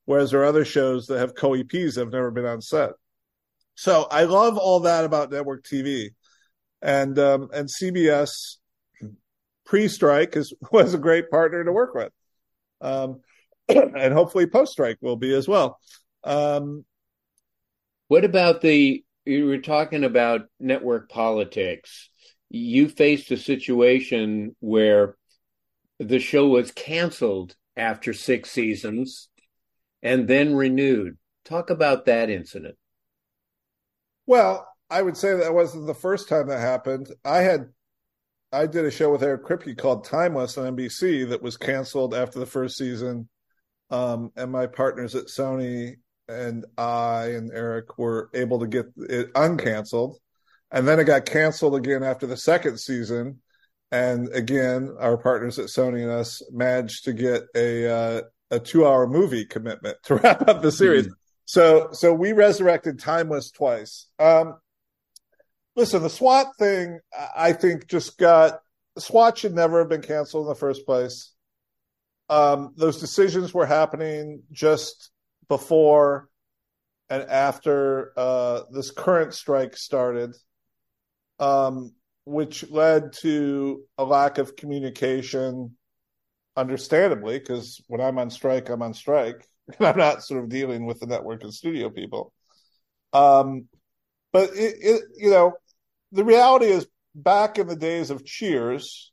whereas 0.07 0.30
there 0.30 0.40
are 0.40 0.46
other 0.46 0.64
shows 0.64 1.07
that 1.07 1.18
have 1.18 1.34
co-EPs 1.34 1.94
that 1.94 2.00
have 2.00 2.12
never 2.12 2.30
been 2.30 2.46
on 2.46 2.62
set. 2.62 2.92
So 3.74 4.07
I 4.11 4.24
love 4.24 4.57
all 4.57 4.80
that 4.80 5.04
about 5.04 5.30
network 5.30 5.64
TV, 5.64 6.11
and 6.80 7.18
um, 7.18 7.50
and 7.52 7.68
CBS 7.68 8.57
pre-strike 9.66 10.34
is 10.36 10.54
was 10.72 10.94
a 10.94 10.98
great 10.98 11.30
partner 11.30 11.62
to 11.62 11.72
work 11.72 11.94
with, 11.94 12.12
um, 12.80 13.20
and 13.68 14.14
hopefully 14.14 14.46
post-strike 14.46 14.98
will 15.02 15.16
be 15.16 15.34
as 15.34 15.46
well. 15.46 15.78
Um, 16.24 16.86
What 18.09 18.24
about 18.24 18.62
the, 18.62 19.04
you 19.24 19.46
were 19.46 19.59
talking 19.59 20.04
about 20.04 20.42
network 20.59 21.11
politics. 21.11 22.09
You 22.48 22.88
faced 22.88 23.30
a 23.32 23.36
situation 23.36 24.54
where 24.61 25.16
the 25.98 26.20
show 26.20 26.46
was 26.46 26.70
canceled 26.70 27.57
after 27.76 28.12
six 28.12 28.50
seasons 28.50 29.28
and 30.07 30.28
then 30.28 30.54
renewed. 30.54 31.18
Talk 31.44 31.70
about 31.70 32.07
that 32.07 32.30
incident. 32.30 32.76
well, 34.26 34.66
I 34.88 35.02
would 35.02 35.16
say 35.16 35.36
that 35.36 35.54
wasn't 35.54 35.86
the 35.86 35.94
first 35.94 36.28
time 36.28 36.46
that 36.46 36.61
happened. 36.61 37.09
I 37.24 37.38
had 37.38 37.66
I 38.52 38.66
did 38.66 38.84
a 38.84 38.90
show 38.90 39.11
with 39.11 39.22
Eric 39.22 39.44
Kripke 39.44 39.76
called 39.76 40.04
Timeless 40.04 40.57
on 40.57 40.76
NBC 40.76 41.28
that 41.30 41.42
was 41.42 41.57
canceled 41.57 42.14
after 42.14 42.38
the 42.38 42.46
first 42.46 42.78
season, 42.78 43.28
um, 43.90 44.30
and 44.36 44.52
my 44.52 44.66
partners 44.66 45.14
at 45.14 45.26
Sony 45.26 45.96
and 46.28 46.64
I 46.78 47.32
and 47.32 47.50
Eric 47.52 47.98
were 47.98 48.30
able 48.34 48.61
to 48.61 48.66
get 48.66 48.86
it 48.96 49.32
uncanceled. 49.34 50.16
And 50.70 50.86
then 50.86 50.98
it 50.98 51.04
got 51.04 51.26
canceled 51.26 51.76
again 51.76 52.02
after 52.02 52.26
the 52.26 52.36
second 52.36 52.78
season. 52.78 53.40
And 53.92 54.28
again, 54.32 54.94
our 54.98 55.16
partners 55.16 55.59
at 55.59 55.66
Sony 55.66 56.02
and 56.02 56.11
us 56.11 56.42
managed 56.52 57.04
to 57.04 57.12
get 57.12 57.44
a 57.54 57.88
uh, 57.88 58.22
a 58.51 58.61
two 58.61 58.86
hour 58.86 59.07
movie 59.07 59.44
commitment 59.44 59.99
to 60.05 60.16
wrap 60.22 60.49
up 60.49 60.62
the 60.62 60.72
series. 60.72 61.09
So 61.44 61.90
so 61.92 62.12
we 62.12 62.32
resurrected 62.32 62.99
Timeless 62.99 63.51
twice. 63.51 64.07
Um, 64.18 64.57
listen, 65.76 66.03
the 66.03 66.11
SWAT 66.11 66.57
thing, 66.59 67.01
I 67.36 67.53
think, 67.53 67.86
just 67.86 68.18
got 68.18 68.61
SWAT 68.99 69.38
should 69.38 69.55
never 69.55 69.80
have 69.80 69.88
been 69.88 70.03
canceled 70.03 70.47
in 70.47 70.49
the 70.49 70.55
first 70.55 70.86
place. 70.86 71.32
Um, 72.28 72.72
those 72.76 73.01
decisions 73.01 73.55
were 73.55 73.66
happening 73.66 74.42
just 74.51 75.11
before 75.49 76.28
and 77.09 77.22
after 77.22 78.12
uh, 78.16 78.62
this 78.72 78.90
current 78.90 79.32
strike 79.32 79.76
started, 79.76 80.34
um, 81.38 81.92
which 82.24 82.68
led 82.68 83.12
to 83.12 83.84
a 83.97 84.05
lack 84.05 84.38
of 84.38 84.57
communication, 84.57 85.76
understandably, 86.57 87.38
because 87.38 87.80
when 87.88 88.00
I'm 88.00 88.18
on 88.18 88.30
strike, 88.30 88.68
I'm 88.68 88.82
on 88.82 88.94
strike. 88.94 89.46
And 89.80 89.88
I'm 89.88 89.96
not 89.96 90.22
sort 90.22 90.44
of 90.44 90.48
dealing 90.48 90.86
with 90.86 91.00
the 91.00 91.07
network 91.07 91.42
and 91.42 91.52
studio 91.52 91.90
people. 91.90 92.32
Um, 93.12 93.66
but 94.32 94.50
it, 94.50 94.76
it, 94.80 95.02
you 95.16 95.30
know, 95.30 95.54
the 96.12 96.24
reality 96.24 96.66
is 96.66 96.86
back 97.16 97.59
in 97.59 97.66
the 97.66 97.74
days 97.74 98.11
of 98.11 98.24
Cheers, 98.24 99.11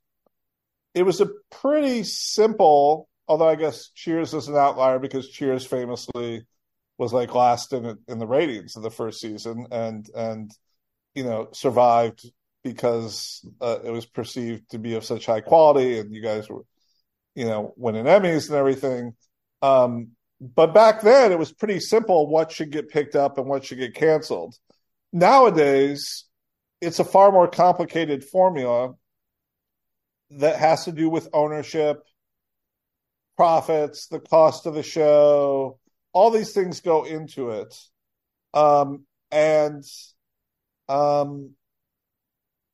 it 0.93 1.03
was 1.03 1.21
a 1.21 1.29
pretty 1.49 2.03
simple, 2.03 3.09
although 3.27 3.49
I 3.49 3.55
guess 3.55 3.89
Cheers 3.95 4.35
is 4.35 4.47
an 4.47 4.55
outlier 4.55 4.99
because 4.99 5.29
Cheers 5.29 5.65
famously 5.65 6.45
was 6.97 7.13
like 7.13 7.33
last 7.33 7.73
in 7.73 7.97
in 8.07 8.19
the 8.19 8.27
ratings 8.27 8.75
of 8.75 8.83
the 8.83 8.91
first 8.91 9.19
season 9.19 9.67
and 9.71 10.09
and 10.15 10.51
you 11.15 11.23
know 11.23 11.49
survived 11.51 12.29
because 12.63 13.45
uh, 13.59 13.79
it 13.83 13.89
was 13.89 14.05
perceived 14.05 14.69
to 14.69 14.79
be 14.79 14.93
of 14.93 15.03
such 15.03 15.25
high 15.25 15.41
quality 15.41 15.99
and 15.99 16.13
you 16.13 16.21
guys 16.21 16.47
were 16.49 16.63
you 17.35 17.45
know 17.45 17.73
winning 17.77 18.05
Emmys 18.05 18.47
and 18.47 18.57
everything. 18.57 19.15
Um, 19.61 20.09
but 20.41 20.73
back 20.73 21.01
then 21.01 21.31
it 21.31 21.39
was 21.39 21.51
pretty 21.51 21.79
simple 21.79 22.27
what 22.27 22.51
should 22.51 22.71
get 22.71 22.89
picked 22.89 23.15
up 23.15 23.37
and 23.37 23.47
what 23.47 23.65
should 23.65 23.77
get 23.77 23.95
canceled. 23.95 24.55
Nowadays, 25.11 26.25
it's 26.81 26.99
a 26.99 27.05
far 27.05 27.31
more 27.31 27.47
complicated 27.47 28.23
formula 28.23 28.93
that 30.31 30.57
has 30.57 30.85
to 30.85 30.91
do 30.91 31.09
with 31.09 31.29
ownership, 31.31 32.03
profits, 33.37 34.07
the 34.07 34.19
cost 34.19 34.65
of 34.65 34.73
the 34.73 34.83
show, 34.83 35.79
all 36.11 36.31
these 36.31 36.53
things 36.53 36.81
go 36.81 37.03
into 37.03 37.49
it. 37.49 37.75
Um, 38.53 39.05
and, 39.31 39.83
um, 40.89 41.51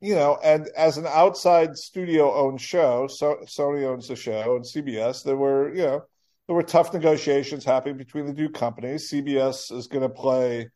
you 0.01 0.15
know, 0.15 0.39
and 0.43 0.67
as 0.77 0.97
an 0.97 1.05
outside 1.07 1.75
studio 1.77 2.33
owned 2.33 2.61
show, 2.61 3.07
so 3.07 3.37
Sony 3.45 3.83
owns 3.83 4.07
the 4.07 4.15
show 4.15 4.55
and 4.55 4.63
CBS, 4.63 5.23
there 5.23 5.35
were, 5.35 5.73
you 5.73 5.83
know, 5.83 6.03
there 6.47 6.55
were 6.55 6.63
tough 6.63 6.93
negotiations 6.93 7.65
happening 7.65 7.97
between 7.97 8.25
the 8.25 8.33
two 8.33 8.49
companies. 8.49 9.11
CBS 9.11 9.71
is 9.71 9.87
going 9.87 10.01
to 10.01 10.09
play 10.09 10.69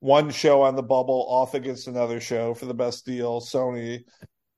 one 0.00 0.30
show 0.30 0.62
on 0.62 0.76
the 0.76 0.82
bubble 0.82 1.26
off 1.28 1.54
against 1.54 1.88
another 1.88 2.20
show 2.20 2.54
for 2.54 2.66
the 2.66 2.74
best 2.74 3.06
deal. 3.06 3.40
Sony, 3.40 4.04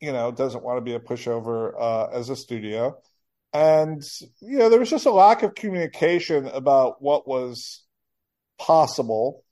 you 0.01 0.12
know, 0.12 0.31
doesn't 0.33 0.64
want 0.64 0.79
to 0.79 0.83
be 0.83 0.95
a 0.95 1.01
pushover 1.01 1.73
uh, 1.79 2.09
as 2.12 2.29
a 2.29 2.37
studio. 2.37 2.99
And, 3.53 4.03
you 4.41 4.59
know, 4.59 4.69
there 4.69 4.81
was 4.81 4.91
just 4.91 5.07
a 5.07 5.11
lack 5.11 5.43
of 5.43 5.55
communication 5.55 6.47
about 6.49 7.01
what 7.01 7.27
was 7.27 7.85
possible 8.59 9.45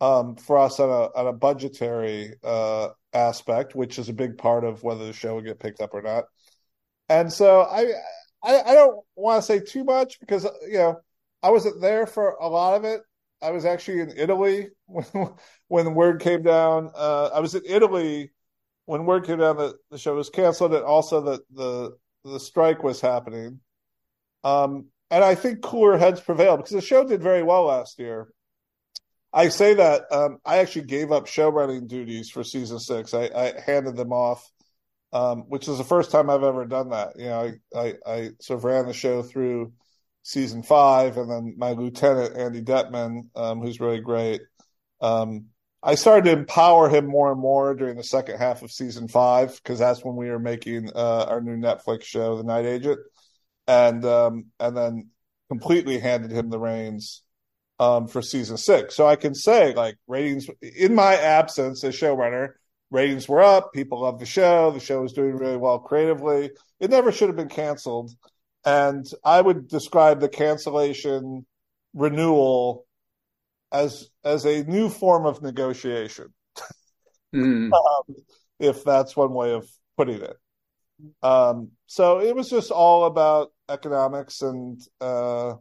um, 0.00 0.36
for 0.36 0.58
us 0.58 0.80
on 0.80 0.88
a, 0.88 1.18
on 1.18 1.26
a 1.26 1.32
budgetary 1.32 2.34
uh, 2.42 2.88
aspect, 3.12 3.74
which 3.74 3.98
is 3.98 4.08
a 4.08 4.14
big 4.14 4.38
part 4.38 4.64
of 4.64 4.82
whether 4.82 5.06
the 5.06 5.12
show 5.12 5.34
would 5.34 5.44
get 5.44 5.60
picked 5.60 5.80
up 5.80 5.94
or 5.94 6.02
not. 6.02 6.24
And 7.08 7.32
so 7.32 7.62
I, 7.62 7.92
I, 8.42 8.60
I 8.62 8.74
don't 8.74 9.04
want 9.16 9.42
to 9.42 9.46
say 9.46 9.60
too 9.60 9.84
much 9.84 10.20
because, 10.20 10.44
you 10.66 10.78
know, 10.78 11.00
I 11.42 11.50
wasn't 11.50 11.80
there 11.80 12.06
for 12.06 12.36
a 12.40 12.48
lot 12.48 12.74
of 12.74 12.84
it. 12.84 13.00
I 13.42 13.50
was 13.50 13.64
actually 13.64 14.00
in 14.00 14.12
Italy 14.16 14.68
when, 14.86 15.06
when 15.68 15.94
word 15.94 16.20
came 16.20 16.42
down. 16.42 16.90
Uh, 16.94 17.30
I 17.34 17.40
was 17.40 17.54
in 17.54 17.62
Italy 17.66 18.30
when 18.86 19.06
word 19.06 19.26
came 19.26 19.38
down 19.38 19.56
that 19.58 19.76
the 19.90 19.98
show 19.98 20.14
was 20.14 20.30
canceled 20.30 20.74
and 20.74 20.84
also 20.84 21.20
that 21.20 21.40
the 21.54 21.96
the 22.24 22.40
strike 22.40 22.82
was 22.82 23.00
happening. 23.00 23.60
Um, 24.44 24.86
and 25.10 25.24
I 25.24 25.34
think 25.34 25.62
cooler 25.62 25.96
heads 25.96 26.20
prevailed 26.20 26.58
because 26.58 26.72
the 26.72 26.80
show 26.80 27.06
did 27.06 27.22
very 27.22 27.42
well 27.42 27.64
last 27.64 27.98
year. 27.98 28.28
I 29.32 29.48
say 29.48 29.74
that 29.74 30.10
um, 30.10 30.38
I 30.44 30.58
actually 30.58 30.86
gave 30.86 31.12
up 31.12 31.26
show 31.26 31.48
running 31.48 31.86
duties 31.86 32.30
for 32.30 32.42
season 32.42 32.80
six. 32.80 33.14
I, 33.14 33.30
I 33.34 33.60
handed 33.64 33.96
them 33.96 34.12
off, 34.12 34.50
um, 35.12 35.42
which 35.48 35.68
is 35.68 35.78
the 35.78 35.84
first 35.84 36.10
time 36.10 36.28
I've 36.28 36.42
ever 36.42 36.64
done 36.66 36.90
that. 36.90 37.12
You 37.16 37.26
know, 37.26 37.52
I, 37.74 37.78
I, 37.78 37.94
I 38.06 38.30
sort 38.40 38.58
of 38.58 38.64
ran 38.64 38.86
the 38.86 38.92
show 38.92 39.22
through 39.22 39.72
season 40.22 40.62
five, 40.62 41.16
and 41.16 41.30
then 41.30 41.54
my 41.56 41.72
lieutenant 41.72 42.36
Andy 42.36 42.62
Dettmann, 42.62 43.28
um, 43.36 43.60
who's 43.60 43.80
really 43.80 44.00
great. 44.00 44.42
Um, 45.00 45.46
I 45.82 45.94
started 45.94 46.24
to 46.24 46.36
empower 46.36 46.90
him 46.90 47.06
more 47.06 47.30
and 47.32 47.40
more 47.40 47.74
during 47.74 47.96
the 47.96 48.02
second 48.02 48.38
half 48.38 48.62
of 48.62 48.70
season 48.70 49.08
five 49.08 49.54
because 49.62 49.78
that's 49.78 50.04
when 50.04 50.16
we 50.16 50.28
were 50.28 50.38
making 50.38 50.90
uh, 50.94 51.24
our 51.28 51.40
new 51.40 51.56
Netflix 51.56 52.02
show, 52.02 52.36
The 52.36 52.44
Night 52.44 52.66
Agent, 52.66 52.98
and 53.66 54.04
um, 54.04 54.46
and 54.58 54.76
then 54.76 55.10
completely 55.48 55.98
handed 55.98 56.32
him 56.32 56.50
the 56.50 56.58
reins 56.58 57.22
um, 57.80 58.06
for 58.06 58.22
season 58.22 58.56
six. 58.58 58.94
So 58.94 59.06
I 59.06 59.16
can 59.16 59.34
say, 59.34 59.74
like, 59.74 59.96
ratings 60.06 60.48
in 60.60 60.94
my 60.94 61.16
absence 61.16 61.82
as 61.82 61.96
showrunner, 61.96 62.50
ratings 62.90 63.28
were 63.28 63.42
up. 63.42 63.72
People 63.72 64.02
loved 64.02 64.20
the 64.20 64.26
show. 64.26 64.70
The 64.70 64.80
show 64.80 65.00
was 65.00 65.14
doing 65.14 65.36
really 65.36 65.56
well 65.56 65.78
creatively. 65.80 66.50
It 66.78 66.90
never 66.90 67.10
should 67.10 67.28
have 67.28 67.36
been 67.36 67.48
canceled. 67.48 68.12
And 68.64 69.06
I 69.24 69.40
would 69.40 69.66
describe 69.66 70.20
the 70.20 70.28
cancellation 70.28 71.46
renewal 71.94 72.86
as 73.72 74.10
as 74.22 74.44
a 74.44 74.62
new 74.64 74.88
form 74.90 75.26
of 75.26 75.42
negotiation, 75.42 76.34
Mm. 77.34 77.72
um, 78.08 78.16
if 78.58 78.84
that's 78.84 79.16
one 79.16 79.32
way 79.32 79.52
of 79.54 79.68
putting 79.96 80.20
it. 80.20 80.36
Um, 81.22 81.70
so 81.86 82.20
it 82.20 82.34
was 82.34 82.50
just 82.50 82.70
all 82.70 83.04
about 83.04 83.52
economics 83.68 84.42
and 84.42 84.80
uh, 85.00 85.54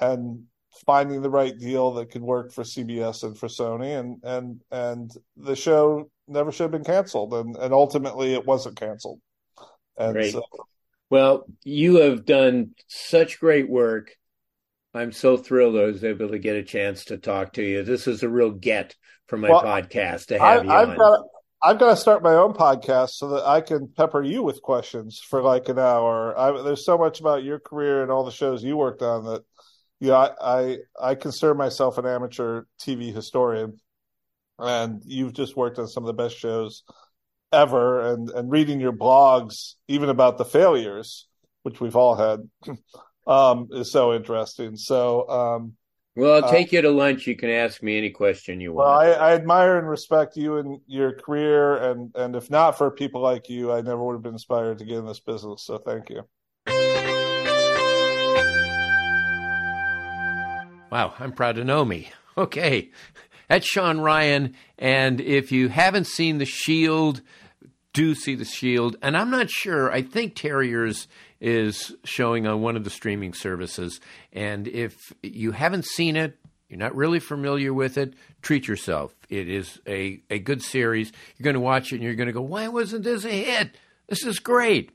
and 0.00 0.44
finding 0.86 1.22
the 1.22 1.30
right 1.30 1.56
deal 1.58 1.92
that 1.94 2.10
could 2.10 2.22
work 2.22 2.52
for 2.52 2.64
CBS 2.64 3.22
and 3.24 3.36
for 3.38 3.48
Sony, 3.48 3.98
and 3.98 4.22
and 4.24 4.60
and 4.70 5.10
the 5.36 5.56
show 5.56 6.10
never 6.28 6.52
should 6.52 6.64
have 6.64 6.70
been 6.72 6.84
canceled, 6.84 7.34
and 7.34 7.56
and 7.56 7.72
ultimately 7.74 8.34
it 8.34 8.46
wasn't 8.46 8.76
canceled. 8.76 9.20
And 9.98 10.14
Great. 10.14 10.32
so, 10.32 10.42
Well, 11.10 11.46
you 11.64 11.96
have 11.96 12.24
done 12.24 12.74
such 12.88 13.38
great 13.40 13.68
work. 13.68 14.16
I'm 14.94 15.12
so 15.12 15.36
thrilled 15.36 15.76
I 15.76 15.84
was 15.84 16.04
able 16.04 16.28
to 16.30 16.38
get 16.38 16.56
a 16.56 16.62
chance 16.62 17.06
to 17.06 17.18
talk 17.18 17.54
to 17.54 17.62
you. 17.62 17.82
This 17.82 18.06
is 18.06 18.22
a 18.22 18.28
real 18.28 18.50
get 18.50 18.94
for 19.26 19.36
my 19.36 19.48
Well, 19.50 19.62
podcast 19.62 20.26
to 20.26 20.38
I, 20.42 20.52
have 20.52 20.64
you 20.64 20.70
I've 20.70 20.88
on. 20.90 20.96
got 20.96 21.20
I've 21.62 21.78
got 21.78 21.90
to 21.90 21.96
start 21.96 22.22
my 22.24 22.34
own 22.34 22.54
podcast 22.54 23.10
so 23.10 23.28
that 23.28 23.46
I 23.46 23.60
can 23.60 23.88
pepper 23.88 24.22
you 24.22 24.42
with 24.42 24.60
questions 24.62 25.20
for 25.20 25.40
like 25.42 25.68
an 25.68 25.78
hour. 25.78 26.36
I, 26.36 26.60
there's 26.62 26.84
so 26.84 26.98
much 26.98 27.20
about 27.20 27.44
your 27.44 27.60
career 27.60 28.02
and 28.02 28.10
all 28.10 28.24
the 28.24 28.32
shows 28.32 28.64
you 28.64 28.76
worked 28.76 29.00
on 29.02 29.24
that, 29.26 29.44
yeah, 30.02 30.16
I, 30.16 30.30
I 30.42 30.78
I 31.00 31.14
consider 31.14 31.54
myself 31.54 31.96
an 31.96 32.06
amateur 32.06 32.64
TV 32.80 33.14
historian, 33.14 33.78
and 34.58 35.00
you've 35.06 35.32
just 35.32 35.56
worked 35.56 35.78
on 35.78 35.86
some 35.86 36.02
of 36.02 36.08
the 36.08 36.20
best 36.20 36.36
shows 36.36 36.82
ever. 37.52 38.12
And 38.12 38.28
and 38.30 38.50
reading 38.50 38.80
your 38.80 38.92
blogs, 38.92 39.74
even 39.86 40.08
about 40.08 40.38
the 40.38 40.44
failures, 40.44 41.28
which 41.62 41.80
we've 41.80 41.94
all 41.94 42.16
had, 42.16 42.40
um, 43.28 43.68
is 43.70 43.92
so 43.92 44.12
interesting. 44.12 44.76
So. 44.76 45.28
Um, 45.28 45.76
well, 46.16 46.34
I'll 46.34 46.44
uh, 46.44 46.50
take 46.50 46.72
you 46.72 46.82
to 46.82 46.90
lunch. 46.90 47.26
You 47.28 47.36
can 47.36 47.48
ask 47.48 47.80
me 47.80 47.96
any 47.96 48.10
question 48.10 48.60
you 48.60 48.72
Well, 48.74 48.88
want. 48.88 49.02
I, 49.02 49.12
I 49.12 49.34
admire 49.34 49.78
and 49.78 49.88
respect 49.88 50.36
you 50.36 50.56
and 50.56 50.80
your 50.88 51.12
career, 51.12 51.76
and 51.76 52.10
and 52.16 52.34
if 52.34 52.50
not 52.50 52.76
for 52.76 52.90
people 52.90 53.20
like 53.20 53.48
you, 53.48 53.70
I 53.72 53.80
never 53.82 54.04
would 54.04 54.14
have 54.14 54.22
been 54.22 54.34
inspired 54.34 54.78
to 54.78 54.84
get 54.84 54.98
in 54.98 55.06
this 55.06 55.20
business. 55.20 55.62
So 55.62 55.78
thank 55.78 56.10
you. 56.10 56.24
Wow, 60.92 61.14
I'm 61.18 61.32
proud 61.32 61.56
to 61.56 61.64
know 61.64 61.86
me. 61.86 62.10
Okay, 62.36 62.90
that's 63.48 63.66
Shawn 63.66 63.98
Ryan. 63.98 64.54
And 64.78 65.22
if 65.22 65.50
you 65.50 65.70
haven't 65.70 66.06
seen 66.06 66.36
The 66.36 66.44
Shield, 66.44 67.22
do 67.94 68.14
see 68.14 68.34
The 68.34 68.44
Shield. 68.44 68.96
And 69.00 69.16
I'm 69.16 69.30
not 69.30 69.48
sure, 69.48 69.90
I 69.90 70.02
think 70.02 70.34
Terriers 70.34 71.08
is 71.40 71.94
showing 72.04 72.46
on 72.46 72.60
one 72.60 72.76
of 72.76 72.84
the 72.84 72.90
streaming 72.90 73.32
services. 73.32 74.00
And 74.34 74.68
if 74.68 74.94
you 75.22 75.52
haven't 75.52 75.86
seen 75.86 76.14
it, 76.14 76.36
you're 76.68 76.78
not 76.78 76.94
really 76.94 77.20
familiar 77.20 77.72
with 77.72 77.96
it, 77.96 78.12
treat 78.42 78.68
yourself. 78.68 79.14
It 79.30 79.48
is 79.48 79.80
a, 79.86 80.20
a 80.28 80.40
good 80.40 80.60
series. 80.62 81.10
You're 81.38 81.44
going 81.44 81.54
to 81.54 81.60
watch 81.60 81.92
it 81.92 81.96
and 81.96 82.04
you're 82.04 82.16
going 82.16 82.26
to 82.26 82.34
go, 82.34 82.42
why 82.42 82.68
wasn't 82.68 83.04
this 83.04 83.24
a 83.24 83.30
hit? 83.30 83.78
This 84.08 84.26
is 84.26 84.38
great. 84.40 84.90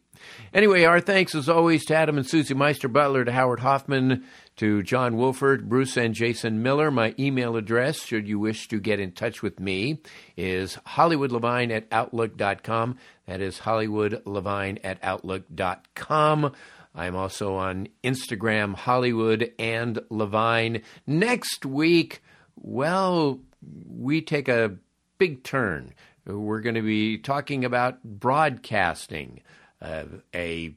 Anyway, 0.53 0.83
our 0.83 0.99
thanks 0.99 1.35
as 1.35 1.49
always 1.49 1.85
to 1.85 1.95
Adam 1.95 2.17
and 2.17 2.27
Susie 2.27 2.53
Meister 2.53 2.87
Butler, 2.87 3.25
to 3.25 3.31
Howard 3.31 3.59
Hoffman, 3.59 4.25
to 4.57 4.83
John 4.83 5.17
Wolford, 5.17 5.69
Bruce 5.69 5.97
and 5.97 6.13
Jason 6.13 6.61
Miller. 6.61 6.91
My 6.91 7.15
email 7.17 7.55
address, 7.55 8.03
should 8.03 8.27
you 8.27 8.39
wish 8.39 8.67
to 8.67 8.79
get 8.79 8.99
in 8.99 9.11
touch 9.11 9.41
with 9.41 9.59
me, 9.59 10.01
is 10.35 10.77
hollywoodlevine 10.87 11.71
at 11.71 11.87
outlook.com. 11.91 12.97
That 13.27 13.41
is 13.41 13.59
hollywoodlevine 13.59 14.79
at 14.83 14.99
outlook.com. 15.03 16.53
I'm 16.95 17.15
also 17.15 17.55
on 17.55 17.89
Instagram, 18.03 18.73
Hollywood 18.73 19.53
and 19.59 19.99
Levine. 20.09 20.81
Next 21.05 21.63
week, 21.63 22.23
well, 22.55 23.39
we 23.87 24.21
take 24.21 24.47
a 24.47 24.77
big 25.19 25.43
turn. 25.43 25.93
We're 26.25 26.61
going 26.61 26.75
to 26.75 26.81
be 26.81 27.19
talking 27.19 27.63
about 27.63 28.03
broadcasting. 28.03 29.41
Uh, 29.79 30.05
a 30.33 30.73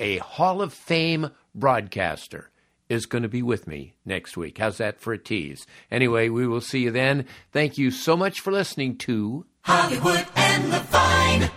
a 0.00 0.18
Hall 0.18 0.60
of 0.60 0.74
Fame 0.74 1.30
broadcaster 1.54 2.50
is 2.88 3.06
going 3.06 3.22
to 3.22 3.28
be 3.28 3.42
with 3.42 3.66
me 3.66 3.94
next 4.04 4.36
week. 4.36 4.58
How's 4.58 4.78
that 4.78 5.00
for 5.00 5.12
a 5.12 5.18
tease? 5.18 5.66
Anyway, 5.90 6.28
we 6.28 6.46
will 6.46 6.60
see 6.60 6.80
you 6.80 6.90
then. 6.90 7.26
Thank 7.52 7.78
you 7.78 7.90
so 7.90 8.16
much 8.16 8.40
for 8.40 8.52
listening 8.52 8.96
to 8.98 9.46
Hollywood 9.62 10.26
and 10.36 10.70
Levine. 10.70 11.50